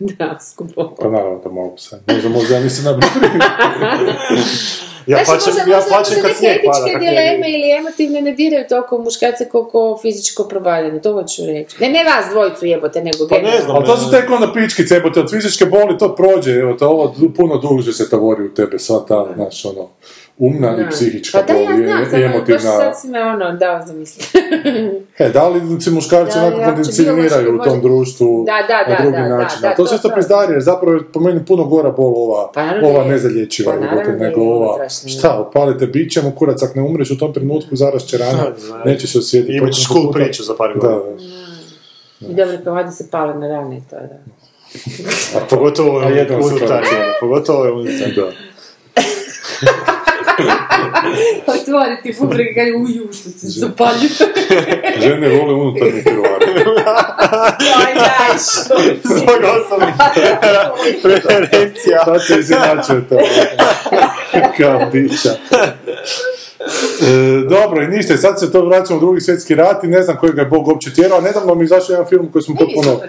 [0.00, 0.94] dramsku bol.
[1.00, 2.00] Pa naravno da mogu sad.
[2.06, 3.10] Možda, možda ja nisam nabrio.
[5.06, 6.78] Ja Znaš, plaćam, možda- ja možda- plaćam možda kad snijeg pada.
[6.80, 11.76] etičke dileme ili emotivne ne diraju toliko muškarce koliko fizičko probavljanje, to hoću reći.
[11.80, 13.76] Ne, ne vas dvojicu jebote, nego Pa ne znam.
[13.76, 16.84] Ali to su tek onda pičkice, evo te od fizičke boli to prođe, evo te
[16.84, 19.88] ovo puno duže se tavori u tebe, sva ta, znaš, ono,
[20.40, 20.88] umna i Da.
[20.88, 22.60] psihička Pa da, bol ja i- znam, i, samo baš emotivna.
[22.72, 24.28] sad si me ono dao zamisliti.
[25.18, 28.78] E, da li se muškarci Da, onako ja, kondicioniraju u može- tom društvu Da, da,
[28.82, 29.58] na da, drugi da, da, način.
[29.62, 31.90] da, A to to- se isto to- pizdarije, jer zapravo je po meni puno gora
[31.90, 33.08] bol ova, Pa naravno ova je.
[33.08, 37.10] nezalječiva, Pa naravno da nego je, ova, šta, opalite bićem, u kurac, ako ne umreš
[37.10, 39.72] u tom trenutku, zaraš će rana, Da, nećeš se osjetiti.
[39.72, 41.16] Ćeš cool priču za par Da, godina.
[42.20, 42.28] da.
[42.28, 44.18] I dobro, vadi se pale na rane i to, da.
[45.36, 46.20] A pogotovo stvarno.
[46.92, 48.24] ono, pogotovo je unutar.
[51.60, 54.08] Otvoriti publike kaj uju, što se zapalju.
[55.02, 56.46] Žene vole unutarnji krvari.
[57.86, 58.74] Aj, daj, što
[59.04, 59.94] Zbog osobnih
[61.02, 62.04] preferencija.
[62.04, 63.18] Sad se izjednačuje to.
[64.58, 65.30] Kao bića.
[66.60, 70.02] E, dobro, i ništa, i sad se to vraćamo u drugi svjetski rat i ne
[70.02, 72.54] znam kojeg je Bog uopće tjerao, a nedavno mi je izašao jedan film koji smo
[72.54, 73.00] potpuno,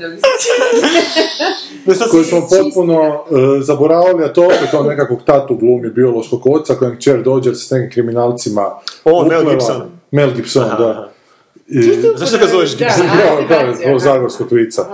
[2.11, 6.97] koji smo potpuno e, zaboravili, a to opet on nekakvog tatu glumi biološkog oca kojem
[6.97, 8.71] kćer dođe s nekim kriminalcima.
[9.03, 9.49] O, Mel.
[9.49, 9.81] Gibson.
[10.11, 11.11] Mel Gibson, da.
[12.15, 13.07] Zašto ga zoveš Da, Gibson?
[13.07, 13.99] Kao, kao, aktivacija, kao da.
[13.99, 14.85] zagorskog vica.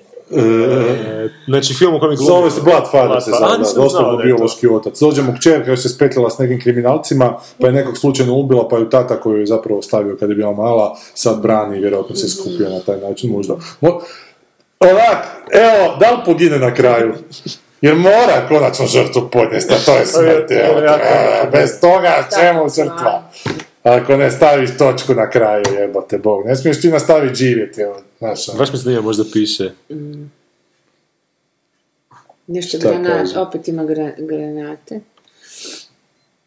[0.30, 4.68] Si- Znači, film u kojem je glumio- Zove se Bloodfather, se zove, da, doslovno biološki
[4.68, 4.98] otac.
[5.00, 7.26] Dođe mu kćer koja se spetljala s nekim kriminalcima,
[7.60, 10.52] pa je nekog slučajno ubila, pa ju tata koju je zapravo stavio kad je bila
[10.52, 13.54] mala, sad brani i vjerojatno se skupio na taj način možda.
[13.80, 14.00] Mo-
[14.80, 15.18] Onak,
[15.52, 17.14] evo, da li pogine na kraju?
[17.80, 23.22] Jer mora konačno žrtvu podnijesti, a to je smrt, evo, e, bez toga čemu žrtva?
[23.82, 28.48] Ako ne staviš točku na kraju, jebote Bog, ne smiješ ti nastaviti živjeti, evo, znaš,
[28.48, 28.58] ono.
[28.58, 29.70] Baš mi se da možda piše.
[32.46, 33.38] Nešto Šta granat, kaže?
[33.38, 35.00] opet ima gra- granate.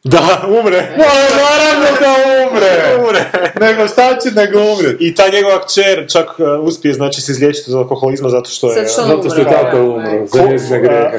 [0.03, 0.19] Da,
[0.59, 0.95] umre!
[0.97, 1.05] No,
[1.43, 2.13] naravno da
[2.49, 2.73] umre!
[3.07, 3.51] umre!
[3.59, 4.95] Nego šta će nego umre?
[4.99, 8.73] I ta njegova kćer čak uh, uspije, znači, se izliječiti od alkoholizma zato što je...
[8.73, 11.17] Sad što on Zato što je da, umro, za njezine grehe.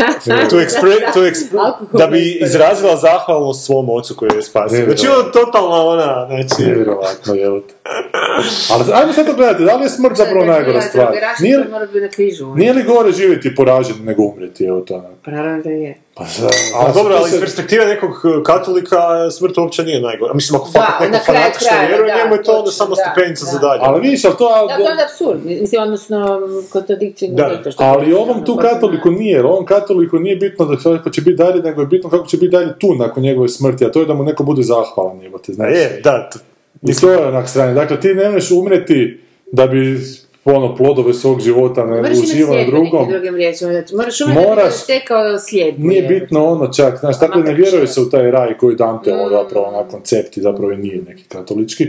[0.50, 4.84] to expre, to expre, da bi izrazila zahvalnost svom ocu koji je spasio.
[4.84, 6.62] Znači, ono totalna ona, znači...
[6.62, 7.74] Nevjerovatno, te.
[8.70, 11.12] Ali ajmo sad to gledati, da li je smrt zapravo najgora stvar?
[11.40, 15.15] Nije, li gore živjeti poražen nego umrijeti, evo to onak.
[15.26, 15.96] Pa naravno da je.
[16.14, 20.34] Pa za, A dobro, to ali iz perspektive nekog uh, katolika smrt uopće nije najgore.
[20.34, 23.50] Mislim, ako Da, fakat neko fanatično vjeruje, njemu je to onda samo da, stepenica da.
[23.50, 23.80] za dalje.
[23.82, 24.66] Ali vidiš, ali to...
[24.68, 25.44] Da, to je absurd.
[25.44, 26.40] Mislim, odnosno,
[26.72, 27.84] kontradikcija nije to što...
[27.84, 31.62] Ali ovom tu katoliku nije, jer ovom katoliku nije bitno da kako će biti dalje,
[31.62, 34.14] nego je bitno kako će biti dalje tu nakon njegove smrti, a to je da
[34.14, 35.74] mu neko bude zahvalan, jebote, znaš.
[35.74, 36.30] je, da,
[36.82, 37.74] I to je onak strane.
[37.74, 39.20] Dakle, ti ne možeš umreti
[39.52, 40.00] da bi
[40.46, 43.08] ono, plodove svog života ne Moraš uživao na drugom.
[43.10, 43.70] drugim riječima.
[43.70, 45.86] Znači, moraš umjeti da Moraš- stekao slijedbu.
[45.86, 46.08] Nije je.
[46.10, 49.30] bitno ono čak, znaš, tako ne vjeruje se u taj raj koji Dante ovo Mm.
[49.32, 51.88] zapravo na koncept i zapravo i nije neki katolički,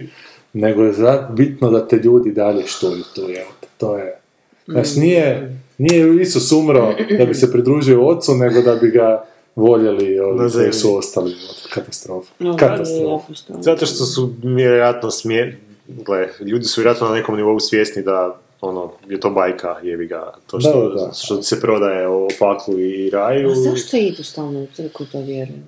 [0.53, 3.45] nego je za- bitno da te ljudi dalje štuju tu, te,
[3.77, 4.19] to je.
[4.67, 4.99] Znaš, Mm.
[4.99, 6.87] nije, nije Isus umro
[7.19, 9.23] da bi se pridružio ocu, nego da bi ga
[9.55, 11.31] voljeli ovi Na koji su ostali.
[11.31, 12.31] evo te, Katastrofa.
[12.39, 13.33] No, Katastrofa.
[13.51, 15.59] zato što su vjerojatno smije...
[15.87, 20.33] Gle, ljudi su vjerojatno na nekom nivou svjesni da ono, je to bajka, jebi ga,
[20.47, 21.13] to što, Da, da.
[21.13, 23.51] što se prodaje o paklu i raju.
[23.51, 25.63] A zašto idu stalno u crkvu, to vjerujem?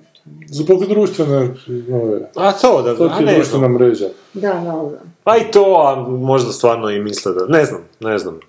[0.46, 1.54] Zbog društvene,
[1.92, 3.72] ove, A to, da, to ti je ne društvena znam.
[3.72, 4.08] mreža.
[4.34, 5.00] Da, da, da.
[5.24, 8.40] Pa i to, a možda stvarno i misle da, ne znam, ne znam.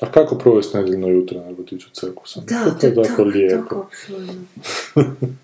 [0.00, 2.44] A kako provesti nedjeljno jutro nego tići u crkvu sam?
[2.46, 3.56] Da, to to je tako tako, lijepo.
[3.62, 3.86] tako.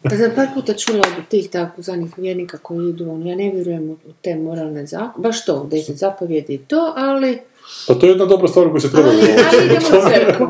[0.03, 3.51] Pa sam par puta čula od tih tako zadnjih vjernika koji idu, on, ja ne
[3.51, 7.39] vjerujem u te moralne zapovjedi, baš to, deset zapovjedi i to, ali,
[7.87, 9.45] Pa to je jedna dobra stvar koju se treba vjerovati.
[9.53, 10.47] ali idemo u crkvu.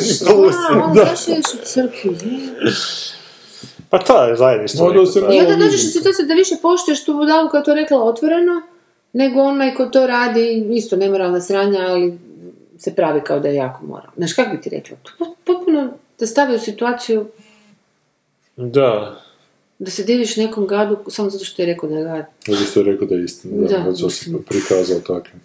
[0.14, 1.04] Šta, on Da.
[1.04, 2.10] zašto ješ u crkvi?
[2.10, 2.72] je?
[3.90, 4.92] Pa to je zajedništvo.
[4.92, 5.34] Da.
[5.34, 8.62] I onda dođeš u situaciju da više poštuješ tu budalu koja je to rekla otvoreno,
[9.12, 12.18] nego onaj ko to radi, isto nemoralna sranja, ali
[12.78, 14.10] se pravi kao da je jako moral.
[14.16, 14.96] Znaš, kako bi ti rekla?
[15.18, 17.26] To potpuno te stavi u situaciju
[18.56, 19.20] Da.
[19.78, 22.24] da se diviš nekom gadu samo zato što je rekao da je gad.
[22.48, 25.40] Zato što je rekao da je istina, da, Da, zato što se prikazao takvim.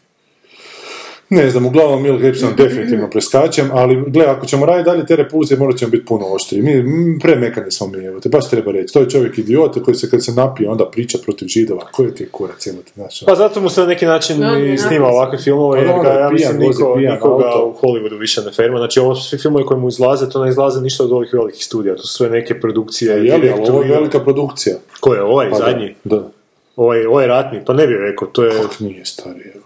[1.30, 5.58] Ne znam, uglavnom Mel Gibson definitivno preskačem, ali gle, ako ćemo raditi dalje te repulzije,
[5.58, 6.62] morat ćemo biti puno oštriji.
[6.62, 8.94] Mi premekani smo mi, evo te, baš treba reći.
[8.94, 11.88] To je čovjek idiot koji se kad se napije onda priča protiv židova.
[11.92, 13.22] Koji ti je kurac, evo te, znaš.
[13.22, 13.32] ono.
[13.32, 16.10] Pa zato mu se na neki način Da, i snima ovakve filmove, da, jer ga,
[16.10, 17.66] da, ja mislim, niko, nikoga auto.
[17.68, 18.78] u Hollywoodu više ne ferma.
[18.78, 21.96] Znači, ovo svi filmovi koji mu izlaze, to ne izlaze ništa od ovih velikih studija.
[21.96, 24.76] To su sve neke produkcije, Je li, ali ovo je velika produkcija.
[25.00, 25.96] Ko je ovaj, Pa zadnji?
[26.04, 26.30] Da,
[26.76, 28.62] Ovaj, ovaj ratni, pa ne bih rekao, to je...
[28.62, 29.64] Kak nije stari, evo.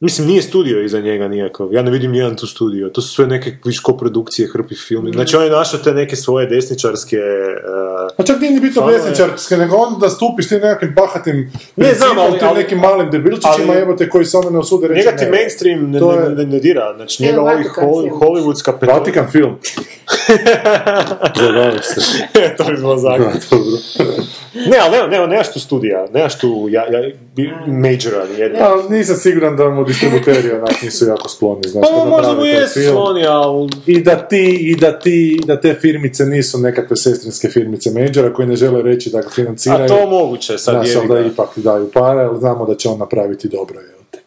[0.00, 1.68] Mislim, nije studio iza njega nikakav.
[1.72, 2.88] Ja ne vidim nijedan tu studio.
[2.88, 5.12] To su sve neke viš koprodukcije, hrpi filmi.
[5.12, 7.16] Znači, on je našao te neke svoje desničarske...
[7.16, 11.94] Uh, Pa čak nije ni bitno desničarske, nego on da stupiš ti nekakvim bahatim Ne,
[11.94, 15.06] znam, ali- tim ali- nekim malim debilčićima, ali- jebote, koji se onda ne usude reći
[15.06, 16.92] njega ti mainstream ne, ne, ne, ne dira.
[16.96, 17.40] Znači, njega
[17.74, 18.10] film.
[18.10, 18.86] hollywoodska.
[18.86, 19.56] Vatikan film.
[21.40, 22.00] Zabaviš se.
[22.56, 23.32] to bi bilo zakon.
[24.54, 24.60] Da.
[24.60, 28.58] Ne, ali nema, nema, nemaš tu studija, nemaš tu ja, ja, bi- majora nijedna.
[28.60, 32.44] Ali nisam siguran da mu distributeri onak nisu jako skloni, znaš, Pa kad možda mu
[32.44, 32.92] je film.
[32.92, 33.68] sloni, ali...
[33.86, 38.48] I da ti, i da ti, da te firmice nisu nekakve sestrinske firmice Majora koji
[38.48, 39.84] ne žele reći da ga financiraju.
[39.84, 41.08] A to moguće sad Znaš, je.
[41.08, 43.78] da ipak daju pare, ali znamo da će on napraviti dobro,
[44.10, 44.18] te.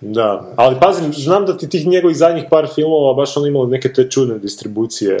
[0.00, 3.92] Da, ali pazim, znam da ti tih njegovih zadnjih par filmova baš on imao neke
[3.92, 5.18] te čudne distribucije.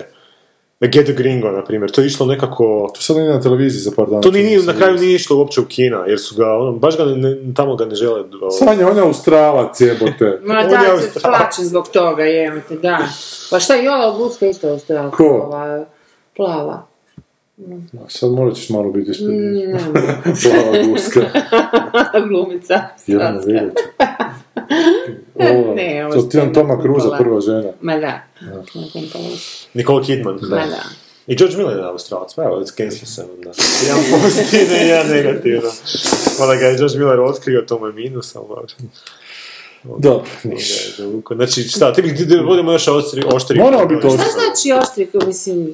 [0.86, 2.90] Get Gringo, na primjer, to je išlo nekako...
[2.94, 4.20] To sad ide na televiziji za par dana.
[4.20, 7.04] To nije, na kraju nije išlo uopće u kina, jer su ga, ono, baš ga
[7.04, 8.20] ne, tamo ga ne žele...
[8.42, 10.38] ovo- Sanja, on je Australac, jebote.
[10.46, 11.40] Ma On je da, se Australac.
[11.40, 12.98] plaćem zbog toga, jemate, da.
[13.50, 15.10] Pa šta i ova Buska isto ostala?
[15.10, 15.24] Ko?
[15.24, 15.84] Ova,
[16.36, 16.86] plava.
[18.08, 19.30] Sad morat ćeš malo biti ispred.
[19.30, 19.78] Mm,
[20.42, 21.20] Plava guska.
[22.28, 22.80] Glumica.
[23.06, 24.24] Jelena Stavska.
[25.74, 27.72] Ne, ovo to što ti je Toma Cruza, prva žena.
[27.80, 28.20] Ma da.
[29.74, 30.38] Nicole Kidman.
[30.42, 30.82] Ma da.
[31.26, 33.50] I George Miller je Australac, pa evo, cancel sam onda.
[33.86, 35.70] Jedan pozitivno i jedan negativno.
[36.40, 38.66] Onda ga je George Miller otkrio, to mu je minus, ali dobro.
[40.44, 40.58] Je
[40.98, 41.36] zavukao.
[41.36, 43.58] Znači, šta, ti bi, ti da budemo još oštri, oštri.
[43.58, 45.68] Moramo biti Šta znači oštri, mislim,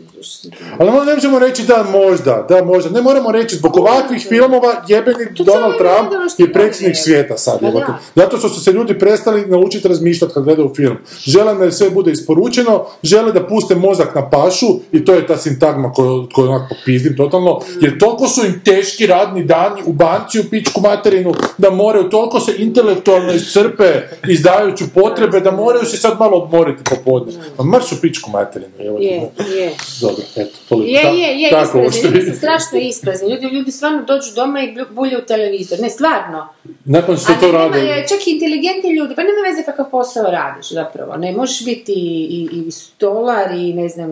[0.79, 2.91] Ali ne možemo reći da možda, da možda.
[2.91, 7.03] Ne moramo reći zbog ovakvih filmova jebeni Donald Trump što je predsjednik je.
[7.03, 7.61] svijeta sad.
[7.61, 7.99] Pa da.
[8.15, 10.97] Zato što su se ljudi prestali naučiti razmišljati kad gledaju film.
[11.19, 15.37] Žele da sve bude isporučeno, žele da puste mozak na pašu i to je ta
[15.37, 20.41] sintagma koju, koju onak popizdim totalno, jer toliko su im teški radni dani u banci
[20.41, 26.19] u pičku materinu da moraju, toliko se intelektualno iscrpe izdajući potrebe da moraju se sad
[26.19, 27.33] malo odmoriti popodne.
[27.57, 28.73] Pa mrš u pičku materinu.
[28.79, 29.73] evo je, je.
[30.01, 30.91] Dobro, eto, toliko.
[30.91, 34.75] Je, je, je, tako isprazni, ljudi su strašno isprazni, ljudi, ljudi stvarno dođu doma i
[34.91, 36.49] bulje u televizor, ne, stvarno.
[36.85, 37.79] Nakon što to rade...
[37.79, 41.93] je, čak i inteligentni ljudi, pa nema veze kakav posao radiš zapravo, ne, možeš biti
[41.93, 44.11] i, i, i stolar i ne znam,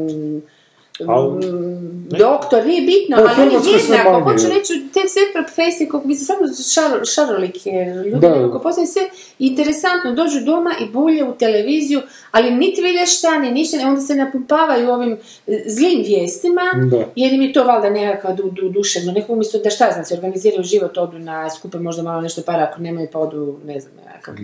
[1.01, 4.55] Al- mm, doktor, nije bitno, Pa ali on je jednako, hoću je.
[4.55, 6.41] reći, te sve profesije, kako bi se samo
[6.73, 7.71] šar, šarolike,
[8.05, 8.29] ljudi Da.
[8.31, 9.03] nekako postaju sve
[9.39, 12.01] interesantno, dođu doma i bulje u televiziju,
[12.31, 15.13] ali niti vide šta, ni ništa, onda se napumpavaju ovim
[15.47, 17.05] e, zlim vijestima, Da.
[17.17, 20.15] jer im je to valjda nekakav du, du, duševno, neko umjesto da šta znam, se
[20.15, 23.93] organiziraju život, odu na skupe možda malo nešto para, ako nemaju pa odu, ne znam,
[24.07, 24.35] nekakav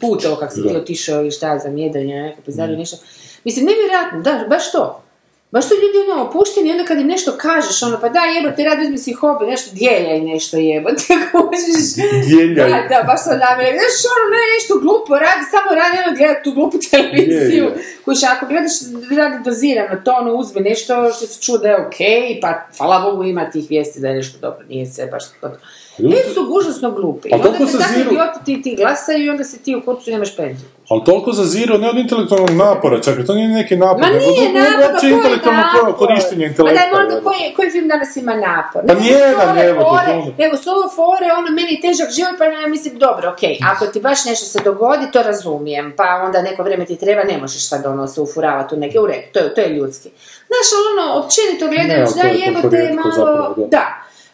[0.00, 2.96] put, ovo kak si ti otišao ili šta znam, jedanje, nekakav pizariju, nešto.
[3.44, 5.02] Mislim, nevjerojatno, da, baš to.
[5.52, 8.78] Baš su ljudi ono opušteni onda kad im nešto kažeš, ono, pa da jebote, rad
[8.82, 11.86] uzmi si hobi, nešto dijeljaj nešto jebote, kužiš.
[12.26, 12.70] Dijeljaj.
[12.70, 13.76] Da, da, baš sam namjera.
[13.78, 17.66] Znaš, ono, ne nešto glupo radi, samo radi ono gledati tu glupu televiziju.
[18.04, 18.76] Kuš, ako gledaš,
[19.18, 23.24] radi dozirano, to ono, uzmi nešto što se čuo da je okej, pa hvala Bogu
[23.24, 25.60] ima tih vijesti da je nešto dobro, nije sve baš dobro.
[26.02, 27.28] Ljudi- su užasno glupi.
[27.28, 28.04] I A onda toliko kad se takvi
[28.46, 30.68] ti, ti glasaju i onda se ti u kurcu nemaš penziju.
[30.88, 34.18] Ali toliko zaziru ne od intelektualnog napora, čak i to nije neki napor, Ma nego
[34.20, 35.96] nije napor, uopće koji intelektualno napor?
[35.98, 36.80] korištenje Pa intelekta.
[36.80, 37.24] daj, možda jebote.
[37.24, 38.82] koji, koji film danas ima napor?
[38.88, 40.34] Pa nijedan, ove evo, to to.
[40.38, 43.86] Nego su ovo fore, ono, meni je težak život, pa ne mislim, dobro, okej, ako
[43.86, 47.68] ti baš nešto se dogodi, to razumijem, pa onda neko vrijeme ti treba, ne možeš
[47.68, 50.08] sad ono se ufuravati u neke, u to, je- to je ljudski.
[50.48, 53.84] Znaš, ali ono, općenito Ne, gledajući, ali da je jebote malo, zapravo, da.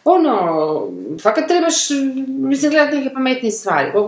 [0.09, 0.33] Ono,
[1.23, 1.89] fakat trebaš,
[2.27, 3.91] mislim, gledati neke pametnije stvari.
[3.95, 3.99] O-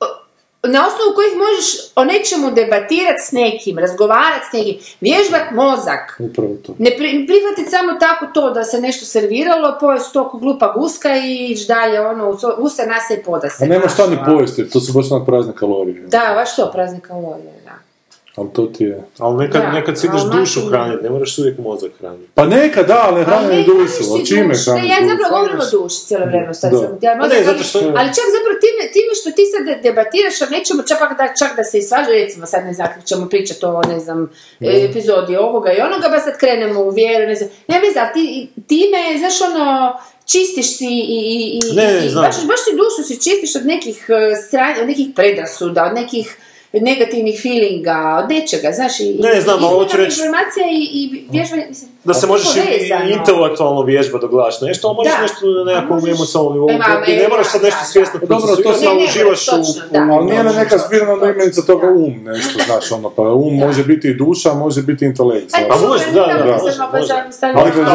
[0.00, 0.14] o-
[0.62, 1.66] na osnovu kojih možeš
[1.96, 6.16] o nečemu debatirati s nekim, razgovarati s nekim, vježbat mozak.
[6.20, 6.74] Upravo to.
[6.78, 11.46] Ne pri, prihvatiti samo tako to da se nešto serviralo, pojesti toku glupa guska i
[11.50, 13.64] ići dalje, ono, usta nase i poda se.
[13.64, 16.06] A nema šta ni pojesti, to su baš prazne kalorije.
[16.06, 17.72] Da, baš to, prazne kalorije, da.
[18.36, 18.96] Ali to ti je...
[19.18, 22.30] Ali nekad, Da, nekad si ideš dušu onako- hraniti, ne moraš uvijek mozak hraniti.
[22.34, 24.64] Pa neka da, ali ne hrani dušu, moraš ali čime dušu.
[24.64, 25.08] hrani Ne, ja dušu?
[25.10, 26.78] zapravo govorim o duši cijelo vrijeme, sad Da.
[26.78, 29.62] sam ja Pa možda ne, zato što- Ali čak zapravo time, time što ti sad
[29.68, 32.88] de- debatiraš o nečemu, čak da, čak da se i svađa, recimo sad ne znam,
[32.88, 34.18] kako ćemo pričati o, ne znam,
[34.86, 38.24] epizodi ovoga i onoga, pa sad krenemo u vjeru, ne znam, ne veze, ali ti,
[38.66, 39.66] time, znaš ono,
[40.26, 43.66] čistiš si i, i, i, Ne, ne, i baš, baš si dušu si čistiš od
[43.66, 46.36] nekih e, stranja, od nekih predrasuda, od nekih
[46.80, 51.66] negativnih feelinga, od nečega, znaš, i, Ne, znam, ali hoću reći- informacija i, i vježbanje,
[51.68, 55.22] mislim, Da se možeš i, i intelektualno vježbati dok gledaš nešto, ali možeš Da.
[55.22, 56.70] nešto na nekakvom emocionalnom nivou.
[56.70, 58.26] E, Ti ne moraš sad da, nešto da, svjesno da.
[58.26, 59.52] Dobro, to procesirati, sam- ali Ne, ne, uživaš u...
[59.90, 60.00] da.
[60.10, 60.96] Ali nije na neka Točno,
[61.28, 61.92] imenica toga da.
[61.94, 65.50] um, nešto, znaš, ono, pa um može biti i duša, može biti intelekt.
[65.68, 66.42] Pa može, da, da,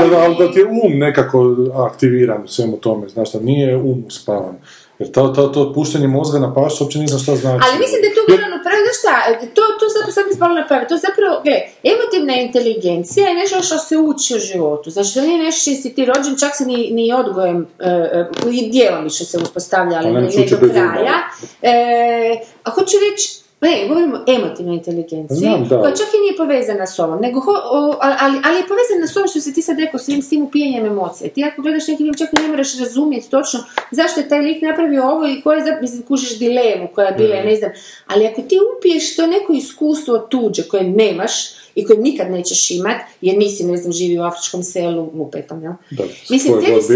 [0.08, 4.04] da, ali da ti je um nekako aktiviran u svemu tome, znaš, da nije um
[4.08, 4.56] uspavan.
[5.00, 7.66] Jer to, to, to puštanje mozga na pašu uopće ne znam šta znači.
[7.66, 9.14] Ali mislim da je tu gledano pravo, znaš šta,
[9.56, 11.58] to, to zapravo sad mi spalo na pamet, to zapravo, gle,
[11.94, 15.94] emotivna inteligencija je nešto što se uči u životu, znači to nije nešto čiji si
[15.96, 20.22] ti rođen, čak se ni, ni odgojem, e, e, i djelomično se uspostavlja, ali Ali
[20.22, 21.18] ne, do kraja.
[21.62, 26.88] E, a hoću reći, ne, govorimo o emotivnoj inteligenciji, Znam, koja čak i nije povezana
[26.88, 29.80] s ovom, nego ho, o, ali, ali- je povezana s ovom što si ti sad
[29.80, 31.30] rekao, s tim, s tim upijanjem emocije.
[31.30, 33.60] Ti ako gledaš neki film, čak i ne moraš razumjeti točno
[33.92, 37.36] zašto je taj lik napravio ovo i koje, za- mislim, kužiš dilemu koja je bila,
[37.36, 37.72] ne znam.
[38.08, 41.32] Ali ako ti upiješ to neko iskustvo tuđe koje nemaš
[41.76, 45.72] i koje nikad nećeš imat, jer nisi, ne znam, živi u afričkom selu, lupetom, jel?
[45.92, 46.94] Da, Mislim, tebi se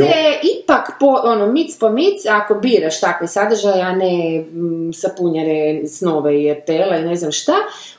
[0.60, 6.44] ipak po, ono, mic po mic, ako biraš takve sadržaje, a ne mm, sapunjare snove
[6.44, 7.54] i RTL-a i ne znam šta,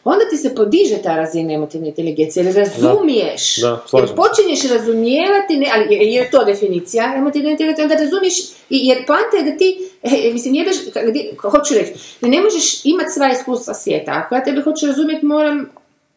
[0.04, 3.56] onda ti se podiže ta razina emotivne inteligencije, jer razumiješ.
[3.56, 8.34] Da, slažem jer počinješ razumijevati, ne, ali je, je to definicija emotivne inteligencije, onda razumiješ,
[8.70, 12.84] jer poanta je da ti, e, mislim, jebeš, ka- gdje- hoću reći, da ne možeš
[12.84, 14.12] imati sva iskustva svijeta.
[14.14, 15.70] Ako ja tebe hoću razumjeti, moram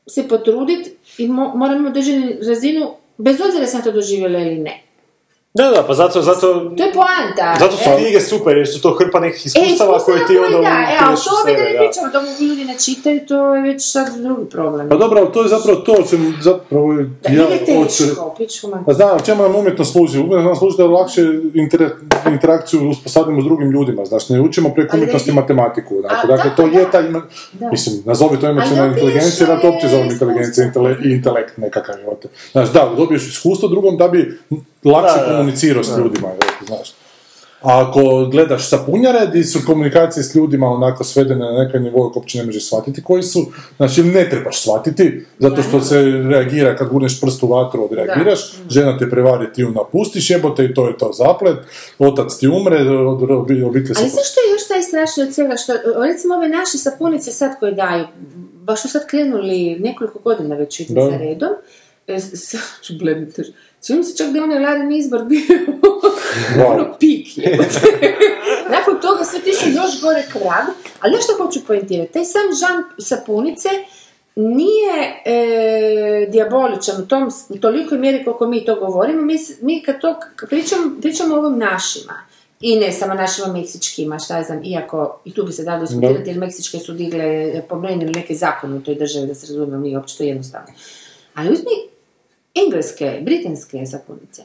[0.07, 1.99] se potruditi i mo, moram imati
[2.47, 4.84] razinu, bez obzira sam to doživjela ili ne.
[5.58, 6.48] Da, da, pa zato, zato,
[6.78, 7.56] To je poanta.
[7.60, 10.38] zato su E, knjige super, jer su to hrpa nekih E, iskustava iskustava koje ti
[10.38, 11.80] onda da, e, a o upišeš u tome da sebe, ne da.
[11.80, 14.90] pričamo, to mu ljudi ne čitaju, to je već sad drugi problem.
[14.90, 16.94] Pa dobro, ali to je zapravo to o čemu zapravo
[17.24, 17.46] Da, ja
[17.78, 18.04] hoću...
[18.38, 18.86] teško, mater.
[18.86, 20.20] Pa znam, čemu nam umjetnost služi?
[20.20, 21.22] Umjetnost nam služi da lakše
[21.64, 21.96] intera-
[22.32, 26.62] interakciju uspostavimo s drugim ljudima, znaš, ne učimo preko Ali umjetnosti matematiku, A, dakle, to
[26.66, 26.92] je da.
[26.92, 27.22] ta ima...
[27.54, 27.70] Da.
[27.72, 30.72] Mislim, nazovi to emocionalna Ali inteligencija, da to uopće zovem ove inteligencija,
[31.06, 31.96] i intelekt nekakav.
[32.52, 34.40] Znaš, da, dobiješ iskustvo drugom da bi
[34.84, 36.28] lakše komunicirao s ljudima,
[36.68, 36.94] znaš.
[37.62, 42.12] A ako gledaš sapunjare, di su komunikacije s ljudima onako svedene na neki nivo koji
[42.16, 43.45] uopće ne možeš shvatiti koji su,
[43.78, 48.40] znači ne trebaš shvatiti, zato što se reagira kad gurneš prst u vatru, odreagiraš,
[48.70, 51.58] žena te prevari, ti ju napustiš, jebote i to je to zaplet,
[51.99, 52.78] otac ti umre,
[53.66, 54.02] obitelj se...
[54.02, 55.56] Ali znaš što je još najstrašnije od svega?
[55.58, 55.74] Što,
[56.08, 58.06] recimo ove naše sapunice sad koje daju,
[58.54, 61.49] baš su sad krenuli nekoliko godina već za redom,
[62.08, 62.18] e,
[62.86, 63.41] ću blebiti.
[63.86, 65.41] Čini se čak da je onaj Larin izbor bio
[66.68, 67.28] ono pik.
[68.76, 70.66] Nakon toga sve tiše još gore krag,
[71.02, 72.14] ali nešto hoću pojentirati.
[72.14, 73.70] Taj sam žan sapunice
[74.36, 79.22] nije e, diaboličan u tom u tolikoj mjeri koliko mi to govorimo.
[79.22, 82.14] Mi, mi kad to k- pričamo, pričamo o ovim našima.
[82.62, 86.30] I ne samo našima meksičkima, šta ja znam, iako i tu bi se dalo diskutirati,
[86.30, 87.24] jer meksičke su digle,
[87.70, 90.68] pomenuli neke zakone u toj državi, da se razumijemo, nije uopće to jednostavno.
[91.34, 91.72] Ali uzmi
[92.66, 94.44] engleske, britanske sapunice.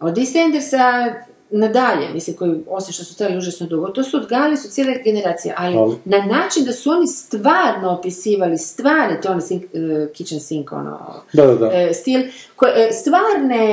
[0.00, 1.14] Od EastEndersa
[1.50, 5.54] nadalje, mislim, koji, osim što su trajali užasno dugo, to su odgajali su cijele generacije,
[5.58, 9.68] ali, Ali- na način da su oni stvarno opisivali stvarne, to ono sink, eh,
[10.12, 11.66] kitchen sink, ono, Da, da, da.
[11.72, 12.22] e, stil,
[12.56, 13.66] ko- e, stvarne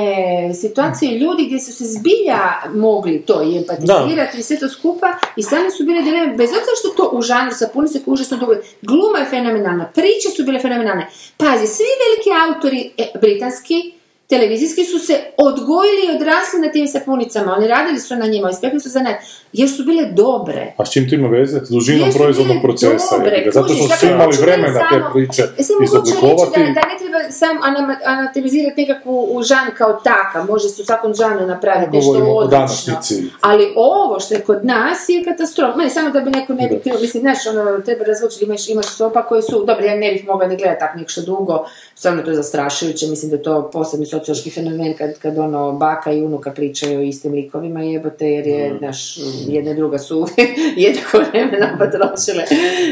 [0.54, 2.38] situacije ljudi gdje su se zbilja
[2.70, 6.76] mogli to i empatizirati i sve to skupa i sami su bile dileme, bez obzira
[6.80, 10.60] što to u žanru sapunice koji je užasno dugo, gluma je fenomenalna, priče su bile
[10.60, 11.06] fenomenalne.
[11.36, 13.92] Pazi, svi veliki autori e, britanski,
[14.28, 18.80] televizijski su se odgojili i odrasli na tim sapunicama, oni radili su na njima, ispekli
[18.80, 19.20] su za ne,
[19.52, 20.74] jer su bile dobre.
[20.76, 21.60] A s čim to ima veze?
[21.64, 23.18] S dužinom proizvodnog procesa.
[23.18, 23.50] dobre.
[23.52, 26.60] Zato što su imali vremena te priče E izoblikovati.
[26.60, 27.56] da, da ne treba sam
[28.04, 32.94] anatomizirati nekakvu žan kao takav, može se u svakom žanu napraviti nešto odlično.
[33.40, 35.78] Ali ovo što je kod nas je katastrofa.
[35.78, 38.86] Ne, samo da bi neko ne bi krivo, mislim, znaš, ono, treba razvući, imaš, imaš
[38.86, 41.66] sopa koje su, dobro, ja ne bih mogla ne gledati tak nešto dugo,
[41.98, 46.12] stvarno to je zastrašujuće, mislim da je to posebni sociološki fenomen kad, kad ono, baka
[46.12, 48.78] i unuka pričaju o istim likovima jebote, jer je, Mm.
[48.78, 50.28] znaš, jedna i druga su
[50.76, 52.44] jednako vremena potrošile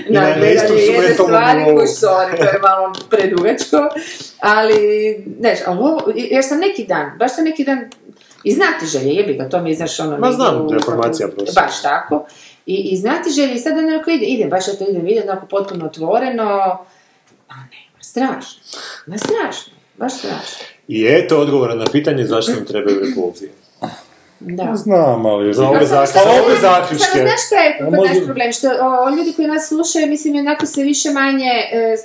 [0.09, 3.77] na gledanje jedne stvari, sorry, to je malo predugačko,
[4.41, 4.79] ali,
[5.41, 7.91] znaš, ali ovo, jer sam neki dan, baš sam neki dan,
[8.45, 10.19] i znati želje, jebi ga, to mi je, znaš, ono...
[10.19, 11.61] Ma znam, deformacija prosto.
[11.61, 12.27] Baš tako.
[12.67, 15.47] I, i znati želje, i sad onako ide, ide, baš ja to idem vidjeti, onako
[15.47, 16.79] potpuno otvoreno,
[18.15, 18.61] strašno,
[19.07, 20.65] ma strašno, baš strašno.
[20.89, 23.51] I eto odgovora na pitanje zašto nam trebaju repulzije.
[24.41, 24.77] Da.
[24.77, 25.55] Znam, ali...
[25.55, 26.27] Za ove zaključke.
[26.29, 26.57] ove
[26.99, 28.53] Samo znaš šta je kod nas problem?
[28.53, 31.97] Što o, ljudi koji nas slušaju, mislim, onako se više manje, e,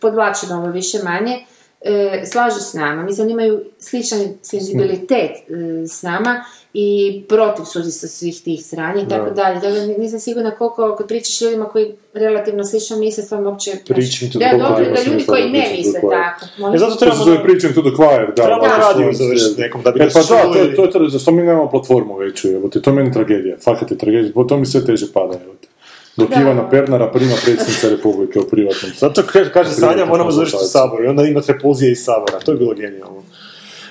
[0.00, 1.38] podvlačeno ovo više manje,
[1.86, 3.02] e, slažu s nama.
[3.02, 6.44] Mislim, oni imaju sličan senzibilitet e, s nama
[6.74, 9.60] i protiv su sa svih tih sranja i tako dalje.
[9.60, 13.70] Tako da nisam sigurna koliko kad pričaš ljudima koji relativno slično misle, s vama uopće...
[13.88, 16.74] Pričam to da, do dobro, kraja, da ljudi koji ne pričam to misle tako.
[16.74, 18.34] E, zato To trebamo se zove na, Preaching to the choir, da.
[18.34, 20.90] trebamo da, da, svoj završiti nekom, da bi E pa da, to, je- to je
[20.90, 24.32] to, zašto mi nemamo platformu veću, evo ti, to je meni tragedija, fakat je tragedija,
[24.34, 25.68] po to mi sve teže pada, evo ti.
[26.16, 26.40] Dok Da.
[26.40, 28.90] Ivana Pernara prima predsjednica Republike u privatnom.
[28.98, 30.66] Zato ka- kaže Sanja, moramo završiti u.
[30.66, 32.38] Saboru i onda imati repulzije iz Sabora.
[32.38, 33.22] To je bilo genijalno.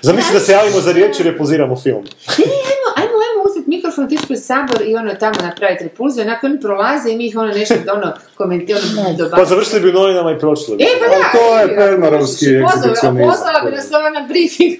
[0.01, 2.03] Zamisli da se javimo za riječ i repulziramo film.
[2.37, 6.45] Ne, ajmo, ajmo, ajmo uzeti mikrofon, tići pred sabor i ono tamo napraviti repulziju, onako
[6.47, 9.29] oni prolaze i mi ih ono nešto ono komentiramo, ono.
[9.31, 10.83] Pa završili bi novinama i pročili bi.
[10.83, 13.17] E, pa da, Ali to je e, Pernarovski egzibicionizam.
[13.17, 14.73] Pozvala bi nas ova na briefing.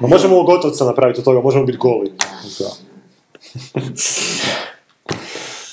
[0.00, 2.12] Ma možemo u Gotovca napraviti od toga, možemo biti goli.
[2.58, 2.70] Da.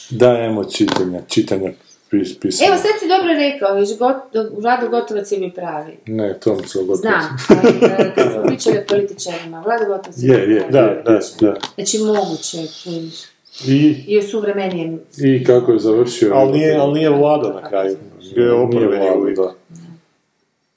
[0.10, 1.72] Dajemo čitanja, čitanja
[2.10, 2.68] pis, pisanja.
[2.70, 4.16] Evo sad si dobro rekao, viš, got,
[4.62, 5.98] Vlado Gotovac je mi pravi.
[6.06, 6.96] Ne, to mi se gotovo.
[6.96, 10.72] Znam, ali e, kad smo pričali o političarima, Vlado Gotovac je Je, mi je, pravi.
[10.72, 11.56] Da, je, da, je, da.
[11.76, 13.24] Znači moguće, vidiš.
[13.68, 15.00] I, I o suvremenijem.
[15.18, 16.34] I kako je završio.
[16.34, 17.98] Ali nije, ali nije Vlado na kraju.
[18.36, 18.54] Bio je
[18.88, 19.38] Vlado, uvijek.
[19.38, 19.54] da.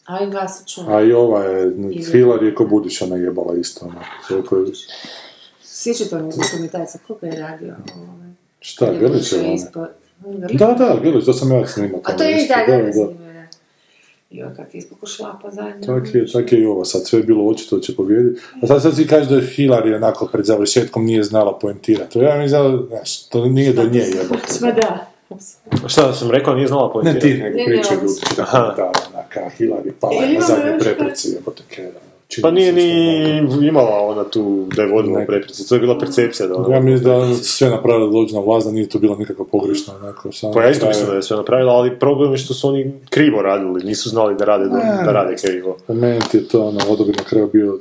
[0.07, 1.13] A i.
[1.13, 1.73] A ova je,
[2.13, 3.87] Hilar je ko Budića najebala isto.
[3.87, 4.01] Ono.
[4.29, 4.73] Koliko je,
[5.63, 7.75] Sjećate ono dokumentarca, koliko je radio?
[8.61, 9.61] Šta, je Grlić je Grlić?
[10.53, 12.01] Da, da, Grlić, to sam ja snimao.
[12.05, 13.31] A to je, da, da, da, da.
[14.31, 14.83] Jo, kak je
[15.17, 15.87] šlapa zajedno.
[15.87, 18.41] Tak je, tak je i ovo, sad sve je bilo očito da će pobijediti.
[18.63, 22.13] A sad, sad si kaže da je Hillary onako pred završetkom nije znala poentirati.
[22.13, 24.53] To ja mi znam, znaš, to nije do nje jebote.
[24.59, 25.07] Sva da.
[25.87, 27.33] Šta sam rekao, nije znala Ne poentirati?
[27.33, 28.21] ti, nego Ne, ne, pričaju ljudi.
[28.39, 28.75] Aha.
[28.77, 32.01] Da, onaka, Hillary pala je na zadnje prepreci, jebote kera.
[32.43, 36.57] Pa nije ni imala ona tu da je vodila preprice, to je bila percepcija da
[36.57, 36.75] ona...
[36.75, 39.45] Ja mislim da je sve napravila da dođe na vlast, da nije to bilo nikako
[39.45, 39.95] pogrešno.
[39.95, 42.69] Onako, samo Pa ja isto mislim da je sve napravila, ali problem je što su
[42.69, 45.77] oni krivo radili, nisu znali da rade, da, da rade krivo.
[45.87, 47.79] Po meni ti je to ono, odabir na kraju bio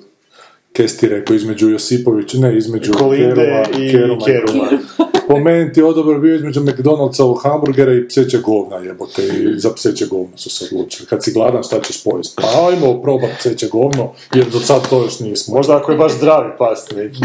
[0.74, 4.26] Kesti rekao između Josipovića, ne, između Kolinde Keruma, i Keruma.
[4.26, 4.70] Keruma.
[5.30, 10.06] Po meni ti odabir bio između McDonald'sovog hamburgera i pseće govna jebote i za pseće
[10.06, 11.08] govno su se odlučili.
[11.08, 12.36] Kad si gladan šta ćeš pojesti?
[12.36, 15.56] Pa ajmo probat pseće govno jer do sad to još nismo.
[15.56, 17.20] Možda ako je baš zdravi past neki.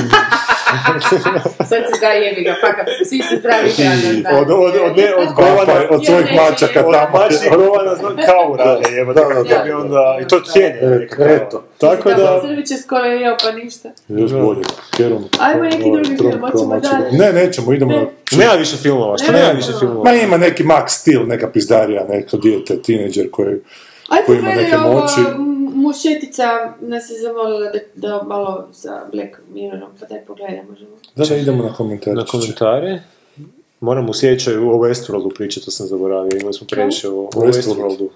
[1.59, 4.40] Sad se da jebi ga, fakat, svi su zdravi hrana.
[4.40, 7.18] Od, od, od, ne, od govana, Pa, od svojih mačaka ne, od tamo.
[7.18, 7.93] mačnih govana
[8.26, 9.64] kavu rade, jebote, Da, da, da.
[9.64, 11.09] bi onda, i to cijenje.
[11.18, 11.64] Eto.
[11.90, 13.90] Tako da, Srbić je skoro jeo, pa ništa.
[14.09, 14.62] Još bolje.
[14.97, 15.24] Kerum.
[15.40, 17.12] Ajmo neki Ovaj, drugi Trump film, hoćemo dalje.
[17.12, 18.06] Ne, nećemo, idemo na...
[18.39, 19.78] nema više filmova, što Ne, nema ne, više ne.
[19.78, 20.05] filmova?
[20.05, 23.56] Ma ima neki Max Steel, neka pizdarija, neko dijete, tineđer koji...
[24.09, 25.20] Ajde, Koji ima neke moći.
[25.74, 26.44] mušetica
[26.81, 30.90] nas je zamolila da, da malo sa Black Mirrorom, pa daj pogledaj, možemo.
[31.16, 32.15] Da, da, idemo na komentar.
[32.15, 33.02] Na komentare.
[33.81, 37.52] Moram u sjećaju o Westworldu pričati, to sam zaboravio, imali smo previše o, o Westworld.
[37.52, 38.09] Westworldu.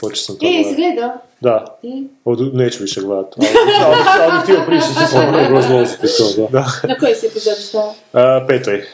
[0.00, 1.12] Počeo sam to E, gledao?
[1.40, 2.06] Da, I?
[2.24, 3.48] Od, neću više gledati, ali,
[3.84, 5.46] ali, ali, ali htio pričati s Ono, vama.
[5.46, 6.66] obrazložiti to, da.
[6.88, 7.88] Na kojoj si epizodi stao?
[8.12, 8.84] Uh, petoj.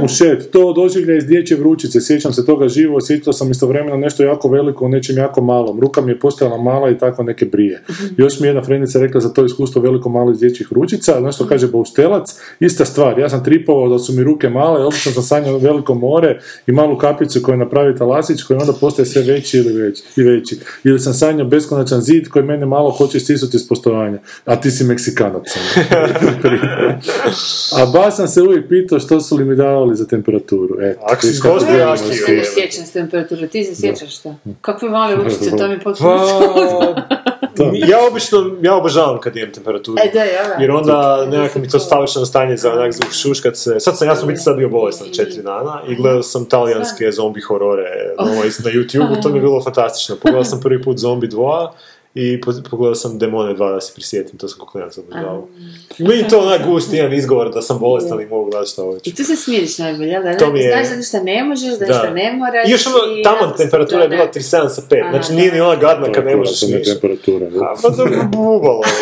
[0.00, 4.48] Mušet, to doživlja iz dječje vrućice, sjećam se toga živo, osjećao sam istovremeno nešto jako
[4.48, 5.80] veliko u nečem jako malom.
[5.80, 7.82] Ruka mi je postajala mala i takva neke brije.
[8.16, 11.34] Još mi je jedna frendica rekla za to iskustvo veliko malo iz dječjih vrućica, znaš
[11.34, 15.22] što kaže Baustelac, ista stvar, ja sam tripovao da su mi ruke male, obično sam
[15.22, 19.72] sanjao veliko more i malu kapicu koju napravi talasić koji onda postaje sve veći ili
[19.72, 20.58] veći, i veći.
[20.84, 24.84] Ili sam sanjao beskonačan zid koji mene malo hoće stisnuti iz postojanja, a ti si
[24.84, 25.42] Meksikanac.
[27.76, 27.85] ono.
[27.86, 30.76] A ba sam se uvijek pitao što su li mi davali za temperaturu.
[30.80, 32.14] Eto, Ako si jaki, svi.
[32.14, 34.34] Se ne sjećam s temperature, ti se sjećaš šta?
[34.60, 36.18] Kakve male ručice, to mi je potpuno...
[37.56, 39.96] Pa, ja obično, ja obožavam kad imam temperaturu.
[40.04, 40.62] E, da, ja, da.
[40.62, 42.92] Jer onda nekako mi to stavično stanje za onak
[43.22, 43.80] šuškat se.
[43.80, 47.40] Sad sam, ja sam biti sad bio bolestan četiri dana i gledao sam talijanske zombi
[47.40, 48.14] horore
[48.64, 50.16] na YouTube, to mi je bilo fantastično.
[50.16, 51.68] Pogledao sam prvi put Zombi 2
[52.16, 55.48] i po- pogledao sam Demone 2 da se prisjetim, to sam kako ja sam obožavao.
[56.00, 59.00] Meni to onak gust, imam izgovor da sam bolestan i mogu gledati šta hoću.
[59.04, 60.36] I tu se smiriš najbolje, jel da?
[60.36, 61.86] To mi je- Znaš da ništa ne možeš, da Da.
[61.86, 62.68] ništa ne moraš.
[62.68, 65.60] I još ono, tamo temperatura je bila ne- 37 sa 5, Aha, znači nije ni
[65.60, 66.92] ona gadna kad ne možeš ništa.
[66.92, 67.50] temperatura.
[67.50, 67.58] da.
[67.60, 68.82] A, pa to je bubalo.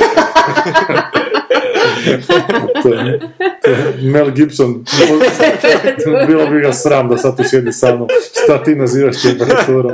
[2.82, 3.20] To je-
[3.62, 4.84] to je Mel Gibson,
[6.28, 8.08] bilo bi ga sram da sad tu sjedi sa mnom.
[8.34, 9.92] Šta ti nazivaš temperaturom?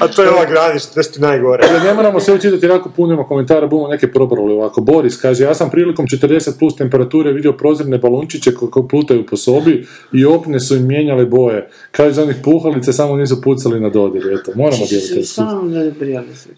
[0.00, 1.62] A to je ova granična, to ti najgore.
[1.64, 4.80] Dakle, ne moramo sve učitati, jako puno ima komentara, budemo neke probrali ovako.
[4.80, 9.36] Boris kaže, ja sam prilikom 40 plus temperature vidio prozirne balončiće koji koji plutaju po
[9.36, 11.68] sobi i opne su im mijenjale boje.
[11.90, 14.22] Kaže, za onih puhalice samo nisu pucali na dodir.
[14.34, 14.94] Eto, moramo su.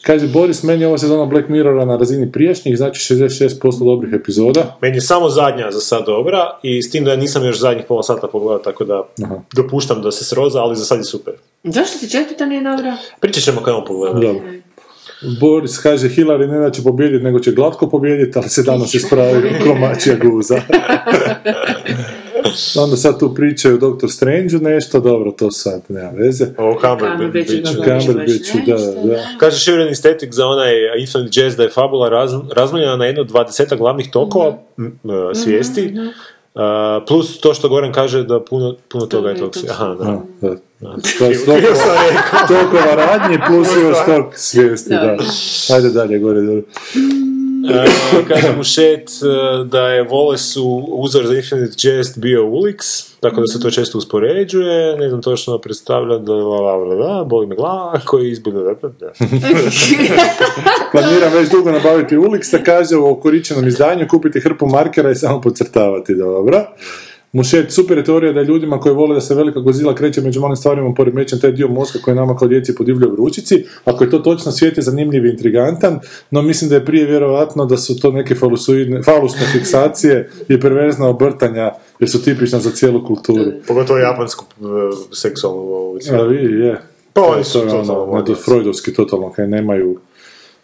[0.03, 4.77] Kaže, Boris, meni je ova sezona Black Mirrora na razini prijašnjih, znači 66% dobrih epizoda.
[4.87, 7.85] Meni je samo zadnja za sad dobra i s tim da ja nisam još zadnjih
[7.89, 9.35] pola sata pogledao, tako da Aha.
[9.55, 11.35] dopuštam da se sroza, ali za sad je super.
[11.65, 12.97] Zašto ti četvrta nije dobra?
[13.21, 14.21] Pričat ćemo kad on pogleda.
[14.21, 14.43] Dobro.
[15.41, 19.51] Boris kaže, Hillary ne da će pobijediti, nego će glatko pobijediti, ali se danas ispravi
[19.65, 20.57] komačija guza.
[22.77, 24.09] Onda sad tu pričaju o Dr.
[24.09, 26.47] Strange nešto, dobro, to sad nema veze.
[26.59, 27.53] O Cumberbatchu.
[27.75, 29.23] Cumberbatchu, da, da.
[29.39, 33.31] Kaže Sharon Aesthetic za onaj Infinite Jazz da je fabula raz, razmaljena na jedno od
[33.31, 35.95] 20 glavnih tokova m, e, svijesti,
[36.57, 36.63] Uh,
[37.09, 39.67] plus to što Goran kaže da puno, puno toga je toksi.
[39.71, 40.21] Aha, da.
[40.41, 40.57] Da.
[41.47, 41.75] Rekao.
[42.49, 45.17] Tokova radnje plus još tog svijesti, da.
[45.75, 46.63] Ajde dalje, gore, dobro.
[47.65, 47.85] E,
[48.29, 53.47] kaže mu Šet e, da je Wallace uzor za Infinite Jest bio Ulix, tako da
[53.47, 57.57] se to često uspoređuje, ne znam točno predstavlja da la, la, la, la, boli me
[57.57, 59.13] glava, koji izbude da, da.
[60.93, 66.15] Planiram već dugo nabaviti Ulixa, kaže u okoričenom izdanju, kupiti hrpu markera i samo podcrtavati,
[66.15, 66.67] dobro.
[67.37, 70.41] Mušet, super je teorija da je ljudima koji vole da se velika gozila kreće među
[70.41, 73.65] malim stvarima poremećen taj dio mozga koji nama kao djeci podivljaju u ručici.
[73.85, 76.01] Ako je to točno, svijet je zanimljiv i intrigantan,
[76.31, 78.35] no mislim da je prije vjerojatno da su to neke
[79.05, 83.45] falusne fiksacije i perverzna obrtanja jer su tipična za cijelu kulturu.
[83.69, 84.65] Pogotovo japansku e,
[85.13, 85.99] seksualnu ovu.
[86.13, 86.81] A vi, je.
[87.13, 90.01] Pa To oni su to, totalno ono, freudovski totalno, kaj nemaju,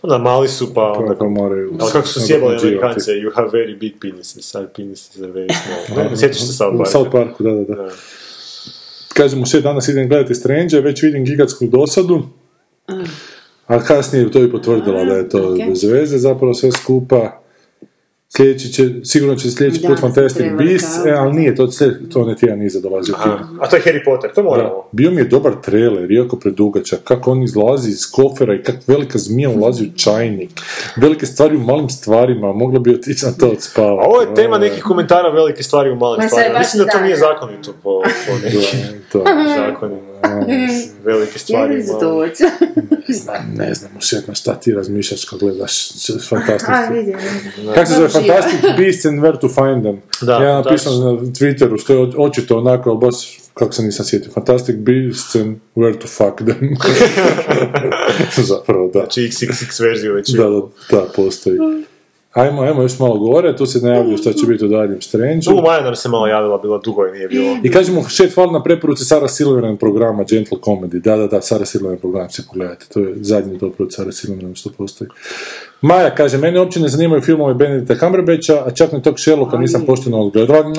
[0.02, 1.14] Da, mali su pa onda...
[1.18, 1.72] pa moraju...
[1.80, 2.56] Ali kako su sjebali.
[2.56, 6.10] Amerikance, you have very big penises, our penises are very small.
[6.10, 6.90] Ne, Sjetiš se South U Parka?
[6.90, 7.74] South Parku, da, da, da.
[7.74, 7.90] Da.
[9.14, 12.22] Kaže mu sve danas idem gledati Strange, već vidim gigatsku dosadu,
[13.66, 15.68] a kasnije to i potvrdila da je to ok.
[15.68, 17.41] bez veze, zapravo sve skupa.
[18.36, 21.68] Sljedeći će, sigurno će sljedeći put Fantastic Beasts, e, ali nije, to,
[22.12, 23.59] to ne tjedan iza dolazi u film.
[23.60, 24.48] A to je Harry Potter, to Da.
[24.48, 24.84] moramo.
[24.92, 29.18] Bio mi je dobar trailer, iako predugačak, kako on izlazi iz kofera i kako velika
[29.18, 30.50] zmija ulazi u čajnik.
[30.96, 34.02] Velike stvari u malim stvarima, moglo bi otići na to od spava.
[34.02, 36.54] A ovo je tema nekih komentara velike stvari u malim Ma stvarima.
[36.54, 37.20] baš Mislim da to da, nije da.
[37.20, 38.60] zakonito po, po nekim
[39.12, 39.24] To,
[40.40, 40.68] zakonima.
[41.04, 41.82] Velike stvari
[43.54, 45.88] ne znam, ušet na šta ti razmišljaš kad gledaš
[46.94, 47.18] vidim.
[47.74, 50.00] Kako se zove Fantastic Beasts and Where to Find Them?
[50.20, 51.04] Da, ja napisao da.
[51.04, 55.56] na Twitteru, što je očito onako, ali baš, kako se nisam sjetio, Fantastic Beasts and
[55.76, 56.76] Where to Fuck Them.
[58.52, 59.00] Zapravo, da.
[59.00, 60.60] Znači XXX verziju već Da, da,
[60.90, 61.59] da, postoji.
[62.32, 65.40] Ajmo, ajmo još malo gore, tu se najavljuje šta će biti u daljem Strange.
[65.40, 67.56] Tu Maja nam se malo javila, bila dugo i nije bilo.
[67.62, 71.00] I kažemo, šet, hvala na preporuci Sara Silverman programa Gentle Comedy.
[71.00, 72.86] Da, da, da, Sara Silverman program se pogledajte.
[72.92, 75.10] To je zadnji dobro od Sara Silverman što postoji.
[75.82, 79.82] Maja kaže, mene uopće ne zanimaju filmovi Benedikta Cumberbatcha, a čak ni tog Sherlocka nisam
[79.86, 80.72] pošteno odgledala.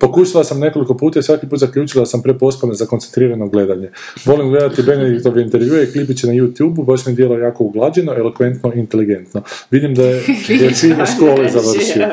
[0.00, 3.90] Pokušala sam nekoliko puta i svaki put zaključila da sam prepospana za koncentrirano gledanje.
[4.24, 9.42] Volim gledati Benediktove intervjue i klipiće na YouTube-u, baš mi djelo jako uglađeno, elokventno, inteligentno.
[9.70, 10.14] Vidim da je,
[10.48, 10.68] je
[11.02, 12.08] u škole završio.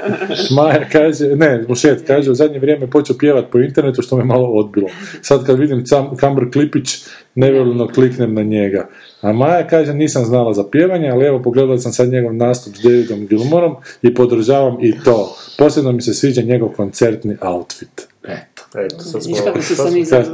[0.56, 4.48] Maja kaže, ne, Mušet kaže, u zadnje vrijeme počeo pjevat po internetu što me malo
[4.48, 4.88] odbilo.
[5.22, 7.06] Sad kad vidim cam, Kamber Klipić,
[7.36, 8.88] nevoljno kliknem na njega.
[9.26, 12.82] A Maja kaže, nisam znala za pjevanje, ali evo pogledala sam sad njegov nastup s
[12.82, 15.36] Davidom Gilmorom i podržavam i to.
[15.58, 18.08] Posebno mi se sviđa njegov koncertni outfit.
[18.24, 18.80] Eto.
[18.80, 19.36] Eto, sad smo...
[19.46, 19.84] Kako su se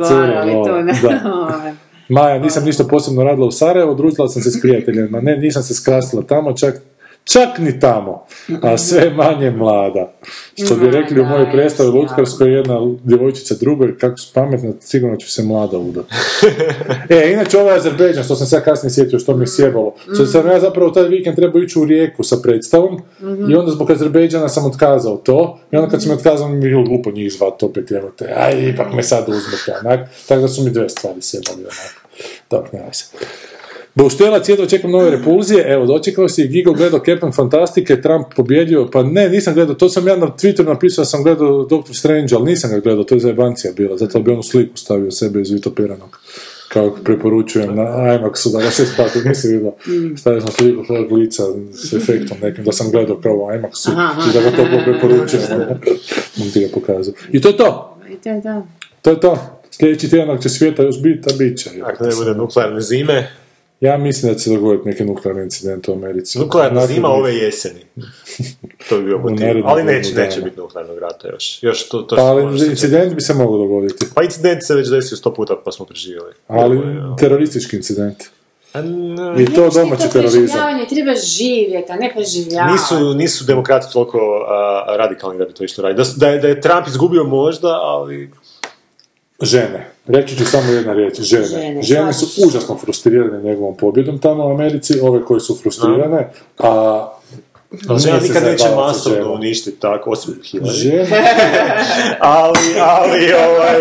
[0.08, 0.94] cure, to ne.
[1.02, 1.22] da.
[1.34, 1.74] Ovaj.
[2.10, 5.22] Maja, nisam ništa posebno radila u Sarajevu, družila sam se s prijateljima.
[5.22, 6.82] Ne, nisam se skrasila tamo, čak
[7.24, 8.26] Čak ni tamo,
[8.62, 10.14] a sve manje mlada.
[10.66, 11.90] Što bi rekli u mojoj predstavi.
[11.90, 16.06] Lutkarskoj, jedna djevojčica drugoj, kako su pametna, sigurno ću se mlada udat.
[17.10, 19.94] e, inače ovaj Azerbejdžan, što sam sad kasnije sjetio, što mi je sjebalo.
[20.14, 23.02] Što sam ja zapravo taj vikend trebao ići u Rijeku sa predstavom
[23.50, 26.84] i onda zbog Azerbejdžana sam otkazao to i onda kad sam otkazao mi je bilo
[26.84, 30.10] glupo njih zvat opet, evo te, aj, ipak me sad uzmete, onak.
[30.28, 32.02] Tako da su mi dve stvari sjebali, onak.
[32.50, 33.06] Dobro, nema se.
[33.96, 39.04] Bauštelac, jedva čekam nove repulzije, evo, dočekao si, Gigo gledao Captain Fantastike, Trump pobjedio, pa
[39.04, 42.46] ne, nisam gledao, to sam ja na Twitteru napisao, da sam gledao Doctor Strange, ali
[42.46, 46.20] nisam ga gledao, to je zajebancija bila, zato bi onu sliku stavio sebe iz Vitoperanog,
[46.70, 49.74] kao preporučujem na IMAX-u, da ga se spati, nisi vidio,
[50.18, 51.44] stavio sam sliku svojeg lica
[51.74, 53.92] s efektom nekim, da sam gledao kao u IMAX-u
[54.30, 55.46] i da ga to preporučujem,
[56.42, 57.14] on ti ga pokazao.
[57.32, 58.68] I to je to, I to je to.
[59.02, 59.38] to je to.
[59.72, 61.70] Sljedeći tjedan ako će svijeta još biti, a bit će.
[61.84, 63.28] Ako ne bude nuklearne zime,
[63.82, 66.40] Ja mislim da će se dogoditi neki nuklearni incident u Americi.
[66.40, 67.80] nuklearna zima ove jeseni.
[68.90, 69.48] to bi bio motiv.
[69.66, 70.26] Ali neće, dana.
[70.26, 71.64] neće biti nuklearnog rata još.
[71.64, 74.06] Još to, to Pa, ali se incident bi se mogao dogoditi.
[74.16, 76.34] Pa incident se već desio sto puta pa smo preživjeli.
[76.48, 78.24] Ali Ovo je, teroristički incident.
[78.74, 80.42] a, n- I to domaći terorizam.
[80.42, 82.72] preživljavanje, treba živjeti, a ne preživljavati.
[82.74, 84.18] Nisu, nisu demokrati toliko
[84.48, 86.10] a, radikalni da bi to išlo raditi.
[86.16, 88.32] Da, da, je, da je Trump izgubio možda, ali...
[89.42, 89.91] Žene.
[90.12, 91.22] Reći ću samo jedna riječ.
[91.22, 91.46] Žene.
[91.46, 97.21] Žene, Žene su užasno frustrirane njegovom pobjedom tamo u Americi, ove koje su frustrirane, a
[97.88, 101.06] Ali žena se nikad neće masovno uništiti tako, osim Hillary.
[102.20, 103.76] Ali, ali, ovaj,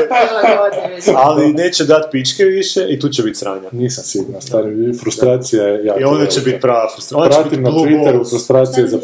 [1.16, 3.68] ali neće dat pičke više i tu će biti sranja.
[3.72, 7.24] nisam siguran, stari, frustracija je jako I onda će biti prava frustracija.
[7.24, 8.98] Onda će biti Pratim na Twitteru frustracije za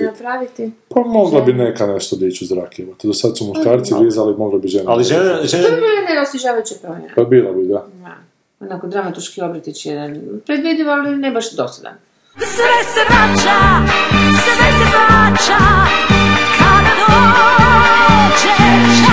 [0.00, 0.70] napraviti?
[0.88, 2.94] Pa mogla bi neka nešto dići u zrak, evo.
[3.02, 4.90] Do sad su muškarci rizali, mogla bi žena.
[4.92, 7.12] Ali žene, To žene, je bila nerosježavajuća promjena.
[7.16, 7.86] Pa bila bi, da.
[8.60, 10.20] Onako dramatuški obritić jedan.
[10.46, 11.94] Predvidiv, ali ne baš dosadan.
[12.38, 13.58] Sve se vraća,
[14.32, 15.58] sve se vraća,
[16.58, 16.92] kada
[18.28, 19.11] dođeš.